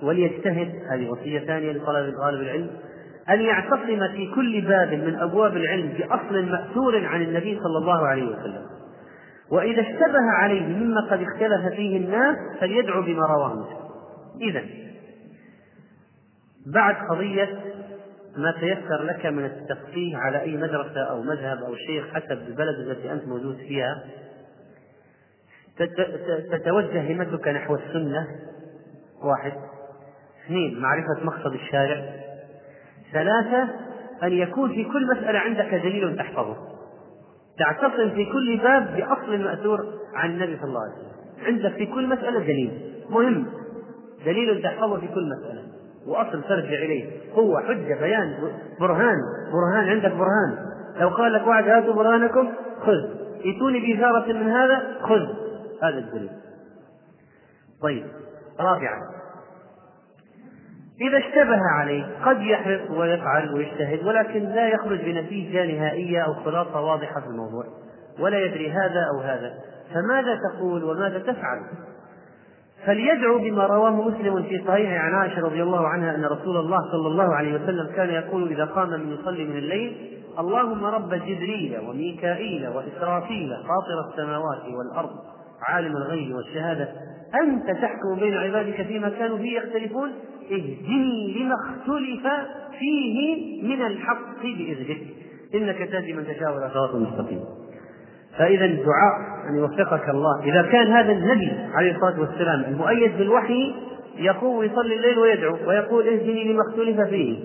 وليجتهد 0.03 0.75
هذه 0.91 1.09
وصية 1.09 1.39
ثانية 1.39 1.71
لطلب 1.71 2.17
طالب 2.17 2.41
العلم. 2.41 2.69
أن 3.29 3.41
يعتصم 3.41 4.07
في 4.15 4.31
كل 4.35 4.61
باب 4.61 4.93
من 4.93 5.19
أبواب 5.19 5.57
العلم 5.57 5.87
بأصل 5.87 6.45
مأثور 6.45 7.05
عن 7.05 7.21
النبي 7.21 7.59
صلى 7.59 7.77
الله 7.77 8.07
عليه 8.07 8.23
وسلم. 8.23 8.65
وإذا 9.51 9.81
اشتبه 9.81 10.31
عليه 10.39 10.61
مما 10.61 11.01
قد 11.11 11.21
اختلف 11.21 11.73
فيه 11.75 11.97
الناس 11.97 12.37
فليدعو 12.59 13.01
بما 13.01 13.25
رواه 13.25 13.67
إذا 14.41 14.63
بعد 16.65 16.95
قضية 17.09 17.59
ما 18.37 18.51
تيسر 18.51 19.03
لك 19.03 19.25
من 19.25 19.45
التفقيه 19.45 20.17
على 20.17 20.41
أي 20.41 20.57
مدرسة 20.57 21.03
أو 21.09 21.21
مذهب 21.21 21.57
أو 21.57 21.75
شيخ 21.75 22.07
حسب 22.13 22.31
البلد 22.47 22.75
التي 22.79 23.11
أنت 23.11 23.27
موجود 23.27 23.57
فيها 23.57 24.03
تتوجه 26.51 27.11
همتك 27.11 27.47
نحو 27.47 27.75
السنة. 27.75 28.27
واحد. 29.23 29.53
اثنين 30.45 30.79
معرفة 30.79 31.23
مقصد 31.23 31.53
الشارع. 31.53 32.23
ثلاثة 33.13 33.69
أن 34.23 34.33
يكون 34.33 34.69
في 34.69 34.83
كل 34.83 35.07
مسألة 35.07 35.39
عندك 35.39 35.73
دليل 35.73 36.17
تحفظه. 36.17 36.57
تعتصم 37.59 38.09
في 38.09 38.25
كل 38.25 38.59
باب 38.63 38.95
بأصل 38.95 39.43
مأثور 39.43 39.85
عن 40.15 40.29
النبي 40.29 40.57
صلى 40.57 40.67
الله 40.67 40.81
عليه 40.81 40.93
وسلم. 40.93 41.45
عندك 41.45 41.77
في 41.77 41.85
كل 41.85 42.07
مسألة 42.07 42.39
دليل. 42.39 43.03
مهم. 43.09 43.45
دليل 44.25 44.63
تحفظه 44.63 44.99
في 44.99 45.07
كل 45.07 45.29
مسألة. 45.29 45.63
وأصل 46.07 46.43
ترجع 46.43 46.67
إليه. 46.67 47.33
هو 47.33 47.59
حجة 47.59 47.99
بيان 47.99 48.33
برهان. 48.79 49.17
برهان 49.53 49.89
عندك 49.89 50.11
برهان. 50.11 50.73
لو 50.99 51.09
قال 51.09 51.33
لك 51.33 51.47
واحد 51.47 51.67
هاتوا 51.67 51.93
برهانكم 51.93 52.49
خذ. 52.79 53.23
ائتوني 53.45 53.79
بإثارة 53.79 54.33
من 54.33 54.49
هذا 54.49 54.97
خذ. 55.01 55.27
هذا 55.83 55.97
الدليل. 55.97 56.29
طيب 57.81 58.05
رابعا. 58.59 59.22
إذا 61.01 61.17
اشتبه 61.17 61.59
عليه 61.79 62.05
قد 62.25 62.41
يحرص 62.41 62.89
ويفعل 62.89 63.53
ويجتهد 63.53 64.05
ولكن 64.05 64.39
لا 64.39 64.67
يخرج 64.67 65.01
بنتيجة 65.01 65.65
نهائية 65.65 66.21
أو 66.21 66.33
خلاصة 66.33 66.81
واضحة 66.81 67.21
في 67.21 67.27
الموضوع 67.27 67.63
ولا 68.19 68.45
يدري 68.45 68.71
هذا 68.71 69.05
أو 69.13 69.21
هذا. 69.21 69.53
فماذا 69.93 70.37
تقول 70.49 70.83
وماذا 70.83 71.19
تفعل؟ 71.19 71.59
فليدعو 72.85 73.39
بما 73.39 73.65
رواه 73.65 73.91
مسلم 73.91 74.43
في 74.43 74.63
صحيح 74.67 75.01
عن 75.01 75.13
عائشة 75.13 75.41
رضي 75.41 75.63
الله 75.63 75.87
عنها 75.87 76.15
أن 76.15 76.25
رسول 76.25 76.57
الله 76.57 76.79
صلى 76.91 77.07
الله 77.07 77.35
عليه 77.35 77.53
وسلم 77.55 77.95
كان 77.95 78.09
يقول 78.09 78.51
إذا 78.51 78.65
قام 78.65 78.89
من 78.89 79.11
يصلي 79.11 79.43
من 79.43 79.57
الليل 79.57 80.19
اللهم 80.39 80.85
رب 80.85 81.09
جبريل 81.09 81.79
وميكائيل 81.89 82.67
وإسرافيل 82.67 83.49
فاطر 83.49 84.09
السماوات 84.11 84.61
والأرض 84.77 85.11
عالم 85.67 85.97
الغيب 85.97 86.35
والشهادة 86.35 86.89
أنت 87.43 87.65
تحكم 87.65 88.19
بين 88.19 88.33
عبادك 88.33 88.81
فيما 88.81 89.09
كانوا 89.09 89.37
فيه 89.37 89.57
يختلفون؟ 89.57 90.11
اهدني 90.51 91.39
لما 91.39 91.55
اختلف 91.55 92.27
فيه 92.79 93.63
من 93.63 93.81
الحق 93.81 94.41
بإذنك 94.43 95.01
إنك 95.55 95.89
تهدي 95.91 96.13
من 96.13 96.23
تشاء 96.23 96.57
إلى 96.57 96.71
صراط 96.73 96.95
مستقيم. 96.95 97.39
فإذا 98.37 98.65
الدعاء 98.65 99.13
أن 99.49 99.57
يوفقك 99.57 100.09
الله. 100.09 100.43
إذا 100.43 100.61
كان 100.61 100.87
هذا 100.87 101.11
النبي 101.11 101.51
عليه 101.73 101.95
الصلاة 101.95 102.19
والسلام 102.19 102.63
المؤيد 102.63 103.17
بالوحي 103.17 103.75
يقوم 104.17 104.55
ويصلي 104.55 104.95
الليل 104.95 105.19
ويدعو 105.19 105.57
ويقول 105.67 106.07
اهدني 106.07 106.53
لما 106.53 106.61
اختلف 106.69 107.01
فيه 107.01 107.39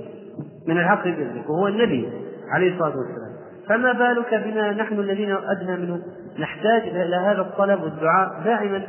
من 0.67 0.79
الحق 0.79 1.05
بإذنك 1.05 1.51
وهو 1.51 1.69
النبي 1.69 2.09
عليه 2.55 2.73
الصلاة 2.73 2.95
والسلام. 2.97 3.39
فما 3.69 3.93
بالك 3.93 4.35
بنا 4.35 4.73
نحن 4.73 5.01
الذين 5.01 5.31
أدنى 5.31 5.77
منه؟ 5.77 6.03
نحتاج 6.39 6.83
إلى 6.83 7.17
هذا 7.17 7.41
الطلب 7.41 7.83
والدعاء 7.83 8.43
دائما. 8.45 8.87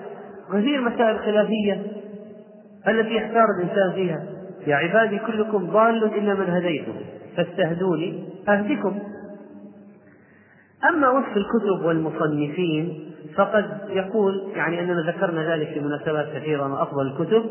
كثير 0.53 0.81
مسائل 0.81 1.19
خلافية. 1.19 1.81
التي 2.87 3.15
يحتار 3.15 3.45
الإنسان 3.59 3.91
فيها. 3.93 4.23
يا 4.67 4.75
عبادي 4.75 5.19
كلكم 5.19 5.71
ضال 5.71 6.03
إلا 6.03 6.33
من 6.33 6.49
هديته. 6.49 6.95
فاستهدوني 7.37 8.23
أهدكم. 8.49 8.99
أما 10.89 11.09
وصف 11.09 11.37
الكتب 11.37 11.85
والمصنفين 11.85 13.09
فقد 13.35 13.65
يقول 13.89 14.51
يعني 14.55 14.79
أننا 14.79 15.11
ذكرنا 15.11 15.55
ذلك 15.55 15.67
في 15.67 15.79
مناسبات 15.79 16.27
كثيرة 16.35 16.67
من 16.67 16.73
أفضل 16.73 17.07
الكتب 17.07 17.43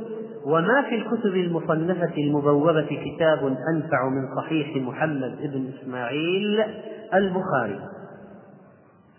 وما 0.47 0.83
في 0.83 0.95
الكتب 0.95 1.37
المصنفة 1.37 2.17
المبوبة 2.19 2.87
كتاب 2.87 3.57
أنفع 3.75 4.09
من 4.09 4.37
صحيح 4.37 4.77
محمد 4.77 5.39
بن 5.43 5.71
إسماعيل 5.79 6.65
البخاري. 7.15 7.81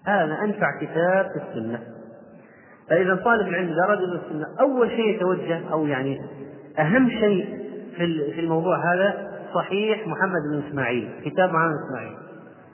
هذا 0.05 0.37
أنفع 0.43 0.79
كتاب 0.81 1.25
في 1.25 1.41
السنة. 1.49 1.79
فإذا 2.89 3.15
طالب 3.15 3.47
العلم 3.47 3.69
إذا 3.69 3.85
رجل 3.93 4.19
السنة 4.25 4.45
أول 4.59 4.89
شيء 4.89 5.15
يتوجه 5.15 5.61
أو 5.71 5.87
يعني 5.87 6.21
أهم 6.79 7.09
شيء 7.09 7.59
في 8.35 8.39
الموضوع 8.39 8.93
هذا 8.93 9.29
صحيح 9.53 10.07
محمد 10.07 10.41
بن 10.51 10.67
إسماعيل 10.67 11.09
كتاب 11.25 11.49
محمد 11.49 11.71
بن 11.71 11.87
إسماعيل. 11.87 12.17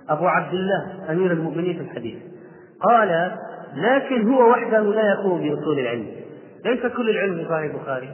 أبو 0.10 0.28
عبد 0.28 0.54
الله 0.54 1.12
أمير 1.12 1.32
المؤمنين 1.32 1.74
في 1.74 1.82
الحديث. 1.82 2.18
قال 2.82 3.32
لكن 3.76 4.30
هو 4.30 4.50
وحده 4.50 4.82
لا 4.82 5.10
يقوم 5.10 5.42
بأصول 5.42 5.80
العلم. 5.80 6.08
ليس 6.66 6.86
كل 6.86 7.10
العلم 7.10 7.36
في 7.36 7.50
صحيح 7.50 7.74
البخاري. 7.74 8.10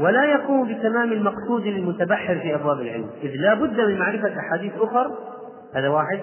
ولا 0.00 0.24
يقوم 0.24 0.74
بتمام 0.74 1.12
المقصود 1.12 1.66
للمتبحر 1.66 2.38
في 2.38 2.54
أبواب 2.54 2.80
العلم. 2.80 3.10
إذ 3.22 3.30
لا 3.36 3.54
بد 3.54 3.80
من 3.80 3.98
معرفة 3.98 4.38
أحاديث 4.38 4.72
أخر 4.76 5.10
هذا 5.74 5.88
واحد. 5.88 6.20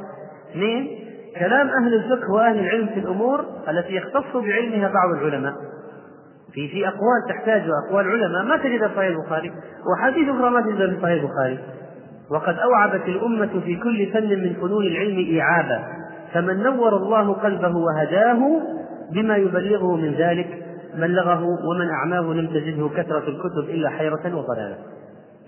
اثنين 0.51 1.05
كلام 1.39 1.69
أهل 1.69 1.93
الفقه 1.93 2.31
وأهل 2.31 2.59
العلم 2.59 2.87
في 2.87 2.99
الأمور 2.99 3.45
التي 3.69 3.95
يختص 3.95 4.33
بعلمها 4.33 4.87
بعض 4.87 5.09
العلماء. 5.09 5.53
في 6.53 6.67
في 6.67 6.87
أقوال 6.87 7.21
تحتاج 7.29 7.63
أقوال 7.87 8.05
علماء 8.07 8.43
ما 8.43 8.57
تجدها 8.57 8.87
في 8.87 8.95
صحيح 8.95 9.09
البخاري؟ 9.17 9.51
وحديث 9.91 10.29
أخرى 10.29 10.49
ما 10.49 10.61
تجدها 10.61 10.87
في 10.87 11.01
صحيح 11.01 11.23
البخاري. 11.23 11.59
وقد 12.31 12.55
أوعبت 12.59 13.07
الأمة 13.07 13.61
في 13.65 13.75
كل 13.75 14.05
فن 14.13 14.29
من 14.29 14.53
فنون 14.53 14.85
العلم 14.85 15.17
إيعابا. 15.17 15.83
فمن 16.33 16.63
نور 16.63 16.97
الله 16.97 17.33
قلبه 17.33 17.73
وهداه 17.77 18.61
بما 19.11 19.35
يبلغه 19.35 19.95
من 19.95 20.13
ذلك 20.13 20.65
بلغه 20.97 21.43
ومن 21.43 21.89
أعماه 21.89 22.33
لم 22.33 22.47
تزده 22.47 22.89
كثرة 22.97 23.23
الكتب 23.27 23.69
إلا 23.69 23.89
حيرة 23.89 24.35
وضلالة. 24.35 24.77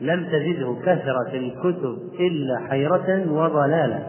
لم 0.01 0.25
تزده 0.25 0.75
كثرة 0.81 1.33
الكتب 1.33 1.97
إلا 2.19 2.59
حيرة 2.69 3.31
وضلالة. 3.31 4.07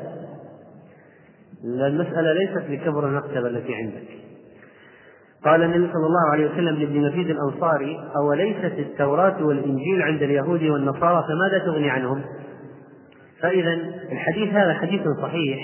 المسألة 1.65 2.33
ليست 2.33 2.71
لكبر 2.71 3.07
المكتبة 3.07 3.49
التي 3.49 3.75
عندك 3.75 4.09
قال 5.45 5.63
النبي 5.63 5.93
صلى 5.93 6.07
الله 6.07 6.33
عليه 6.33 6.51
وسلم 6.51 6.77
لابن 6.77 7.09
مفيد 7.09 7.31
الأنصاري 7.31 8.01
أوليست 8.17 8.79
التوراة 8.79 9.45
والإنجيل 9.45 10.03
عند 10.03 10.23
اليهود 10.23 10.63
والنصارى 10.63 11.25
فماذا 11.29 11.65
تغني 11.65 11.91
عنهم؟ 11.91 12.23
فإذا 13.41 13.73
الحديث 14.13 14.55
هذا 14.55 14.75
حديث 14.75 15.03
صحيح 15.23 15.59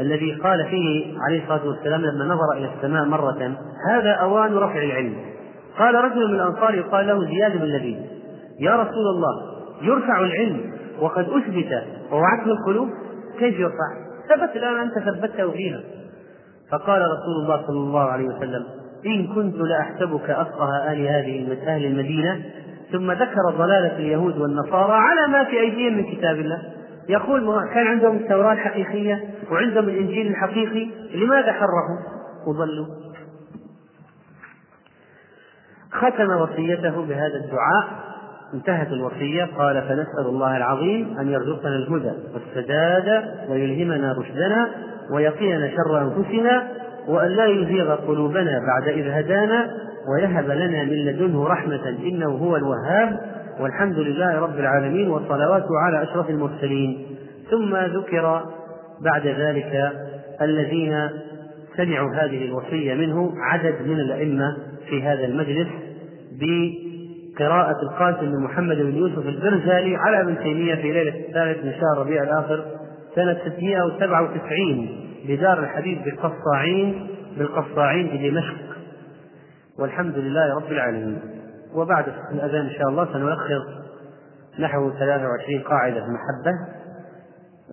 الذي 0.00 0.32
قال 0.32 0.66
فيه 0.70 1.14
عليه 1.28 1.42
الصلاة 1.42 1.68
والسلام 1.68 2.00
لما 2.00 2.24
نظر 2.24 2.52
إلى 2.56 2.70
السماء 2.76 3.04
مرة 3.04 3.56
هذا 3.90 4.10
أوان 4.10 4.54
رفع 4.54 4.82
العلم 4.82 5.16
قال 5.78 5.94
رجل 5.94 6.28
من 6.28 6.34
الأنصار 6.34 6.74
يقال 6.74 7.06
له 7.06 7.24
زياد 7.24 7.56
بن 7.56 7.66
لبيد 7.66 7.98
يا 8.60 8.76
رسول 8.76 9.06
الله 9.14 9.58
يرفع 9.82 10.20
العلم 10.20 10.60
وقد 11.00 11.28
أثبت 11.28 11.84
ووعته 12.12 12.50
القلوب 12.50 12.88
كيف 13.38 13.60
يرفع؟ 13.60 14.07
ثبت 14.28 14.56
الآن 14.56 14.76
أنت 14.76 14.98
ثبته 14.98 15.50
فيها. 15.50 15.80
فقال 16.70 17.02
رسول 17.02 17.42
الله 17.42 17.66
صلى 17.66 17.78
الله 17.78 18.00
عليه 18.00 18.24
وسلم 18.24 18.64
إن 19.06 19.26
كنت 19.34 19.54
لأحسبك 19.54 20.30
أفقه 20.30 20.92
آل 20.92 21.00
هذه 21.00 21.58
أهل 21.66 21.84
المدينة. 21.84 22.44
ثم 22.92 23.12
ذكر 23.12 23.42
ضلالة 23.50 23.96
اليهود 23.96 24.38
والنصارى 24.38 24.92
على 24.92 25.32
ما 25.32 25.44
في 25.44 25.60
أيديهم 25.60 25.96
من 25.96 26.16
كتاب 26.16 26.36
الله. 26.36 26.62
يقول 27.08 27.68
كان 27.74 27.86
عندهم 27.86 28.16
التوراة 28.16 28.52
الحقيقية 28.52 29.24
وعندهم 29.50 29.88
الإنجيل 29.88 30.26
الحقيقي 30.26 30.90
لماذا 31.14 31.52
حرفوا؟ 31.52 31.98
وضلوا. 32.46 32.86
ختم 35.92 36.30
وصيته 36.30 37.06
بهذا 37.06 37.36
الدعاء. 37.44 38.08
انتهت 38.54 38.88
الوصية 38.92 39.44
قال 39.58 39.82
فنسأل 39.82 40.26
الله 40.26 40.56
العظيم 40.56 41.18
أن 41.18 41.28
يرزقنا 41.28 41.76
الهدى 41.76 42.12
والسداد 42.34 43.24
ويلهمنا 43.48 44.12
رشدنا 44.12 44.68
ويقينا 45.10 45.70
شر 45.70 46.00
أنفسنا 46.02 46.68
وأن 47.08 47.28
لا 47.28 47.46
يزيغ 47.46 47.94
قلوبنا 47.94 48.60
بعد 48.66 48.88
إذ 48.88 49.08
هدانا 49.08 49.70
ويهب 50.12 50.50
لنا 50.50 50.84
من 50.84 51.04
لدنه 51.04 51.46
رحمة 51.46 51.88
إنه 51.88 52.28
هو 52.28 52.56
الوهاب 52.56 53.20
والحمد 53.60 53.98
لله 53.98 54.38
رب 54.38 54.58
العالمين 54.58 55.10
والصلوات 55.10 55.64
على 55.84 56.02
أشرف 56.02 56.30
المرسلين. 56.30 57.06
ثم 57.50 57.76
ذكر 57.76 58.44
بعد 59.04 59.26
ذلك 59.26 59.92
الذين 60.42 61.10
سمعوا 61.76 62.14
هذه 62.14 62.44
الوصية 62.44 62.94
منه 62.94 63.32
عدد 63.40 63.74
من 63.86 64.00
الأئمة 64.00 64.56
في 64.88 65.02
هذا 65.02 65.24
المجلس 65.24 65.68
بقراءة 67.38 67.82
القاسم 67.82 68.32
بن 68.32 68.42
محمد 68.42 68.76
بن 68.76 68.96
يوسف 68.96 69.18
البرزالي 69.18 69.96
على 69.96 70.20
ابن 70.20 70.38
تيمية 70.38 70.74
في 70.74 70.92
ليلة 70.92 71.26
الثالث 71.26 71.64
من 71.64 71.72
شهر 71.72 71.98
ربيع 71.98 72.22
الآخر 72.22 72.64
سنة 73.14 73.38
697 73.44 75.08
بدار 75.28 75.58
الحديث 75.58 75.98
بالقصاعين 76.02 77.08
بالقصاعين 77.38 78.06
بدمشق 78.06 78.76
والحمد 79.78 80.18
لله 80.18 80.54
رب 80.54 80.72
العالمين. 80.72 81.20
وبعد 81.74 82.04
الأذان 82.32 82.66
إن 82.66 82.70
شاء 82.70 82.88
الله 82.88 83.12
سنلخص 83.12 83.78
نحو 84.58 84.90
23 84.90 85.62
قاعدة 85.62 86.00
محبة 86.06 86.78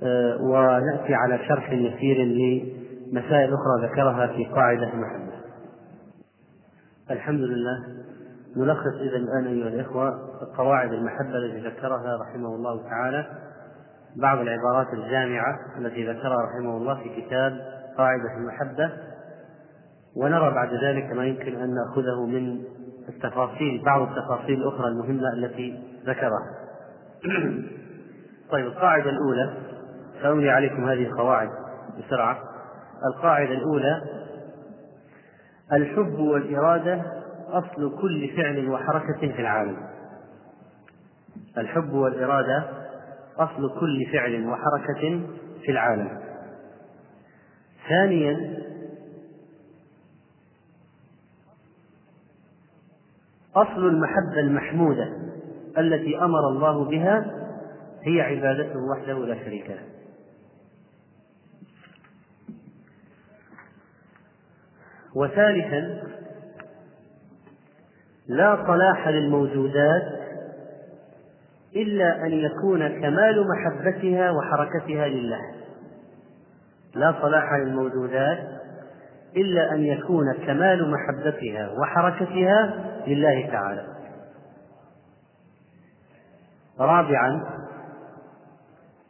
آه، 0.03 0.37
ونأتي 0.41 1.13
على 1.13 1.39
شرح 1.47 1.71
يسير 1.71 2.17
لمسائل 2.17 3.53
أخرى 3.53 3.87
ذكرها 3.87 4.27
في 4.27 4.45
قاعدة 4.45 4.93
المحبة. 4.93 5.35
الحمد 7.11 7.39
لله 7.39 7.77
نلخص 8.57 8.93
إذا 9.01 9.17
الآن 9.17 9.47
أيها 9.47 9.67
الإخوة 9.67 10.19
قواعد 10.57 10.93
المحبة 10.93 11.37
التي 11.37 11.67
ذكرها 11.67 12.17
رحمه 12.21 12.55
الله 12.55 12.89
تعالى 12.89 13.25
بعض 14.15 14.37
العبارات 14.39 14.93
الجامعة 14.93 15.59
التي 15.77 16.09
ذكرها 16.09 16.41
رحمه 16.41 16.77
الله 16.77 17.03
في 17.03 17.21
كتاب 17.21 17.53
قاعدة 17.97 18.37
المحبة. 18.37 18.91
ونرى 20.15 20.51
بعد 20.51 20.73
ذلك 20.73 21.11
ما 21.11 21.25
يمكن 21.25 21.55
أن 21.55 21.75
نأخذه 21.75 22.25
من 22.25 22.63
التفاصيل 23.09 23.83
بعض 23.85 24.01
التفاصيل 24.01 24.61
الأخرى 24.61 24.87
المهمة 24.87 25.33
التي 25.33 25.83
ذكرها. 26.05 26.51
طيب 28.51 28.65
القاعدة 28.65 29.09
الأولى 29.09 29.53
سأملي 30.21 30.49
عليكم 30.49 30.89
هذه 30.89 31.03
القواعد 31.05 31.49
بسرعة. 31.99 32.37
القاعدة 33.05 33.51
الأولى 33.51 34.01
الحب 35.73 36.19
والإرادة 36.19 37.01
أصل 37.47 38.01
كل 38.01 38.29
فعل 38.37 38.69
وحركة 38.69 39.19
في 39.19 39.41
العالم. 39.41 39.77
الحب 41.57 41.93
والإرادة 41.93 42.69
أصل 43.37 43.79
كل 43.79 44.05
فعل 44.13 44.47
وحركة 44.47 45.21
في 45.65 45.71
العالم. 45.71 46.21
ثانيا 47.89 48.65
أصل 53.55 53.87
المحبة 53.87 54.39
المحمودة 54.39 55.07
التي 55.77 56.17
أمر 56.17 56.49
الله 56.49 56.85
بها 56.85 57.45
هي 58.01 58.21
عبادته 58.21 58.79
وحده 58.79 59.25
لا 59.25 59.45
شريك 59.45 59.69
له. 59.69 59.83
وثالثا 65.15 66.03
لا 68.27 68.63
صلاح 68.67 69.07
للموجودات 69.07 70.03
إلا 71.75 72.25
أن 72.25 72.31
يكون 72.31 72.87
كمال 72.87 73.47
محبتها 73.47 74.31
وحركتها 74.31 75.07
لله. 75.07 75.41
لا 76.95 77.15
صلاح 77.21 77.53
للموجودات 77.53 78.37
إلا 79.37 79.71
أن 79.71 79.83
يكون 79.83 80.33
كمال 80.33 80.91
محبتها 80.91 81.69
وحركتها 81.79 82.73
لله 83.07 83.49
تعالى. 83.51 83.87
رابعا 86.79 87.43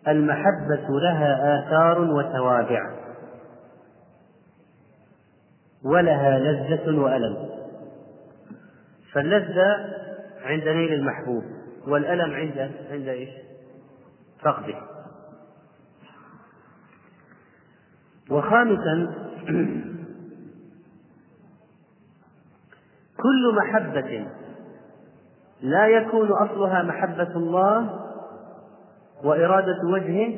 المحبة 0.07 0.99
لها 1.01 1.59
آثار 1.59 2.01
وتوابع 2.01 2.82
ولها 5.86 6.39
لذة 6.39 6.99
وألم. 6.99 7.55
فاللذة 9.16 9.95
عند 10.43 10.68
نيل 10.68 10.93
المحبوب 10.93 11.43
والألم 11.88 12.34
عند 12.34 12.72
عند 12.91 13.07
إيش؟ 13.07 13.30
فقده 14.41 14.76
وخامسا 18.30 19.13
كل 23.24 23.55
محبة 23.55 24.28
لا 25.61 25.88
يكون 25.88 26.32
أصلها 26.32 26.84
محبة 26.84 27.36
الله 27.36 27.99
وإرادة 29.24 29.78
وجهه 29.93 30.38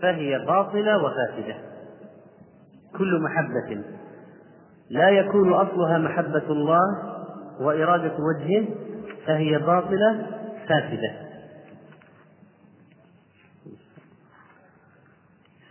فهي 0.00 0.38
باطلة 0.46 1.04
وفاسدة 1.04 1.56
كل 2.98 3.22
محبة 3.22 3.82
لا 4.90 5.08
يكون 5.08 5.52
أصلها 5.52 5.98
محبة 5.98 6.50
الله 6.50 7.13
وإرادة 7.60 8.16
وجهه 8.18 8.66
فهي 9.26 9.58
باطلة 9.58 10.26
فاسدة. 10.68 11.24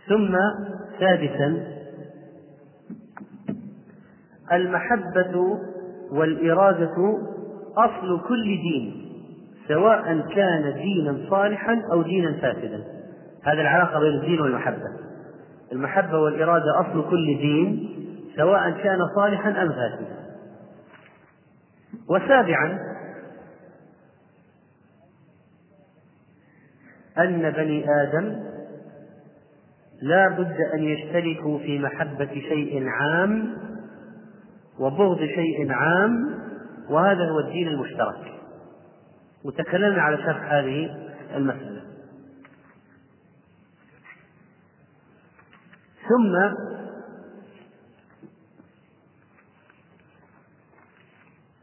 ثم 0.08 0.36
سادسا 1.00 1.74
المحبة 4.52 5.58
والإرادة 6.10 7.18
أصل 7.76 8.20
كل 8.28 8.44
دين 8.44 9.04
سواء 9.68 10.20
كان 10.34 10.74
دينا 10.74 11.30
صالحا 11.30 11.82
أو 11.92 12.02
دينا 12.02 12.32
فاسدا. 12.32 12.84
هذا 13.42 13.60
العلاقة 13.60 14.00
بين 14.00 14.14
الدين 14.14 14.40
والمحبة. 14.40 14.88
المحبة 15.72 16.18
والإرادة 16.18 16.80
أصل 16.80 17.10
كل 17.10 17.26
دين 17.26 17.88
سواء 18.36 18.70
كان 18.70 18.98
صالحا 19.16 19.50
أم 19.62 19.68
فاسدا. 19.68 20.23
وسابعا 22.08 22.78
أن 27.18 27.50
بني 27.50 27.84
آدم 28.02 28.42
لا 30.02 30.28
بد 30.28 30.56
أن 30.74 30.82
يشتركوا 30.84 31.58
في 31.58 31.78
محبة 31.78 32.34
شيء 32.34 32.88
عام 32.88 33.56
وبغض 34.78 35.18
شيء 35.18 35.72
عام 35.72 36.40
وهذا 36.90 37.30
هو 37.30 37.40
الدين 37.40 37.68
المشترك. 37.68 38.32
وتكلمنا 39.44 40.02
على 40.02 40.16
شرح 40.16 40.52
هذه 40.52 41.10
المسألة. 41.34 41.84
ثم 46.08 46.54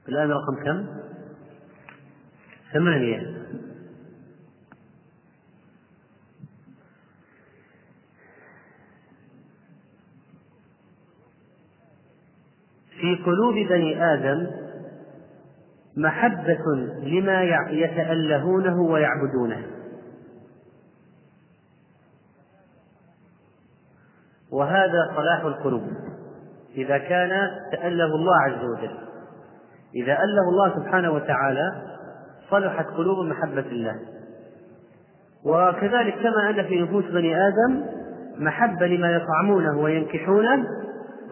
الآن 0.07 0.31
رقم 0.31 0.55
كم؟ 0.63 0.87
ثمانية. 2.73 3.41
في 13.01 13.15
قلوب 13.25 13.53
بني 13.53 14.13
آدم 14.13 14.47
محبة 15.97 16.75
لما 17.03 17.43
يتألهونه 17.69 18.81
ويعبدونه. 18.81 19.67
وهذا 24.51 25.13
صلاح 25.15 25.43
القلوب 25.43 25.83
إذا 26.75 26.97
كان 26.97 27.29
تأله 27.71 28.15
الله 28.15 28.41
عز 28.41 28.65
وجل. 28.65 29.10
إذا 29.95 30.13
أله 30.13 30.49
الله 30.49 30.75
سبحانه 30.75 31.11
وتعالى 31.11 31.71
صلحت 32.49 32.85
قلوب 32.85 33.25
محبة 33.25 33.65
الله. 33.71 33.95
وكذلك 35.45 36.15
كما 36.23 36.49
أن 36.49 36.63
في 36.63 36.81
نفوس 36.81 37.05
بني 37.05 37.47
آدم 37.47 37.83
محبة 38.37 38.87
لما 38.87 39.15
يطعمونه 39.15 39.79
وينكحونه 39.79 40.65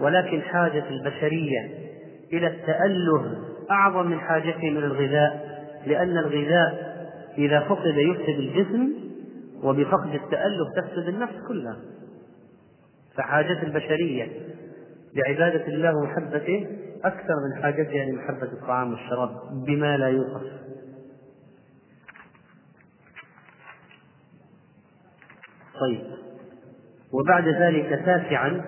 ولكن 0.02 0.42
حاجة 0.42 0.84
البشرية 0.90 1.70
إلى 2.34 2.48
التأله 2.48 3.38
أعظم 3.72 4.08
من 4.08 4.20
حاجته 4.20 4.70
من 4.70 4.84
الغذاء 4.84 5.60
لأن 5.86 6.18
الغذاء 6.18 6.90
إذا 7.38 7.60
فقد 7.60 7.86
يفسد 7.98 8.40
الجسم 8.40 8.90
وبفقد 9.64 10.14
التأله 10.14 10.66
تفسد 10.76 11.08
النفس 11.08 11.36
كلها. 11.48 11.78
فحاجة 13.18 13.64
البشرية 13.64 14.28
لعبادة 15.16 15.68
الله 15.68 15.94
ومحبته 15.98 16.68
أكثر 17.06 17.34
من 17.46 17.64
حاجتها 17.64 18.06
لمحبة 18.06 18.52
الطعام 18.54 18.92
والشراب 18.92 19.30
بما 19.66 19.98
لا 19.98 20.08
يوصف 20.08 20.44
طيب. 25.80 26.02
وبعد 27.14 27.48
ذلك 27.48 28.06
تاسعا 28.06 28.62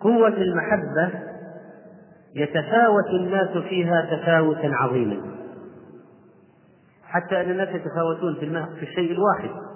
قوة 0.00 0.28
المحبة 0.28 1.10
يتفاوت 2.34 3.06
الناس 3.20 3.58
فيها 3.68 4.16
تفاوتا 4.16 4.70
عظيما. 4.72 5.32
حتى 7.04 7.40
أن 7.40 7.50
الناس 7.50 7.68
يتفاوتون 7.68 8.34
في 8.78 8.82
الشيء 8.82 9.12
الواحد. 9.12 9.71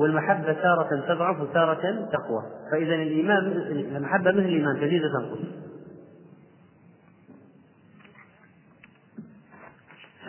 والمحبة 0.00 0.52
تارة 0.52 1.06
تضعف 1.08 1.40
وتارة 1.40 2.08
تقوى. 2.12 2.42
فإذا 2.72 2.94
الإيمان 2.94 3.38
المحبة 3.96 4.30
مثل 4.30 4.38
الإيمان 4.38 4.76
تزيد 4.76 5.02
وتنقص 5.04 5.38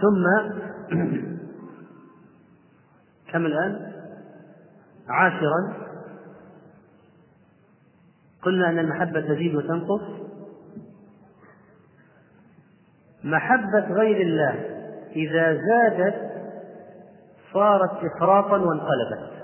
ثم 0.01 0.25
كم 3.31 3.45
الآن؟ 3.45 3.91
عاشرا. 5.09 5.73
قلنا 8.41 8.69
أن 8.69 8.79
المحبة 8.79 9.21
تزيد 9.21 9.55
وتنقص. 9.55 10.01
محبة 13.23 13.93
غير 13.93 14.21
الله 14.21 14.65
إذا 15.15 15.53
زادت 15.53 16.31
صارت 17.53 17.91
إفراطا 18.03 18.57
وانقلبت. 18.57 19.40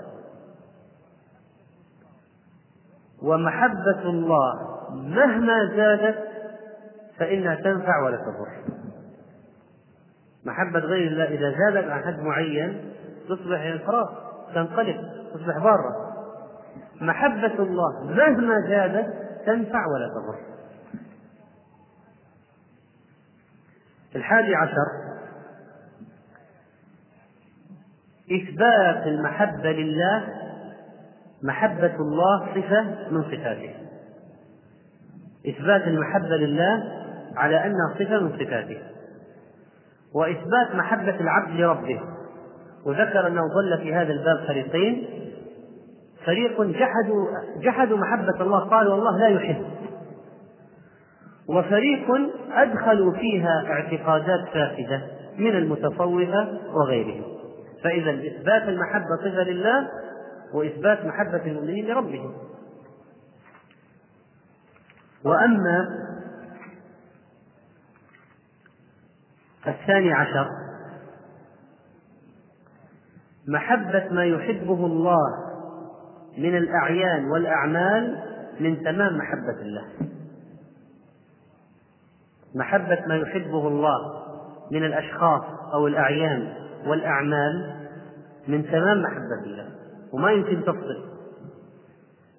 ومحبة 3.22 4.02
الله 4.02 4.78
مهما 4.90 5.70
زادت 5.76 6.18
فإنها 7.18 7.54
تنفع 7.54 8.02
ولا 8.04 8.16
تضر. 8.16 8.74
محبة 10.44 10.78
غير 10.78 11.12
الله 11.12 11.24
إذا 11.24 11.54
زادت 11.58 11.90
عن 11.90 12.04
حد 12.04 12.18
معين 12.18 12.92
تصبح 13.28 13.60
انفراط 13.60 14.08
تنقلب 14.54 14.96
تصبح 15.34 15.58
ضارة. 15.58 16.14
محبة 17.00 17.62
الله 17.62 18.04
مهما 18.04 18.60
زادت 18.68 19.14
تنفع 19.46 19.86
ولا 19.86 20.08
تضر. 20.08 20.38
الحادي 24.16 24.54
عشر 24.54 25.08
إثبات 28.32 29.06
المحبة 29.06 29.72
لله 29.72 30.37
محبة 31.42 31.94
الله 32.00 32.46
صفة 32.54 32.82
من 33.10 33.22
صفاته. 33.22 33.74
إثبات 35.48 35.82
المحبة 35.82 36.36
لله 36.36 36.82
على 37.36 37.66
أنها 37.66 37.94
صفة 37.98 38.18
من 38.18 38.32
صفاته. 38.32 38.78
وإثبات 40.14 40.74
محبة 40.74 41.20
العبد 41.20 41.60
لربه. 41.60 42.00
وذكر 42.86 43.26
أنه 43.26 43.40
ضل 43.40 43.78
في 43.82 43.94
هذا 43.94 44.12
الباب 44.12 44.46
فريقين. 44.46 45.06
فريق 46.24 46.62
جحدوا 46.62 47.26
جحدوا 47.62 47.98
محبة 47.98 48.40
الله 48.40 48.58
قالوا 48.58 48.94
الله 48.94 49.18
لا 49.18 49.28
يحب. 49.28 49.64
وفريق 51.48 52.06
أدخلوا 52.52 53.12
فيها 53.12 53.64
اعتقادات 53.66 54.48
فاسدة 54.48 55.02
من 55.38 55.56
المتصوفة 55.56 56.58
وغيرهم. 56.74 57.22
فإذا 57.84 58.10
إثبات 58.10 58.62
المحبة 58.62 59.16
صفة 59.16 59.42
لله 59.42 59.88
وإثبات 60.52 61.04
محبة 61.04 61.46
المؤمنين 61.46 61.86
لربهم. 61.86 62.34
وأما 65.24 65.88
الثاني 69.66 70.12
عشر 70.12 70.50
محبة 73.48 74.08
ما 74.10 74.24
يحبه 74.24 74.86
الله 74.86 75.48
من 76.38 76.56
الأعيان 76.56 77.24
والأعمال 77.24 78.24
من 78.60 78.82
تمام 78.84 79.18
محبة 79.18 79.62
الله. 79.62 79.84
محبة 82.54 83.06
ما 83.06 83.16
يحبه 83.16 83.68
الله 83.68 84.24
من 84.70 84.84
الأشخاص 84.84 85.42
أو 85.72 85.86
الأعيان 85.86 86.54
والأعمال 86.86 87.74
من 88.48 88.66
تمام 88.66 89.02
محبة 89.02 89.44
الله. 89.44 89.77
وما 90.12 90.30
يمكن 90.30 90.62
تفصل. 90.62 91.08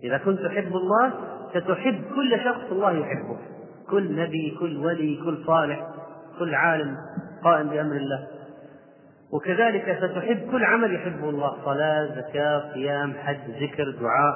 إذا 0.04 0.18
كنت 0.18 0.40
تحب 0.40 0.76
الله 0.76 1.14
ستحب 1.50 2.02
كل 2.16 2.40
شخص 2.44 2.72
الله 2.72 2.92
يحبه. 2.92 3.38
كل 3.90 4.16
نبي 4.16 4.58
كل 4.60 4.78
ولي 4.78 5.20
كل 5.26 5.44
صالح 5.46 5.88
كل 6.40 6.56
عالم 6.56 6.98
قائم 7.44 7.70
بأمر 7.70 7.96
الله. 7.96 8.28
وكذلك 9.32 9.98
ستحب 10.02 10.52
كل 10.52 10.64
عمل 10.64 10.96
يحبه 10.96 11.30
الله. 11.30 11.66
صلاة 11.66 12.06
زكاة 12.16 12.74
صيام 12.74 13.14
حج 13.14 13.50
ذكر 13.62 13.92
دعاء 14.02 14.36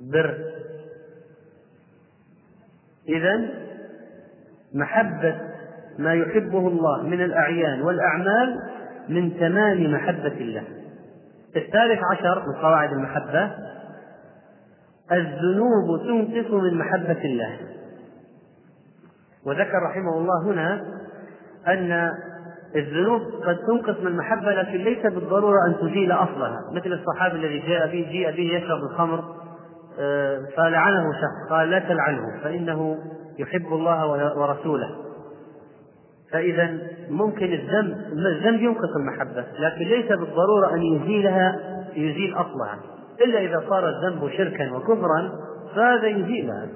بر. 0.00 0.38
إذا 3.08 3.48
محبة 4.74 5.40
ما 5.98 6.14
يحبه 6.14 6.68
الله 6.68 7.02
من 7.02 7.24
الأعيان 7.24 7.82
والأعمال 7.82 8.60
من 9.08 9.38
تمام 9.38 9.92
محبة 9.92 10.32
الله. 10.40 10.64
الثالث 11.56 12.00
عشر 12.12 12.42
من 12.46 12.54
قواعد 12.62 12.92
المحبة 12.92 13.50
الذنوب 15.12 16.00
تنقص 16.02 16.50
من 16.50 16.78
محبة 16.78 17.24
الله. 17.24 17.56
وذكر 19.46 19.82
رحمه 19.90 20.18
الله 20.18 20.42
هنا 20.42 20.82
أن 21.68 22.12
الذنوب 22.76 23.22
قد 23.46 23.58
تنقص 23.66 24.00
من 24.00 24.06
المحبة 24.06 24.52
لكن 24.52 24.78
ليس 24.78 25.02
بالضرورة 25.02 25.66
أن 25.66 25.76
تزيل 25.76 26.12
أصلها. 26.12 26.60
مثل 26.72 26.92
الصحابي 26.92 27.36
الذي 27.36 27.58
جاء 27.58 27.86
به 27.86 28.08
جيء 28.10 28.30
به 28.30 28.56
يشرب 28.56 28.78
الخمر 28.78 29.24
آه، 29.98 30.38
فلعنه 30.56 31.12
شخص 31.12 31.50
قال 31.50 31.70
لا 31.70 31.78
تلعنه 31.78 32.40
فإنه 32.42 32.98
يحب 33.38 33.66
الله 33.66 34.06
ورسوله. 34.38 35.09
فإذا 36.32 36.78
ممكن 37.08 37.52
الذنب 37.52 37.96
الذنب 38.12 38.60
ينقص 38.60 38.96
المحبة 38.96 39.46
لكن 39.58 39.84
ليس 39.84 40.08
بالضرورة 40.08 40.74
أن 40.74 40.82
يزيلها 40.82 41.60
يزيل 41.94 42.34
أصلها. 42.34 42.78
إلا 43.24 43.38
إذا 43.38 43.64
صار 43.68 43.88
الذنب 43.88 44.30
شركا 44.30 44.72
وكفرا 44.72 45.32
فهذا 45.74 46.06
يزيلها. 46.06 46.68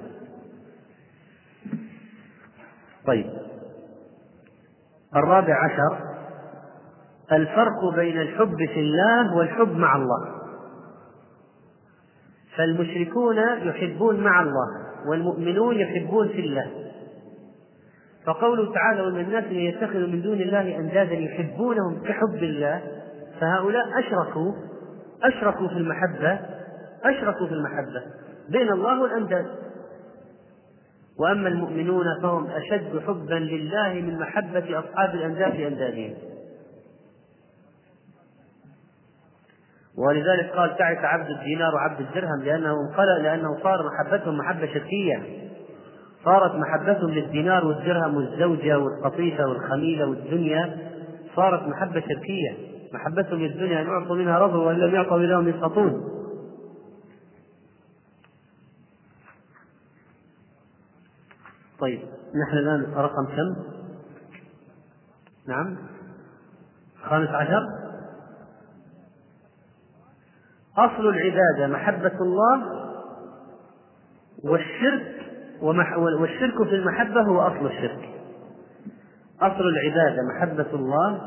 طيب. 3.07 3.29
الرابع 5.15 5.65
عشر. 5.65 5.97
الفرق 7.31 7.95
بين 7.95 8.21
الحب 8.21 8.57
في 8.57 8.79
الله 8.79 9.35
والحب 9.37 9.77
مع 9.77 9.95
الله. 9.95 10.35
فالمشركون 12.57 13.37
يحبون 13.37 14.19
مع 14.19 14.41
الله 14.41 14.67
والمؤمنون 15.09 15.75
يحبون 15.75 16.27
في 16.27 16.39
الله. 16.39 16.84
فقوله 18.25 18.73
تعالى 18.73 19.01
ومن 19.01 19.19
الناس 19.19 19.43
من 19.43 19.55
يتخذ 19.55 19.99
من 19.99 20.21
دون 20.21 20.41
الله 20.41 20.77
أندادا 20.77 21.13
يحبونهم 21.13 22.03
كحب 22.03 22.43
الله 22.43 22.81
فهؤلاء 23.41 23.85
أشركوا 23.99 24.53
أشركوا 25.23 25.67
في 25.67 25.73
المحبة 25.73 26.39
أشركوا 27.03 27.47
في 27.47 27.53
المحبة 27.53 28.03
بين 28.49 28.71
الله 28.71 29.01
والأنداد. 29.01 29.45
وأما 31.19 31.47
المؤمنون 31.47 32.05
فهم 32.21 32.47
أشد 32.47 32.99
حبا 33.07 33.33
لله 33.33 33.93
من 33.93 34.19
محبة 34.19 34.79
أصحاب 34.79 35.15
الأنداد 35.15 35.55
لاندادهم 35.55 36.13
ولذلك 39.97 40.51
قال 40.55 40.77
تعس 40.77 40.97
عبد 40.97 41.29
الدينار 41.29 41.75
وعبد 41.75 41.99
الدرهم 41.99 42.43
لأنه 42.43 42.73
انقلب 42.81 43.23
لأنه 43.23 43.63
صار 43.63 43.79
محبتهم 43.85 44.37
محبة 44.37 44.65
شركية 44.65 45.44
صارت 46.25 46.55
محبتهم 46.55 47.09
للدينار 47.09 47.65
والدرهم 47.65 48.17
والزوجة 48.17 48.79
والقطيفة 48.79 49.47
والخميلة 49.47 50.05
والدنيا 50.05 50.91
صارت 51.35 51.67
محبة 51.67 52.01
شركية 52.01 52.75
محبتهم 52.93 53.39
للدنيا 53.39 53.81
أن 53.81 53.87
يعطوا 53.87 54.15
منها 54.15 54.39
رضوا 54.39 54.65
وإن 54.65 54.77
لم 54.77 54.95
يعطوا 54.95 55.19
لهم 55.19 55.47
يسقطون 55.47 56.15
طيب 61.79 61.99
نحن 62.47 62.57
الآن 62.57 62.93
رقم 62.95 63.25
كم؟ 63.25 63.55
نعم. 65.47 65.77
خامس 67.03 67.29
عشر. 67.29 67.63
أصل 70.77 71.07
العبادة 71.09 71.67
محبة 71.67 72.21
الله 72.21 72.85
والشرك 74.43 75.14
والشرك 76.21 76.63
في 76.63 76.75
المحبة 76.75 77.21
هو 77.21 77.41
أصل 77.41 77.65
الشرك. 77.65 78.09
أصل 79.41 79.63
العبادة 79.67 80.21
محبة 80.35 80.73
الله. 80.73 81.21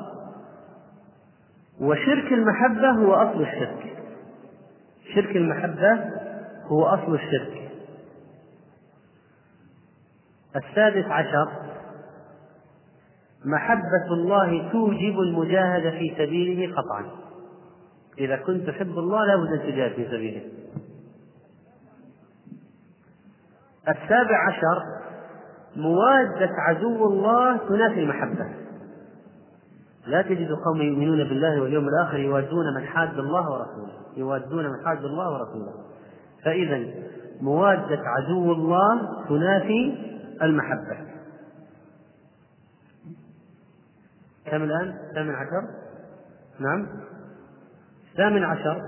وشرك 1.80 2.32
المحبة 2.32 2.90
هو 2.90 3.14
أصل 3.14 3.42
الشرك. 3.42 3.96
شرك 5.14 5.36
المحبة 5.36 6.04
هو 6.66 6.84
أصل 6.84 7.14
الشرك. 7.14 7.70
السادس 10.56 11.04
عشر. 11.04 11.48
محبة 13.44 14.06
الله 14.12 14.72
توجب 14.72 15.20
المجاهدة 15.20 15.90
في 15.90 16.14
سبيله 16.18 16.74
قطعا 16.74 17.10
إذا 18.18 18.36
كنت 18.36 18.66
تحب 18.66 18.98
الله 18.98 19.24
لا 19.24 19.36
بد 19.36 19.52
أن 19.52 19.72
تجاهد 19.72 19.92
في 19.92 20.06
سبيله. 20.06 20.42
السابع 23.88 24.48
عشر 24.48 24.82
موادة 25.76 26.50
عدو 26.68 27.06
الله 27.06 27.56
تنافي 27.56 28.00
المحبة. 28.00 28.46
لا 30.06 30.22
تجد 30.22 30.48
قوم 30.66 30.82
يؤمنون 30.82 31.18
بالله 31.18 31.60
واليوم 31.60 31.88
الآخر 31.88 32.18
يوادون 32.18 32.74
من 32.74 32.86
حاد 32.86 33.18
الله 33.18 33.50
ورسوله. 33.50 33.92
يوادون 34.16 34.66
من 34.66 34.84
حاد 34.86 35.04
الله 35.04 35.32
ورسوله. 35.32 35.72
فإذا 36.44 36.84
موادة 37.40 38.00
عدو 38.06 38.52
الله 38.52 39.24
تنافي 39.28 39.96
المحبة. 40.42 41.08
كم 44.46 44.62
الآن؟ 44.62 44.94
ثامن 45.14 45.34
عشر؟ 45.34 45.62
نعم. 46.60 46.86
الثامن 48.12 48.44
عشر 48.44 48.82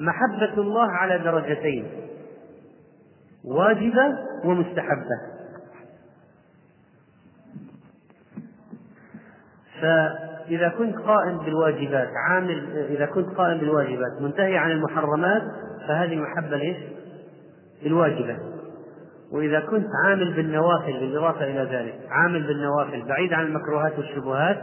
محبة 0.00 0.62
الله 0.62 0.90
على 0.90 1.18
درجتين 1.18 1.86
واجبة 3.44 4.18
ومستحبة. 4.44 5.38
فإذا 9.80 10.68
كنت 10.68 10.96
قائم 10.96 11.38
بالواجبات 11.38 12.08
عامل 12.28 12.86
إذا 12.90 13.06
كنت 13.06 13.28
قائم 13.28 13.58
بالواجبات 13.58 14.20
منتهي 14.20 14.58
عن 14.58 14.70
المحرمات 14.70 15.42
فهذه 15.88 16.16
محبة 16.16 16.56
ليش؟ 16.56 16.76
الواجبة 17.86 18.38
وإذا 19.32 19.60
كنت 19.60 19.88
عامل 20.04 20.34
بالنوافل 20.34 20.92
بالإضافة 20.92 21.44
إلى 21.44 21.76
ذلك 21.76 21.94
عامل 22.10 22.46
بالنوافل 22.46 23.08
بعيد 23.08 23.32
عن 23.32 23.44
المكروهات 23.46 23.98
والشبهات 23.98 24.58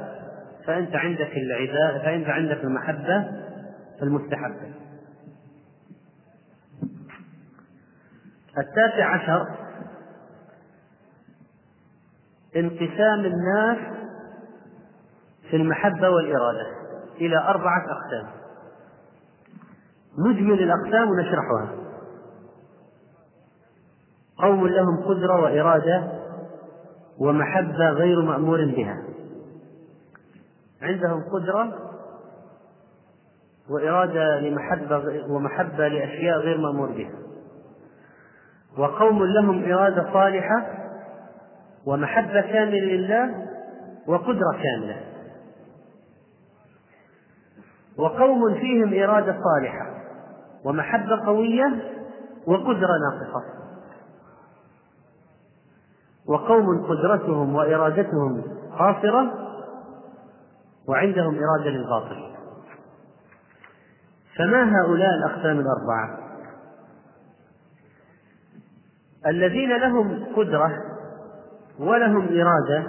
فأنت 0.68 0.96
عندك 0.96 1.32
العبادة 1.38 2.00
فأنت 2.04 2.30
عندك 2.30 2.64
المحبة 2.64 3.32
المستحبة. 4.02 4.85
التاسع 8.58 9.16
عشر 9.16 9.48
انقسام 12.56 13.20
الناس 13.26 13.78
في 15.50 15.56
المحبة 15.56 16.10
والإرادة 16.10 16.68
إلى 17.16 17.38
أربعة 17.38 17.82
أقسام. 17.82 18.32
نجمل 20.20 20.64
الأقسام 20.64 21.10
ونشرحها. 21.10 21.70
قوم 24.38 24.68
لهم 24.68 25.04
قدرة 25.04 25.42
وإرادة 25.42 26.12
ومحبة 27.20 27.90
غير 27.90 28.22
مأمور 28.22 28.66
بها. 28.66 29.04
عندهم 30.82 31.24
قدرة 31.34 31.74
وإرادة 33.70 34.40
لمحبة 34.40 35.24
ومحبة 35.30 35.88
لأشياء 35.88 36.38
غير 36.38 36.58
مأمور 36.58 36.92
بها. 36.92 37.25
وقوم 38.78 39.24
لهم 39.24 39.74
إرادة 39.74 40.14
صالحة 40.14 40.66
ومحبة 41.86 42.42
كاملة 42.42 42.80
لله 42.80 43.46
وقدرة 44.08 44.52
كاملة. 44.64 45.02
وقوم 47.98 48.54
فيهم 48.54 49.04
إرادة 49.04 49.38
صالحة 49.44 49.86
ومحبة 50.66 51.26
قوية 51.26 51.92
وقدرة 52.48 52.92
ناقصة. 53.10 53.44
وقوم 56.28 56.86
قدرتهم 56.86 57.56
وإرادتهم 57.56 58.44
قاصرة 58.80 59.34
وعندهم 60.88 61.40
إرادة 61.40 61.70
للباطل. 61.70 62.36
فما 64.38 64.80
هؤلاء 64.80 65.10
الأقسام 65.14 65.60
الأربعة؟ 65.60 66.25
الذين 69.28 69.78
لهم 69.78 70.26
قدرة 70.36 70.72
ولهم 71.80 72.28
إرادة 72.28 72.88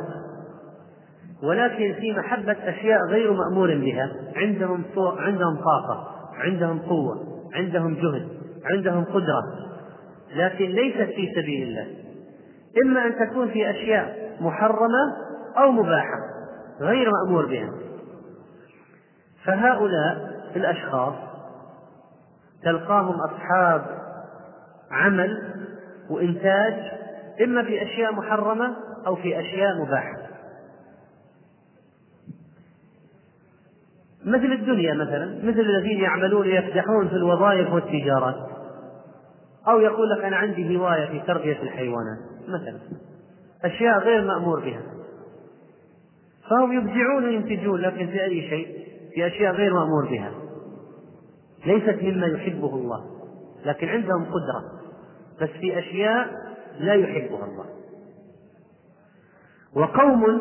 ولكن 1.42 1.94
في 2.00 2.12
محبة 2.12 2.52
أشياء 2.52 3.00
غير 3.08 3.32
مأمور 3.32 3.74
بها. 3.74 4.12
عندهم 4.36 4.84
عندهم 5.18 5.56
طاقة 5.56 6.08
عندهم 6.34 6.78
قوة 6.78 7.18
عندهم 7.54 7.94
جهد 7.94 8.28
عندهم 8.64 9.04
قدرة. 9.04 9.42
لكن 10.36 10.64
ليست 10.64 11.12
في 11.14 11.32
سبيل 11.36 11.68
الله. 11.68 11.86
إما 12.84 13.06
أن 13.06 13.28
تكون 13.28 13.48
في 13.48 13.70
أشياء 13.70 14.36
محرمة 14.40 15.16
أو 15.58 15.70
مباحة 15.70 16.18
غير 16.80 17.10
مأمور 17.10 17.46
بها. 17.46 17.72
فهؤلاء 19.44 20.36
الأشخاص 20.56 21.14
تلقاهم 22.64 23.14
أصحاب 23.20 23.82
عمل 24.90 25.55
وإنتاج 26.10 26.74
إما 27.44 27.62
في 27.62 27.82
أشياء 27.82 28.12
محرمة 28.12 28.76
أو 29.06 29.16
في 29.16 29.40
أشياء 29.40 29.82
مباحة. 29.82 30.16
مثل 34.24 34.52
الدنيا 34.52 34.94
مثلا 34.94 35.38
مثل 35.42 35.60
الذين 35.60 36.00
يعملون 36.00 36.46
يفتحون 36.46 37.08
في 37.08 37.14
الوظائف 37.14 37.72
والتجارات. 37.72 38.36
أو 39.68 39.80
يقول 39.80 40.10
لك 40.10 40.24
أنا 40.24 40.36
عندي 40.36 40.76
هواية 40.76 41.06
في 41.06 41.26
تربية 41.26 41.62
الحيوانات 41.62 42.18
مثلا. 42.48 42.78
أشياء 43.64 43.98
غير 43.98 44.24
مأمور 44.24 44.60
بها. 44.60 44.82
فهم 46.50 46.72
يبدعون 46.72 47.24
وينتجون 47.24 47.80
لكن 47.80 48.06
في 48.06 48.24
أي 48.24 48.48
شيء 48.48 48.86
في 49.14 49.26
أشياء 49.26 49.52
غير 49.52 49.74
مأمور 49.74 50.08
بها. 50.10 50.32
ليست 51.66 52.02
مما 52.02 52.26
يحبه 52.26 52.74
الله 52.74 53.04
لكن 53.64 53.88
عندهم 53.88 54.24
قدرة. 54.24 54.75
بس 55.40 55.48
في 55.48 55.78
أشياء 55.78 56.28
لا 56.78 56.94
يحبها 56.94 57.44
الله. 57.44 57.64
وقوم 59.74 60.40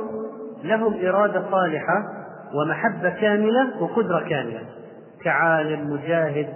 لهم 0.64 1.06
إرادة 1.06 1.52
صالحة 1.52 2.26
ومحبة 2.54 3.10
كاملة 3.10 3.84
وقدرة 3.84 4.20
كاملة. 4.30 4.62
كعالم 5.24 5.94
مجاهد 5.94 6.54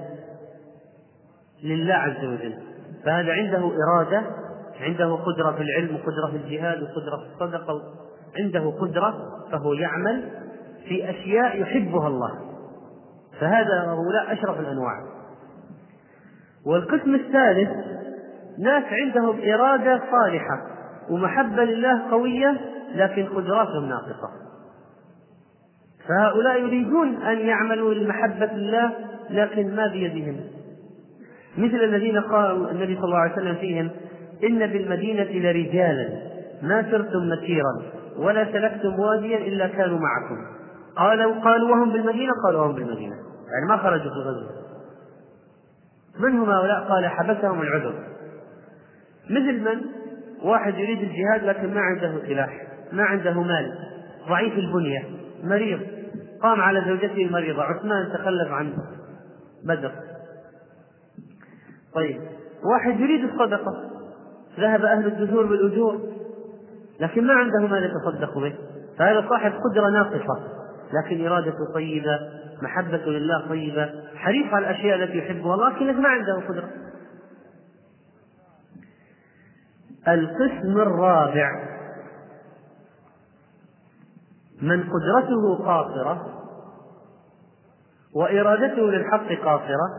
لله 1.64 1.94
عز 1.94 2.26
وجل. 2.26 2.54
فهذا 3.06 3.32
عنده 3.32 3.72
إرادة 3.88 4.24
عنده 4.80 5.16
قدرة 5.16 5.52
في 5.52 5.62
العلم 5.62 5.96
وقدرة 5.96 6.32
في 6.32 6.38
الجهاد 6.38 6.82
وقدرة 6.84 7.18
في 7.18 7.34
الصدقة 7.34 7.82
عنده 8.40 8.70
قدرة 8.82 9.14
فهو 9.52 9.74
يعمل 9.74 10.30
في 10.88 11.10
أشياء 11.10 11.62
يحبها 11.62 12.08
الله. 12.08 12.32
فهذا 13.40 13.84
هؤلاء 13.88 14.34
أشرف 14.34 14.60
الأنواع. 14.60 15.04
والقسم 16.66 17.16
الثالث 17.16 17.70
ناس 18.60 18.84
عندهم 18.91 19.39
إرادة 19.53 20.01
صالحة 20.12 20.62
ومحبة 21.10 21.64
لله 21.64 22.12
قوية 22.12 22.62
لكن 22.95 23.26
قدراتهم 23.26 23.89
ناقصة. 23.89 24.30
فهؤلاء 26.07 26.62
يريدون 26.62 27.16
أن 27.16 27.38
يعملوا 27.38 27.93
لمحبة 27.93 28.51
الله 28.51 28.91
لكن 29.30 29.76
ما 29.76 29.88
بيدهم. 29.88 30.39
مثل 31.57 31.76
الذين 31.76 32.20
قال 32.20 32.70
النبي 32.70 32.95
صلى 32.95 33.05
الله 33.05 33.18
عليه 33.18 33.34
وسلم 33.34 33.55
فيهم 33.55 33.89
إن 34.43 34.68
بالمدينة 34.68 35.24
لرجالا 35.24 36.10
ما 36.62 36.91
سرتم 36.91 37.30
مسيرا 37.30 37.82
ولا 38.18 38.45
سلكتم 38.45 38.99
واديا 38.99 39.38
إلا 39.38 39.68
كانوا 39.68 39.99
معكم. 39.99 40.38
قالوا 40.95 41.34
قالوا 41.43 41.70
وهم 41.70 41.91
بالمدينة؟ 41.91 42.32
قالوا 42.45 42.62
وهم 42.62 42.76
بالمدينة. 42.76 43.16
يعني 43.53 43.66
ما 43.70 43.78
خرجوا 43.78 44.12
في 44.12 44.18
الغزو 44.18 44.47
من 46.20 46.39
هم 46.39 46.49
هؤلاء؟ 46.49 46.84
قال 46.89 47.07
حبسهم 47.07 47.62
العذر. 47.62 48.09
مثل 49.30 49.59
من؟ 49.59 49.82
واحد 50.43 50.73
يريد 50.73 50.99
الجهاد 50.99 51.43
لكن 51.43 51.73
ما 51.73 51.82
عنده 51.82 52.27
سلاح 52.27 52.67
ما 52.91 53.03
عنده 53.03 53.34
مال 53.34 53.73
ضعيف 54.30 54.53
البنية 54.53 55.03
مريض 55.43 55.80
قام 56.41 56.61
على 56.61 56.84
زوجته 56.88 57.25
المريضة 57.25 57.63
عثمان 57.63 58.13
تخلف 58.13 58.51
عن 58.51 58.73
بدر. 59.65 59.91
طيب 61.95 62.21
واحد 62.63 62.99
يريد 62.99 63.23
الصدقة 63.23 63.89
ذهب 64.59 64.86
أهل 64.86 65.07
الدثور 65.07 65.45
بالأجور 65.45 66.01
لكن 66.99 67.27
ما 67.27 67.34
عنده 67.34 67.67
ما 67.67 67.77
يتصدق 67.77 68.38
به 68.38 68.53
فهذا 68.97 69.25
صاحب 69.30 69.51
قدرة 69.51 69.89
ناقصة 69.89 70.39
لكن 70.93 71.27
إرادته 71.27 71.73
طيبة 71.73 72.19
محبة 72.61 72.97
لله 72.97 73.47
طيبة 73.49 73.89
حريص 74.15 74.53
على 74.53 74.69
الأشياء 74.69 75.03
التي 75.03 75.17
يحبها 75.17 75.69
لكن 75.69 76.01
ما 76.01 76.09
عنده 76.09 76.41
قدرة 76.47 76.69
القسم 80.08 80.78
الرابع. 80.78 81.70
من 84.62 84.84
قدرته 84.84 85.66
قاصرة 85.66 86.26
وإرادته 88.16 88.82
للحق 88.82 89.28
قاصرة 89.45 89.89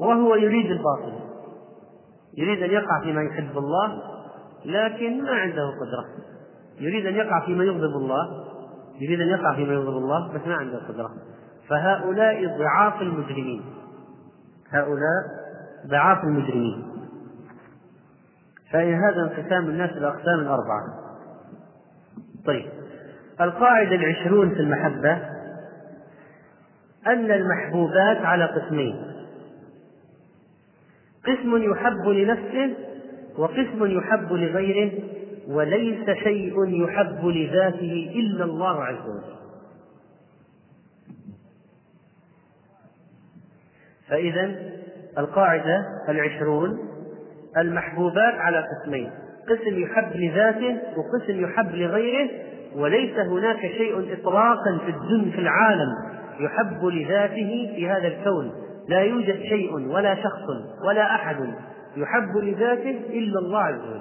وهو 0.00 0.34
يريد 0.34 0.70
الباطل. 0.70 1.18
يريد 2.36 2.62
أن 2.62 2.70
يقع 2.70 3.00
فيما 3.02 3.22
يحب 3.22 3.58
الله 3.58 4.02
لكن 4.64 5.24
ما 5.24 5.30
عنده 5.30 5.70
قدرة. 5.80 6.04
يريد 6.80 7.06
أن 7.06 7.14
يقع 7.14 7.46
فيما 7.46 7.64
يغضب 7.64 7.96
الله 7.96 8.44
يريد 9.00 9.20
أن 9.20 9.28
يقع 9.28 9.54
فيما 9.54 9.74
يغضب 9.74 9.96
الله 9.96 10.32
بس 10.32 10.46
ما 10.46 10.54
عنده 10.54 10.78
قدرة. 10.88 11.10
فهؤلاء 11.68 12.58
ضعاف 12.58 13.02
المجرمين. 13.02 13.64
هؤلاء 14.70 15.22
ضعاف 15.86 16.24
المجرمين. 16.24 16.87
فإن 18.72 18.94
هذا 18.94 19.22
انقسام 19.22 19.68
الناس 19.68 19.90
إلى 19.90 20.08
أقسام 20.08 20.40
الأربعة 20.40 20.84
طيب 22.46 22.66
القاعدة 23.40 23.94
العشرون 23.94 24.54
في 24.54 24.60
المحبة 24.60 25.38
أن 27.06 27.30
المحبوبات 27.30 28.16
على 28.16 28.44
قسمين. 28.44 28.96
قسم 31.26 31.72
يحب 31.72 32.08
لنفسه 32.08 32.74
وقسم 33.38 33.86
يحب 33.86 34.32
لغيره 34.32 34.92
وليس 35.48 36.10
شيء 36.10 36.84
يحب 36.84 37.26
لذاته 37.26 38.12
إلا 38.14 38.44
الله 38.44 38.84
عز 38.84 39.08
وجل. 39.08 39.38
فإذا 44.08 44.54
القاعدة 45.18 45.84
العشرون 46.08 46.87
المحبوبات 47.56 48.34
على 48.34 48.64
قسمين. 48.64 49.10
قسم 49.48 49.78
يحب 49.78 50.16
لذاته 50.16 50.78
وقسم 50.96 51.44
يحب 51.44 51.74
لغيره 51.74 52.30
وليس 52.76 53.18
هناك 53.18 53.60
شيء 53.60 54.12
إطلاقا 54.12 54.78
في 54.84 54.90
الدنيا 54.90 55.32
في 55.32 55.40
العالم 55.40 55.88
يحب 56.40 56.84
لذاته 56.84 57.72
في 57.74 57.88
هذا 57.88 58.08
الكون. 58.08 58.52
لا 58.88 59.00
يوجد 59.00 59.38
شيء 59.42 59.74
ولا 59.74 60.14
شخص 60.14 60.46
ولا 60.84 61.14
أحد 61.14 61.36
يحب 61.96 62.36
لذاته 62.36 63.00
إلا 63.10 63.38
الله 63.38 63.58
عز 63.58 63.80
وجل. 63.80 64.00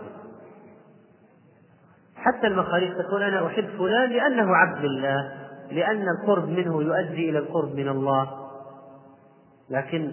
حتى 2.15 2.47
المخاليق 2.47 2.97
تقول 2.97 3.23
أنا 3.23 3.47
أحب 3.47 3.65
فلان 3.77 4.09
لأنه 4.09 4.55
عبد 4.55 4.83
الله 4.83 5.31
لأن 5.71 6.05
القرب 6.09 6.49
منه 6.49 6.83
يؤدي 6.83 7.29
إلى 7.29 7.39
القرب 7.39 7.75
من 7.75 7.87
الله. 7.87 8.29
لكن 9.69 10.11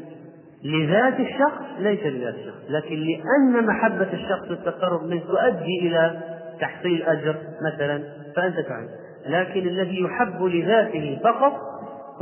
لذات 0.65 1.21
الشخص 1.21 1.79
ليس 1.79 2.01
لذات 2.07 2.35
الشخص 2.35 2.61
لكن 2.69 2.95
لأن 2.95 3.67
محبة 3.67 4.13
الشخص 4.13 4.51
والتقرب 4.51 5.03
منه 5.03 5.21
تؤدي 5.21 5.79
إلى 5.81 6.21
تحصيل 6.61 7.03
أجر 7.03 7.37
مثلا 7.73 8.03
فأنت 8.37 8.61
تعلم 8.61 8.89
لكن 9.27 9.61
الذي 9.61 10.01
يحب 10.01 10.43
لذاته 10.43 11.21
فقط 11.25 11.61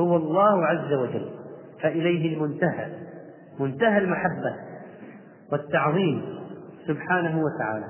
هو 0.01 0.17
الله 0.17 0.67
عز 0.67 0.93
وجل. 0.93 1.31
فإليه 1.83 2.35
المنتهى 2.37 2.89
منتهى 3.61 3.99
المحبة 3.99 4.57
والتعظيم 5.53 6.25
سبحانه 6.87 7.43
وتعالى. 7.45 7.87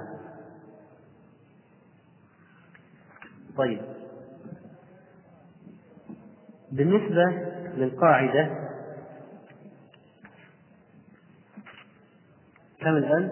طيب. 3.56 3.80
بالنسبة 6.72 7.24
للقاعدة 7.76 8.50
كم 12.84 12.96
الآن؟ 12.96 13.30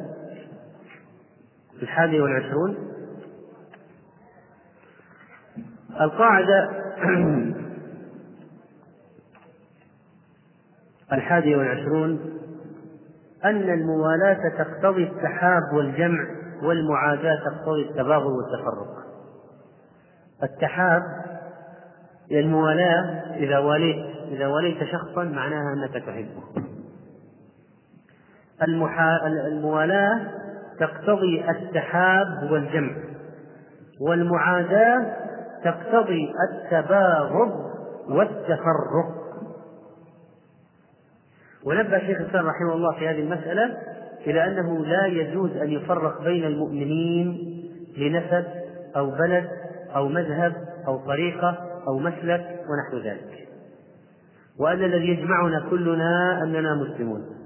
الحادي 1.83 2.21
والعشرون؟ 2.21 2.77
القاعدة 6.01 6.71
الحادي 11.13 11.57
والعشرون 11.57 12.21
أن 13.45 13.71
الموالاة 13.71 14.49
تقتضي 14.59 15.05
التحاب 15.05 15.63
والجمع 15.73 16.27
والمعاداة 16.63 17.37
تقتضي 17.45 17.83
التباغض 17.83 18.33
والتفرق. 18.33 19.07
التحاب 20.43 21.03
الموالاة 22.31 23.35
إذا 23.37 23.59
واليت 23.59 24.17
إذا 24.29 24.47
واليت 24.47 24.85
شخصا 24.85 25.25
معناها 25.25 25.73
أنك 25.73 26.05
تحبه. 26.07 26.70
المحا... 28.63 29.27
الموالاة 29.27 30.21
تقتضي 30.81 31.51
التحاب 31.51 32.51
والجمع 32.51 32.93
والمعاداة 34.01 35.17
تقتضي 35.65 36.33
التباغض 36.51 37.71
والتفرق. 38.09 39.21
ونبه 41.65 41.99
شيخ 41.99 42.21
الإسلام 42.21 42.47
رحمه 42.47 42.75
الله 42.75 42.99
في 42.99 43.09
هذه 43.09 43.21
المسألة 43.21 43.77
إلى 44.27 44.45
أنه 44.45 44.87
لا 44.87 45.07
يجوز 45.07 45.57
أن 45.57 45.71
يفرق 45.71 46.23
بين 46.25 46.45
المؤمنين 46.45 47.39
لنسب 47.97 48.45
أو 48.97 49.11
بلد 49.11 49.49
أو 49.97 50.09
مذهب 50.09 50.53
أو 50.87 50.99
طريقة 50.99 51.59
أو 51.89 51.99
مسلك 51.99 52.61
ونحو 52.69 53.07
ذلك. 53.09 53.49
وأن 54.59 54.85
الذي 54.85 55.09
يجمعنا 55.09 55.67
كلنا 55.71 56.43
أننا 56.43 56.75
مسلمون. 56.75 57.40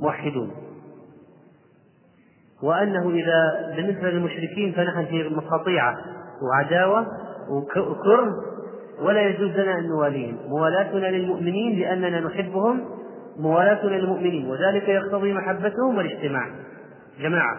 موحدون. 0.00 0.50
وأنه 2.62 3.10
إذا 3.10 3.72
بالنسبة 3.76 4.10
للمشركين 4.10 4.72
فنحن 4.72 5.06
في 5.06 5.22
قطيعه 5.50 5.96
وعداوة 6.42 7.06
وكره 7.50 8.34
ولا 9.00 9.22
يجوز 9.22 9.50
لنا 9.50 9.78
أن 9.78 9.88
نواليهم. 9.88 10.36
موالاتنا 10.48 11.06
للمؤمنين 11.06 11.78
لأننا 11.80 12.20
نحبهم 12.20 12.84
موالاتنا 13.38 13.90
للمؤمنين 13.90 14.50
وذلك 14.50 14.88
يقتضي 14.88 15.32
محبتهم 15.32 15.96
والاجتماع. 15.96 16.48
جماعة. 17.20 17.58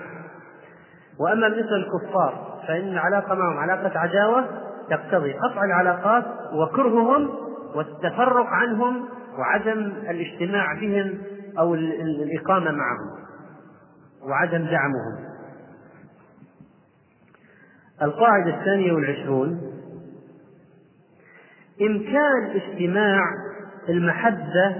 وأما 1.19 1.49
بالنسبة 1.49 1.77
للكفار 1.77 2.51
فإن 2.67 2.87
العلاقة 2.87 3.35
معهم 3.35 3.57
علاقة 3.57 3.99
عداوة 3.99 4.45
تقتضي 4.89 5.33
قطع 5.33 5.63
العلاقات 5.63 6.25
وكرههم 6.53 7.29
والتفرق 7.75 8.45
عنهم 8.45 9.05
وعدم 9.39 9.93
الاجتماع 10.09 10.73
بهم 10.73 11.17
أو 11.59 11.75
الإقامة 11.75 12.71
معهم 12.71 13.21
وعدم 14.23 14.65
دعمهم. 14.65 15.31
القاعدة 18.01 18.59
الثانية 18.59 18.91
والعشرون 18.91 19.61
إمكان 21.81 22.45
اجتماع 22.45 23.19
المحبة 23.89 24.75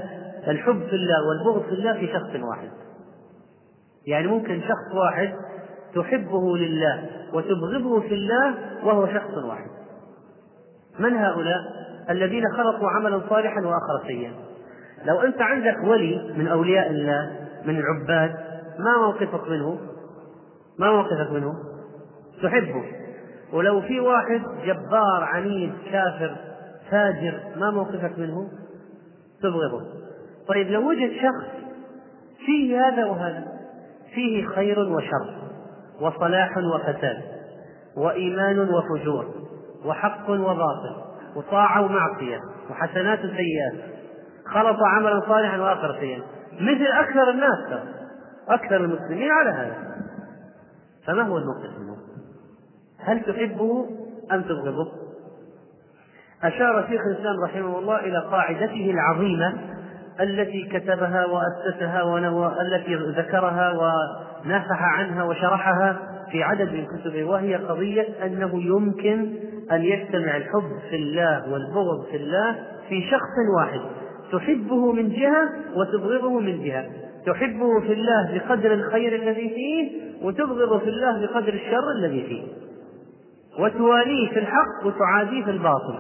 الحب 0.48 0.80
في 0.80 0.96
الله 0.96 1.18
والبغض 1.28 1.64
في 1.66 1.74
الله 1.74 1.94
في 1.94 2.08
شخص 2.08 2.44
واحد. 2.50 2.70
يعني 4.08 4.28
ممكن 4.28 4.62
شخص 4.62 4.96
واحد 4.96 5.34
تحبه 5.96 6.58
لله 6.58 7.10
وتبغضه 7.34 8.02
في 8.02 8.14
الله 8.14 8.56
وهو 8.84 9.08
شخص 9.08 9.38
واحد. 9.46 9.70
من 11.00 11.14
هؤلاء؟ 11.14 11.60
الذين 12.10 12.44
خلقوا 12.58 12.90
عملا 12.90 13.22
صالحا 13.30 13.62
وآخر 13.62 14.08
سيئا. 14.08 14.51
لو 15.06 15.20
أنت 15.20 15.42
عندك 15.42 15.78
ولي 15.84 16.34
من 16.38 16.48
أولياء 16.48 16.90
الله 16.90 17.32
من 17.66 17.80
العباد 17.80 18.36
ما 18.80 18.98
موقفك 18.98 19.50
منه؟ 19.50 19.80
ما 20.80 20.92
موقفك 20.92 21.32
منه؟ 21.32 21.54
تحبه. 22.44 22.84
ولو 23.54 23.82
في 23.82 24.00
واحد 24.00 24.42
جبار 24.66 25.24
عنيد 25.24 25.74
كافر 25.92 26.36
فاجر 26.90 27.40
ما 27.56 27.72
موقفك 27.72 28.20
منه؟ 28.20 28.50
تبغضه. 29.42 29.82
طيب 30.48 30.68
لو 30.68 30.90
وجد 30.90 31.12
شخص 31.12 31.62
فيه 32.46 32.88
هذا 32.88 33.06
وهذا 33.06 33.44
فيه 34.14 34.48
خير 34.48 34.80
وشر 34.80 35.34
وصلاح 36.02 36.58
وفساد 36.58 37.22
وإيمان 37.98 38.60
وفجور 38.60 39.26
وحق 39.86 40.30
وباطل 40.30 40.96
وطاعة 41.36 41.82
ومعصية 41.82 42.40
وحسنات 42.70 43.20
وسيئات 43.20 44.01
خلط 44.52 44.78
عملا 44.84 45.22
صالحا 45.28 45.58
وآخر 45.58 45.96
سيئا 46.00 46.22
مثل 46.54 46.86
أكثر 46.86 47.30
الناس 47.30 47.82
أكثر 48.50 48.76
المسلمين 48.76 49.32
على 49.32 49.50
هذا 49.50 49.76
فما 51.08 51.22
هو 51.24 51.38
الموقف 51.38 51.80
منه؟ 51.80 51.98
هل 53.00 53.20
تحبه 53.20 53.90
أم 54.32 54.42
تبغضه؟ 54.42 54.92
أشار 56.44 56.88
شيخ 56.90 57.02
الإسلام 57.02 57.36
رحمه 57.44 57.80
الله 57.80 58.00
إلى 58.00 58.18
قاعدته 58.18 58.92
العظيمة 58.92 59.54
التي 60.20 60.64
كتبها 60.64 61.26
وأسسها 61.26 62.04
ونوى 62.04 62.56
التي 62.62 62.96
ذكرها 62.96 63.72
ونافح 63.72 64.84
عنها 64.84 65.24
وشرحها 65.24 66.00
في 66.32 66.44
عدد 66.44 66.74
من 66.74 66.86
كتبه 66.86 67.24
وهي 67.24 67.56
قضية 67.56 68.26
أنه 68.26 68.64
يمكن 68.64 69.36
أن 69.72 69.82
يجتمع 69.82 70.38
الحب 70.38 70.80
في 70.90 70.96
الله 70.96 71.54
والبغض 71.54 72.06
في 72.12 72.18
الله 72.18 72.56
في 72.90 73.02
شخص 73.12 73.36
واحد 73.58 74.01
تحبه 74.32 74.92
من 74.92 75.10
جهة 75.10 75.50
وتبغضه 75.76 76.40
من 76.40 76.64
جهة. 76.64 76.86
تحبه 77.26 77.80
في 77.80 77.94
الله 77.94 78.38
بقدر 78.38 78.74
الخير 78.74 79.16
الذي 79.16 79.50
فيه 79.50 79.92
وتبغضه 80.26 80.80
في 80.80 80.90
الله 80.90 81.26
بقدر 81.26 81.54
الشر 81.54 81.92
الذي 81.98 82.24
فيه. 82.24 82.44
وتواليه 83.64 84.30
في 84.30 84.40
الحق 84.40 84.86
وتعاديه 84.86 85.44
في 85.44 85.52
الباطل. 85.52 85.98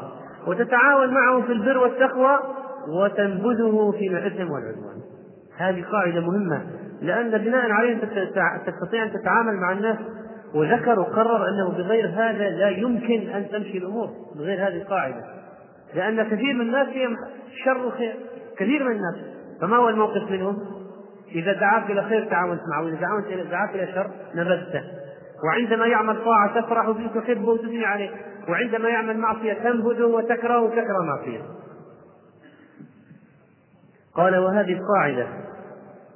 وتتعاون 0.47 1.13
معه 1.13 1.41
في 1.41 1.53
البر 1.53 1.77
والتقوى 1.77 2.39
وتنبذه 2.87 3.93
في 3.99 4.07
الإثم 4.07 4.51
والعدوان. 4.51 5.01
هذه 5.57 5.83
قاعدة 5.91 6.21
مهمة 6.21 6.61
لأن 7.01 7.37
بناء 7.37 7.71
عليه 7.71 7.97
تستطيع 8.65 9.03
أن 9.03 9.13
تتعامل 9.13 9.55
مع 9.55 9.71
الناس. 9.71 9.97
وذكر 10.55 10.99
وقرر 10.99 11.49
أنه 11.49 11.69
بغير 11.69 12.07
هذا 12.07 12.49
لا 12.49 12.69
يمكن 12.69 13.29
أن 13.29 13.49
تمشي 13.51 13.77
الأمور. 13.77 14.09
بغير 14.35 14.67
هذه 14.67 14.81
القاعدة. 14.81 15.40
لأن 15.95 16.23
كثير 16.23 16.53
من 16.53 16.61
الناس 16.61 16.87
فيهم 16.87 17.15
شر 17.65 17.85
وخير. 17.85 18.15
كثير 18.57 18.83
من 18.83 18.91
الناس. 18.91 19.15
فما 19.61 19.77
هو 19.77 19.89
الموقف 19.89 20.31
منهم؟ 20.31 20.57
إذا 21.31 21.53
دعاك 21.53 21.91
إلى 21.91 22.03
خير 22.03 22.25
تعاونت 22.25 22.61
معه. 22.67 22.83
وإذا 22.83 23.43
دعاك 23.43 23.75
إلى 23.75 23.87
شر 23.87 24.11
نبذته. 24.35 24.83
وعندما 25.45 25.85
يعمل 25.85 26.25
طاعة 26.25 26.61
تفرح 26.61 26.89
به 26.89 27.21
تحبه 27.21 27.49
وتثني 27.49 27.85
عليه. 27.85 28.09
وعندما 28.49 28.89
يعمل 28.89 29.17
معصية 29.17 29.53
تنبذه 29.53 30.05
وتكره 30.05 30.61
وتكره 30.61 31.03
معصيته 31.03 31.45
قال 34.15 34.37
وهذه 34.37 34.73
القاعدة 34.73 35.27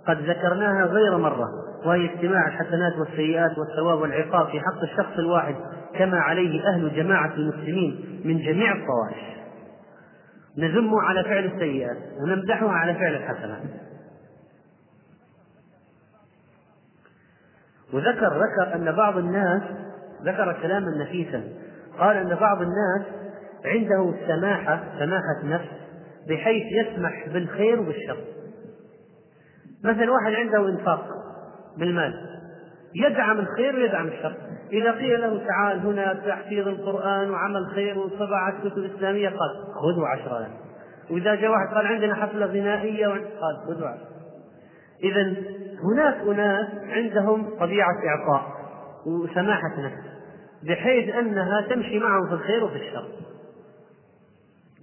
قد 0.07 0.17
ذكرناها 0.17 0.85
غير 0.85 1.17
مرة 1.17 1.47
وهي 1.85 2.05
اجتماع 2.05 2.47
الحسنات 2.47 2.93
والسيئات 2.99 3.51
والثواب 3.57 4.01
والعقاب 4.01 4.47
في 4.47 4.59
حق 4.59 4.81
الشخص 4.83 5.19
الواحد 5.19 5.55
كما 5.95 6.19
عليه 6.19 6.67
أهل 6.67 6.95
جماعة 6.95 7.33
المسلمين 7.33 8.21
من 8.25 8.37
جميع 8.37 8.71
الطوائف. 8.71 9.34
نذم 10.57 10.95
على 10.95 11.23
فعل 11.23 11.45
السيئات 11.45 11.97
ونمدحها 12.19 12.71
على 12.71 12.93
فعل 12.93 13.15
الحسنات 13.15 13.63
وذكر 17.93 18.27
ذكر 18.27 18.75
أن 18.75 18.91
بعض 18.91 19.17
الناس 19.17 19.61
ذكر 20.23 20.53
كلاما 20.61 21.03
نفيسا 21.03 21.43
قال 21.99 22.17
أن 22.17 22.35
بعض 22.35 22.61
الناس 22.61 23.05
عنده 23.65 24.13
سماحة 24.27 24.83
سماحة 24.99 25.43
نفس 25.43 25.69
بحيث 26.29 26.63
يسمح 26.71 27.27
بالخير 27.27 27.79
وبالشر 27.79 28.17
مثلا 29.83 30.11
واحد 30.11 30.33
عنده 30.33 30.69
انفاق 30.69 31.07
بالمال 31.77 32.13
يدعم 32.95 33.39
الخير 33.39 33.75
ويدعم 33.75 34.07
الشر. 34.07 34.35
إذا 34.75 34.91
قيل 34.91 35.21
له 35.21 35.45
تعال 35.47 35.79
هنا 35.79 36.13
تحفيظ 36.13 36.67
القرآن 36.67 37.29
وعمل 37.29 37.67
خير 37.75 37.97
وطبعت 37.97 38.53
كتب 38.63 38.83
إسلامية 38.95 39.29
قال 39.29 39.73
خذوا 39.81 40.07
عشرة. 40.07 40.47
وإذا 41.11 41.35
جاء 41.35 41.51
واحد 41.51 41.75
قال 41.75 41.87
عندنا 41.87 42.15
حفلة 42.15 42.45
غنائية 42.45 43.07
قال 43.07 43.57
خذوا 43.67 43.87
عشرة. 43.87 44.07
إذا 45.03 45.33
هناك 45.83 46.15
أناس 46.15 46.67
عندهم 46.83 47.49
طبيعة 47.59 47.95
إعطاء 48.07 48.55
وسماحة 49.07 49.81
نفس 49.81 50.05
بحيث 50.63 51.15
أنها 51.15 51.61
تمشي 51.61 51.99
معهم 51.99 52.27
في 52.27 52.33
الخير 52.33 52.63
وفي 52.63 52.75
الشر. 52.75 53.05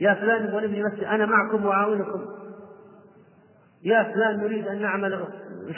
يا 0.01 0.15
فلان 0.15 0.43
نبغى 0.43 0.67
نبني 0.67 0.83
مسجد 0.85 1.05
أنا 1.05 1.27
معكم 1.27 1.67
وأعاونكم. 1.67 2.21
يا 3.85 4.03
فلان 4.03 4.41
نريد 4.41 4.69
أن 4.69 4.83
نعمل 4.83 5.25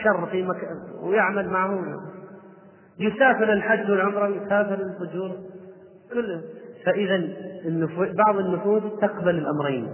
شر 0.04 0.26
في 0.26 0.42
مكان 0.42 0.76
ويعمل 1.02 1.48
معه 1.48 1.70
يسافر 2.98 3.52
الحج 3.52 3.90
والعمرة 3.90 4.28
يسافر 4.28 4.74
الفجور 4.74 5.30
كله 6.12 6.42
فإذا 6.84 7.22
بعض 8.26 8.36
النفوس 8.36 8.82
تقبل 9.00 9.38
الأمرين. 9.38 9.88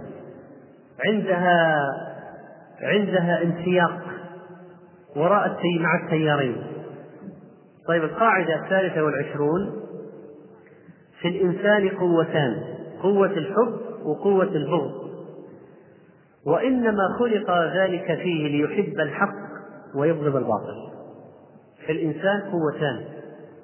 عندها 1.05 1.85
عندها 2.81 3.43
انسياق 3.43 4.01
وراء 5.15 5.45
التي 5.45 5.79
مع 5.79 6.03
التيارين. 6.03 6.63
طيب 7.87 8.03
القاعدة 8.03 8.55
الثالثة 8.55 9.03
والعشرون 9.03 9.81
في 11.21 11.27
الإنسان 11.27 11.89
قوتان 11.89 12.63
قوة 13.03 13.31
الحب 13.31 13.79
وقوة 14.05 14.55
البغض. 14.55 15.11
وإنما 16.45 17.17
خلق 17.19 17.51
ذلك 17.75 18.05
فيه 18.05 18.47
ليحب 18.47 18.99
الحق 18.99 19.35
ويبغض 19.95 20.35
الباطل. 20.35 20.90
الإنسان 21.91 22.41
قوتان. 22.51 23.01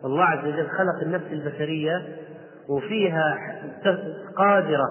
الله 0.05 0.23
عز 0.23 0.47
وجل 0.47 0.67
خلق 0.67 1.01
النفس 1.01 1.25
البشرية 1.31 2.05
وفيها 2.69 3.37
قادرة 4.37 4.85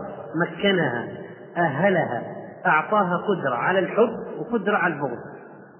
مكنها 0.46 1.08
أهلها 1.56 2.22
أعطاها 2.66 3.16
قدرة 3.16 3.54
على 3.54 3.78
الحب 3.78 4.16
وقدرة 4.38 4.76
على 4.76 4.94
البغض. 4.94 5.18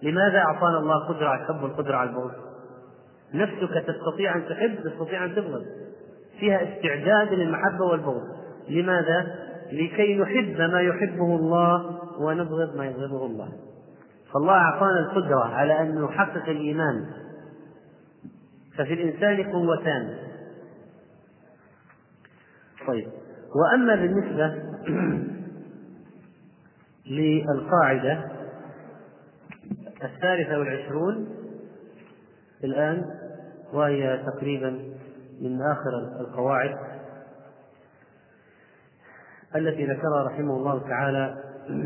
لماذا 0.03 0.39
أعطانا 0.39 0.79
الله 0.79 1.09
قدرة 1.09 1.29
على 1.29 1.43
الحب 1.43 1.63
والقدرة 1.63 1.97
على 1.97 2.11
البغض؟ 2.11 2.31
نفسك 3.35 3.85
تستطيع 3.87 4.37
أن 4.37 4.49
تحب 4.49 4.75
تستطيع 4.85 5.25
أن 5.25 5.35
تبغض. 5.35 5.65
فيها 6.41 6.61
استعداد 6.63 7.33
للمحبة 7.33 7.85
والبغض. 7.85 8.23
لماذا؟ 8.69 9.27
لكي 9.73 10.19
نحب 10.19 10.61
ما 10.61 10.81
يحبه 10.81 11.37
الله 11.37 12.01
ونبغض 12.21 12.77
ما 12.77 12.87
يبغضه 12.87 13.27
الله. 13.27 13.49
فالله 14.35 14.53
أعطانا 14.53 14.99
القدرة 15.01 15.45
على 15.45 15.81
أن 15.81 16.05
نحقق 16.05 16.49
الإيمان. 16.49 17.07
ففي 18.79 18.95
الإنسان 18.95 19.53
قوتان. 19.53 20.19
طيب. 22.87 23.09
وأما 23.55 23.95
بالنسبة 23.95 24.63
للقاعدة 27.07 28.25
الثالثة 30.05 30.59
والعشرون 30.59 31.29
الآن 32.65 33.05
وهي 33.73 34.25
تقريبا 34.27 34.71
من 35.41 35.63
آخر 35.63 36.21
القواعد 36.21 36.77
التي 39.57 39.85
ذكرها 39.87 40.23
رحمه 40.27 40.57
الله 40.57 40.89
تعالى 40.89 41.35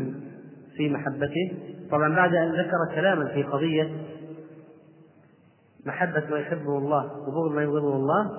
في 0.77 0.89
محبته. 0.89 1.51
طبعا 1.91 2.15
بعد 2.15 2.35
أن 2.35 2.51
ذكر 2.51 2.95
كلاما 2.95 3.27
في 3.27 3.43
قضية 3.43 3.91
محبة 5.85 6.23
ما 6.29 6.37
يحبه 6.37 6.77
الله 6.77 7.11
وبغض 7.27 7.51
ما 7.51 7.63
يبغضه 7.63 7.95
الله. 7.95 8.31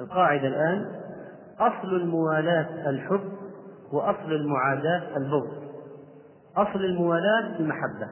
القاعدة 0.00 0.48
الآن 0.48 0.86
أصل 1.60 1.96
الموالاة 1.96 2.90
الحب 2.90 3.32
وأصل 3.92 4.32
المعاداة 4.32 5.16
البغض. 5.16 5.62
أصل 6.56 6.84
الموالاة 6.84 7.56
المحبة 7.60 8.08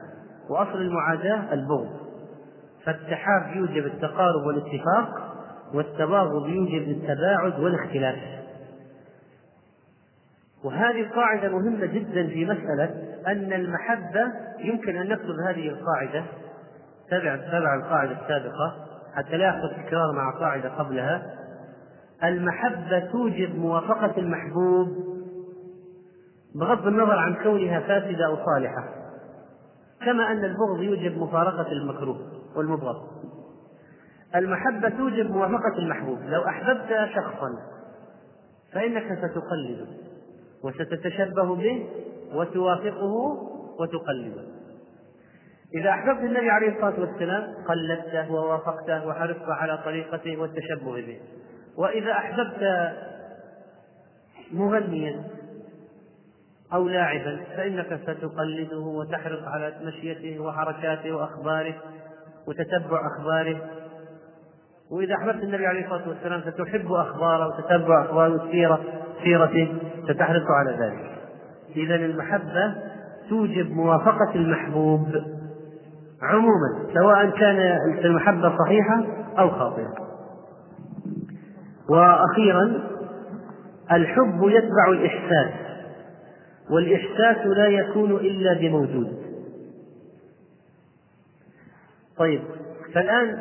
وأصل 0.49 0.81
المعاداة 0.81 1.53
البغض. 1.53 1.89
فالتحاب 2.85 3.55
يوجب 3.55 3.85
التقارب 3.85 4.45
والاتفاق 4.45 5.33
والتباغض 5.73 6.47
يوجب 6.49 6.87
التباعد 6.91 7.59
والاختلاف. 7.59 8.17
وهذه 10.63 11.01
القاعدة 11.01 11.49
مهمة 11.49 11.85
جدا 11.85 12.27
في 12.27 12.45
مسألة 12.45 12.95
أن 13.27 13.53
المحبة 13.53 14.31
يمكن 14.59 14.97
أن 14.97 15.07
نكتب 15.07 15.35
هذه 15.47 15.69
القاعدة 15.69 16.23
تبع 17.11 17.35
تبع 17.35 17.75
القاعدة 17.75 18.11
السابقة 18.11 18.75
حتى 19.15 19.37
لا 19.37 19.47
يحصل 19.47 19.69
تكرار 19.69 20.11
مع 20.11 20.39
قاعدة 20.39 20.69
قبلها. 20.69 21.33
المحبة 22.23 22.99
توجب 22.99 23.55
موافقة 23.55 24.17
المحبوب 24.17 24.87
بغض 26.55 26.87
النظر 26.87 27.17
عن 27.17 27.35
كونها 27.43 27.79
فاسدة 27.79 28.25
أو 28.25 28.35
صالحة 28.45 28.83
كما 30.05 30.31
أن 30.31 30.45
البغض 30.45 30.81
يوجب 30.81 31.17
مفارقة 31.17 31.71
المكروه 31.71 32.17
والمبغض. 32.55 33.07
المحبة 34.35 34.89
توجب 34.89 35.31
موافقة 35.31 35.77
المحبوب. 35.77 36.19
لو 36.27 36.45
أحببت 36.47 37.09
شخصا 37.15 37.49
فإنك 38.73 39.03
ستقلده 39.03 39.85
وستتشبه 40.63 41.55
به 41.55 41.89
وتوافقه 42.33 43.13
وتقلده. 43.79 44.46
إذا 45.75 45.89
أحببت 45.89 46.19
النبي 46.19 46.49
عليه 46.49 46.69
الصلاة 46.69 46.99
والسلام 46.99 47.53
قلدته 47.67 48.31
ووافقته 48.31 49.07
وحرصت 49.07 49.49
على 49.49 49.77
طريقته 49.77 50.37
والتشبه 50.37 50.91
به. 50.93 51.19
وإذا 51.77 52.11
أحببت 52.11 52.91
مغنيا 54.51 55.23
أو 56.73 56.87
لاعبا 56.87 57.39
فإنك 57.57 57.99
ستقلده 58.03 58.77
وتحرص 58.77 59.43
على 59.43 59.73
مشيته 59.83 60.39
وحركاته 60.39 61.11
وأخباره 61.11 61.75
وتتبع 62.47 63.01
أخباره. 63.07 63.61
وإذا 64.91 65.15
أحببت 65.15 65.43
النبي 65.43 65.67
عليه 65.67 65.85
الصلاة 65.85 66.09
والسلام 66.09 66.41
ستحب 66.41 66.91
أخباره 66.91 67.47
وتتبع 67.47 68.05
أخباره 68.05 68.51
سيرة 68.51 68.83
سيرته 69.23 69.77
ستحرص 70.03 70.45
على 70.49 70.71
ذلك. 70.71 71.17
إذا 71.75 71.95
المحبة 71.95 72.75
توجب 73.29 73.71
موافقة 73.71 74.35
المحبوب. 74.35 75.36
عموما 76.21 76.93
سواء 76.93 77.29
كان 77.29 77.59
المحبة 78.05 78.57
صحيحة 78.57 79.03
أو 79.39 79.49
خاطئة. 79.49 79.93
وأخيرا 81.89 82.81
الحب 83.91 84.41
يتبع 84.43 84.89
الإحساس 84.89 85.53
والإحساس 86.71 87.45
لا 87.45 87.67
يكون 87.67 88.11
إلا 88.11 88.53
بموجود. 88.53 89.17
طيب 92.17 92.41
فالآن 92.93 93.37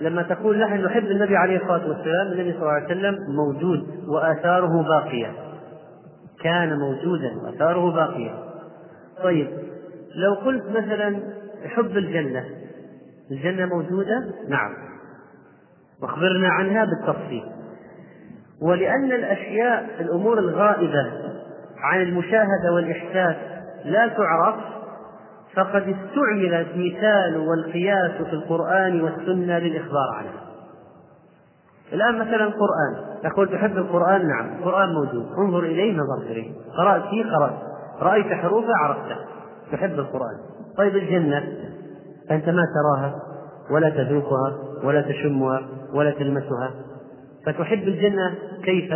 لما 0.00 0.22
تقول 0.22 0.58
نحن 0.58 0.84
نحب 0.84 1.04
النبي 1.04 1.36
عليه 1.36 1.56
الصلاة 1.56 1.88
والسلام 1.88 2.26
النبي 2.26 2.52
صلى 2.52 2.62
الله 2.62 2.72
عليه 2.72 2.86
وسلم 2.86 3.18
موجود 3.36 4.04
وآثاره 4.08 4.82
باقية. 4.82 5.32
كان 6.42 6.78
موجودا 6.78 7.36
وآثاره 7.42 7.90
باقية. 7.90 8.34
طيب 9.22 9.48
لو 10.14 10.34
قلت 10.34 10.64
مثلا 10.70 11.20
حب 11.68 11.96
الجنة. 11.96 12.44
الجنة 13.30 13.66
موجودة؟ 13.66 14.24
نعم. 14.48 14.74
واخبرنا 16.02 16.48
عنها 16.48 16.84
بالتفصيل. 16.84 17.44
ولأن 18.62 19.12
الأشياء 19.12 19.86
الأمور 20.00 20.38
الغائبة 20.38 21.12
عن 21.78 22.02
المشاهدة 22.02 22.72
والإحساس 22.74 23.36
لا 23.84 24.08
تعرف 24.08 24.56
فقد 25.54 25.82
استعمل 25.82 26.54
المثال 26.54 27.36
والقياس 27.36 28.10
في 28.10 28.32
القرآن 28.32 29.00
والسنة 29.00 29.58
للإخبار 29.58 30.14
عنها. 30.14 30.46
الآن 31.92 32.18
مثلا 32.18 32.44
القرآن 32.44 33.20
تقول 33.22 33.48
تحب 33.48 33.76
القرآن؟ 33.76 34.28
نعم. 34.28 34.58
القرآن 34.58 34.88
موجود. 34.88 35.32
انظر 35.38 35.58
إليه 35.58 35.92
نظرت 35.92 36.30
إليه 36.30 36.52
قرأت 36.78 37.02
فيه؟ 37.10 37.24
قرأت. 37.24 37.58
رأيت 38.00 38.26
حروفه؟ 38.26 38.72
عرفته. 38.76 39.16
تحب 39.72 39.98
القرآن. 39.98 40.55
طيب 40.78 40.96
الجنة 40.96 41.38
أنت 42.30 42.48
ما 42.48 42.62
تراها 42.74 43.22
ولا 43.70 43.90
تذوقها 43.90 44.58
ولا 44.84 45.00
تشمها 45.00 45.68
ولا 45.94 46.10
تلمسها. 46.10 46.70
فتحب 47.46 47.82
الجنة 47.88 48.34
كيف؟ 48.64 48.92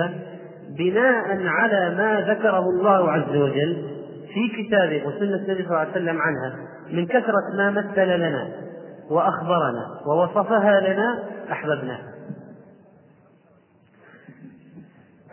بناء 0.78 1.46
على 1.46 1.94
ما 1.96 2.20
ذكره 2.34 2.58
الله 2.70 3.12
عز 3.12 3.36
وجل 3.36 3.84
في 4.34 4.62
كتابه 4.62 5.06
وسنة 5.06 5.36
النبي 5.36 5.62
صلى 5.62 5.66
الله 5.66 5.78
عليه 5.78 5.90
وسلم 5.90 6.18
عنها. 6.18 6.56
من 6.90 7.06
كثرة 7.06 7.56
ما 7.56 7.70
مثل 7.70 8.06
لنا 8.06 8.48
وأخبرنا 9.10 10.00
ووصفها 10.06 10.80
لنا 10.80 11.22
أحببناها. 11.52 12.10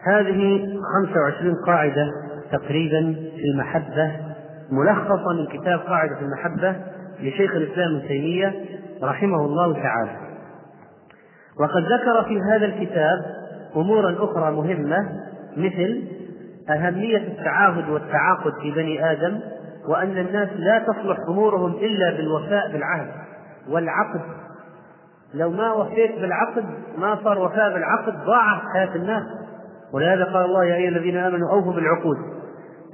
هذه 0.07 0.68
25 1.03 1.56
قاعدة 1.65 2.07
تقريبا 2.52 3.15
في 3.36 3.44
المحبة 3.53 4.26
ملخصة 4.72 5.34
من 5.34 5.48
كتاب 5.48 5.80
قاعدة 5.80 6.19
المحبة 6.22 6.76
لشيخ 7.19 7.56
الإسلام 7.56 7.95
ابن 7.95 8.07
تيمية 8.07 8.65
رحمه 9.03 9.45
الله 9.45 9.73
تعالى. 9.73 10.11
وقد 11.60 11.84
ذكر 11.84 12.23
في 12.27 12.41
هذا 12.41 12.65
الكتاب 12.65 13.19
أمورا 13.76 14.15
أخرى 14.19 14.52
مهمة 14.52 15.10
مثل 15.57 16.03
أهمية 16.69 17.18
التعاهد 17.18 17.89
والتعاقد 17.89 18.53
في 18.61 18.72
بني 18.72 19.11
آدم 19.11 19.39
وأن 19.89 20.18
الناس 20.18 20.49
لا 20.56 20.80
تصلح 20.80 21.18
أمورهم 21.27 21.72
إلا 21.72 22.11
بالوفاء 22.18 22.72
بالعهد 22.72 23.11
والعقد. 23.69 24.22
لو 25.34 25.52
ما 25.52 25.72
وفيت 25.73 26.19
بالعقد 26.19 26.65
ما 26.98 27.19
صار 27.23 27.39
وفاء 27.39 27.73
بالعقد 27.73 28.14
ضاعت 28.26 28.61
حياة 28.73 28.95
الناس. 28.95 29.23
ولهذا 29.94 30.23
قال 30.23 30.45
الله 30.45 30.65
يا 30.65 30.76
أيها 30.76 30.89
الذين 30.89 31.18
آمنوا 31.18 31.52
أوفوا 31.52 31.73
بالعقود. 31.73 32.18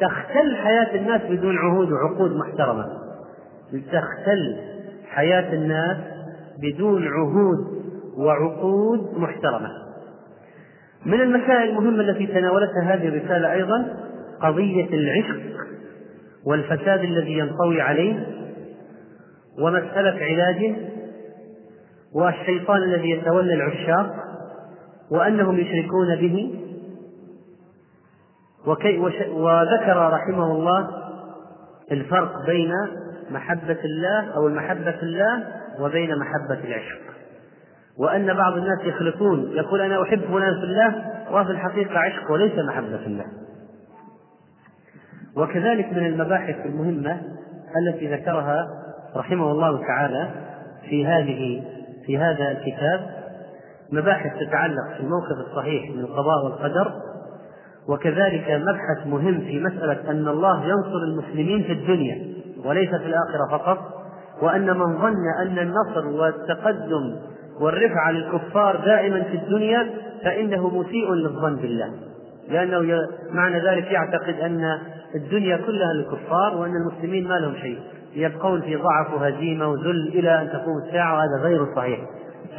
تختل 0.04 0.56
حياة 0.56 0.96
الناس 0.96 1.22
بدون 1.22 1.58
عهود 1.58 1.92
وعقود 1.92 2.36
محترمة. 2.36 2.86
تختل 3.72 4.58
حياة 5.10 5.54
الناس 5.54 5.98
بدون 6.62 7.08
عهود 7.08 7.84
وعقود 8.18 9.18
محترمة. 9.18 9.70
من 11.06 11.22
المسائل 11.22 11.70
المهمة 11.70 12.02
التي 12.02 12.28
تناولتها 12.28 12.82
هذه 12.82 13.08
الرسالة 13.08 13.54
أيضا 13.54 13.86
قضية 14.42 14.88
العشق 14.88 15.42
والفساد 16.46 17.04
الذي 17.04 17.38
ينطوي 17.38 17.82
عليه 17.82 18.28
ومسألة 19.60 20.26
علاجه 20.26 20.76
والشيطان 22.16 22.84
الذي 22.84 23.10
يتولى 23.10 23.54
العشاق 23.54 24.16
وأنهم 25.12 25.58
يشركون 25.58 26.16
به 26.16 26.63
وكي 28.68 29.00
وذكر 29.30 30.10
رحمه 30.14 30.52
الله 30.52 30.88
الفرق 31.92 32.46
بين 32.46 32.74
محبة 33.32 33.78
الله 33.86 34.34
أو 34.36 34.48
المحبة 34.48 34.92
في 34.92 35.04
الله 35.04 35.44
وبين 35.80 36.20
محبة 36.20 36.64
العشق. 36.64 37.02
وأن 37.98 38.34
بعض 38.34 38.54
الناس 38.54 38.80
يخلطون 38.84 39.52
يقول 39.52 39.82
أنا 39.82 40.04
أحب 40.04 40.20
فلان 40.20 40.54
في 40.60 40.64
الله 40.64 40.96
وفي 41.32 41.52
الحقيقة 41.52 42.00
عشق 42.00 42.32
وليس 42.32 42.54
محبة 42.68 42.98
في 42.98 43.08
الله. 43.08 43.26
وكذلك 45.38 45.94
من 45.94 46.06
المباحث 46.06 46.66
المهمة 46.66 47.22
التي 47.78 48.14
ذكرها 48.14 48.68
رحمه 49.16 49.52
الله 49.52 49.88
تعالى 49.88 50.30
في 50.90 51.06
هذه 51.06 51.64
في 52.06 52.18
هذا 52.18 52.52
الكتاب 52.52 53.24
مباحث 53.92 54.32
تتعلق 54.40 54.94
في 54.98 55.00
الموقف 55.00 55.38
الصحيح 55.48 55.90
من 55.90 56.00
القضاء 56.00 56.44
والقدر 56.46 56.92
وكذلك 57.90 58.62
مبحث 58.62 59.08
مهم 59.08 59.40
في 59.42 59.60
مسألة 59.60 60.12
أن 60.12 60.28
الله 60.28 60.66
ينصر 60.66 60.98
المسلمين 61.08 61.64
في 61.64 61.72
الدنيا 61.72 62.34
وليس 62.66 62.90
في 62.90 63.06
الآخرة 63.06 63.58
فقط 63.58 63.78
وأن 64.42 64.78
من 64.78 64.98
ظن 64.98 65.42
أن 65.42 65.60
النصر 65.60 66.08
والتقدم 66.08 67.16
والرفعة 67.60 68.12
للكفار 68.12 68.76
دائما 68.86 69.24
في 69.24 69.38
الدنيا 69.38 69.90
فإنه 70.24 70.80
مسيء 70.80 71.14
للظن 71.14 71.56
بالله. 71.56 71.92
لأنه 72.50 72.98
معنى 73.32 73.60
ذلك 73.60 73.92
يعتقد 73.92 74.40
أن 74.40 74.80
الدنيا 75.16 75.58
كلها 75.58 75.94
للكفار 75.94 76.58
وأن 76.58 76.72
المسلمين 76.76 77.28
ما 77.28 77.34
لهم 77.34 77.56
شيء. 77.56 77.80
يبقون 78.16 78.62
في 78.62 78.76
ضعف 78.76 79.14
وهزيمة 79.14 79.68
وذل 79.68 80.08
إلى 80.08 80.42
أن 80.42 80.50
تقوم 80.50 80.78
الساعة 80.88 81.16
وهذا 81.16 81.44
غير 81.44 81.76
صحيح. 81.76 82.00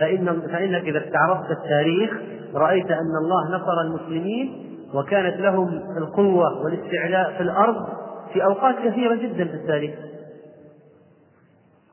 فإن 0.01 0.41
فإنك 0.53 0.83
إذا 0.83 0.99
استعرضت 0.99 1.51
التاريخ 1.51 2.11
رأيت 2.55 2.91
أن 2.91 3.17
الله 3.25 3.57
نصر 3.57 3.81
المسلمين 3.81 4.74
وكانت 4.95 5.37
لهم 5.37 5.69
القوة 5.99 6.65
والاستعلاء 6.65 7.33
في 7.37 7.43
الأرض 7.43 7.87
في 8.33 8.45
أوقات 8.45 8.75
كثيرة 8.85 9.15
جدا 9.15 9.45
في 9.45 9.55
التاريخ. 9.55 9.95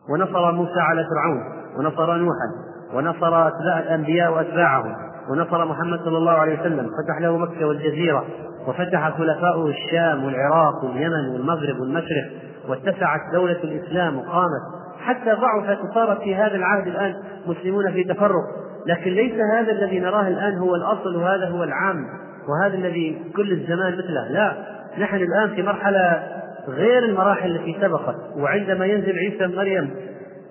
ونصر 0.09 0.51
موسى 0.51 0.79
على 0.79 1.05
فرعون 1.05 1.41
ونصر 1.77 2.15
نوحا 2.15 2.51
ونصر 2.93 3.47
أتباع 3.47 3.79
الأنبياء 3.79 4.33
وأتباعهم 4.33 4.95
ونصر 5.29 5.65
محمد 5.65 5.99
صلى 5.99 6.17
الله 6.17 6.31
عليه 6.31 6.59
وسلم. 6.59 6.85
فتح 6.85 7.21
له 7.21 7.37
مكة 7.37 7.67
والجزيرة 7.67 8.25
وفتح 8.67 9.09
خلفاؤه 9.17 9.67
الشام 9.67 10.23
والعراق 10.23 10.83
واليمن 10.83 11.29
والمغرب 11.33 11.79
والمشرق 11.79 12.31
واتسعت 12.69 13.21
دولة 13.33 13.63
الإسلام 13.63 14.19
وقامت. 14.19 14.61
حتى 14.99 15.31
ضعفت 15.31 15.83
وصارت 15.83 16.21
في 16.21 16.35
هذا 16.35 16.55
العهد 16.55 16.87
الآن 16.87 17.15
مسلمون 17.47 17.91
في 17.91 18.03
تفرق. 18.03 18.43
لكن 18.87 19.11
ليس 19.11 19.33
هذا 19.53 19.71
الذي 19.71 19.99
نراه 19.99 20.27
الآن 20.27 20.57
هو 20.57 20.75
الأصل 20.75 21.15
وهذا 21.15 21.49
هو 21.49 21.63
العام. 21.63 22.07
وهذا 22.51 22.75
الذي 22.75 23.21
كل 23.35 23.51
الزمان 23.51 23.93
مثله. 23.93 24.31
لا 24.31 24.53
نحن 24.99 25.15
الآن 25.15 25.55
في 25.55 25.63
مرحلة 25.63 26.23
غير 26.67 27.05
المراحل 27.05 27.55
التي 27.55 27.77
سبقت 27.81 28.15
وعندما 28.37 28.85
ينزل 28.85 29.17
عيسى 29.19 29.47
بن 29.47 29.55
مريم 29.55 29.89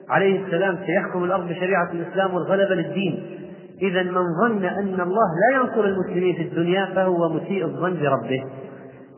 عليه 0.09 0.45
السلام 0.45 0.79
سيحكم 0.87 1.25
الأرض 1.25 1.49
بشريعة 1.49 1.93
الإسلام 1.93 2.35
والغلبة 2.35 2.75
للدين. 2.75 3.25
إذا 3.83 4.03
من 4.03 4.25
ظن 4.43 4.65
أن 4.65 5.01
الله 5.01 5.29
لا 5.41 5.57
ينصر 5.57 5.85
المسلمين 5.85 6.35
في 6.35 6.43
الدنيا 6.43 6.87
فهو 6.95 7.29
مسيء 7.29 7.65
الظن 7.65 7.95
بربه. 8.01 8.45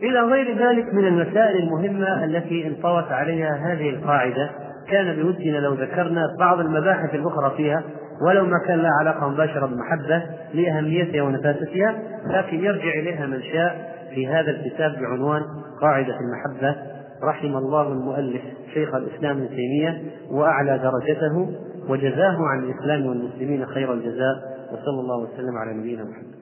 إلى 0.02 0.20
غير 0.20 0.58
ذلك 0.58 0.94
من 0.94 1.06
المسائل 1.06 1.62
المهمة 1.62 2.24
التي 2.24 2.66
انطوت 2.66 3.12
عليها 3.12 3.72
هذه 3.72 3.90
القاعدة. 3.90 4.50
كان 4.88 5.22
بودنا 5.22 5.58
لو 5.58 5.74
ذكرنا 5.74 6.22
بعض 6.38 6.60
المباحث 6.60 7.14
الأخرى 7.14 7.56
فيها. 7.56 7.82
ولو 8.26 8.44
ما 8.44 8.58
كان 8.66 8.78
لها 8.78 8.90
علاقة 9.00 9.28
مباشرة 9.28 9.66
بالمحبة 9.66 10.22
لأهميتها 10.54 11.22
ونفاستها 11.22 12.02
لكن 12.26 12.56
يرجع 12.64 13.00
إليها 13.00 13.26
من 13.26 13.42
شاء 13.42 13.92
في 14.14 14.28
هذا 14.28 14.50
الكتاب 14.50 14.92
بعنوان 15.00 15.42
قاعدة 15.80 16.16
المحبة. 16.20 16.76
رحم 17.24 17.56
الله 17.56 17.92
المؤلف 17.92 18.42
شيخ 18.74 18.94
الإسلام 18.94 19.36
ابن 19.36 19.48
تيمية 19.48 20.02
وأعلى 20.30 20.78
درجته 20.78 21.52
وجزاه 21.88 22.36
عن 22.38 22.64
الإسلام 22.64 23.06
والمسلمين 23.06 23.66
خير 23.66 23.92
الجزاء 23.92 24.36
وصلى 24.72 25.00
الله 25.00 25.18
وسلم 25.18 25.58
على 25.58 25.74
نبينا 25.74 26.02
محمد. 26.02 26.41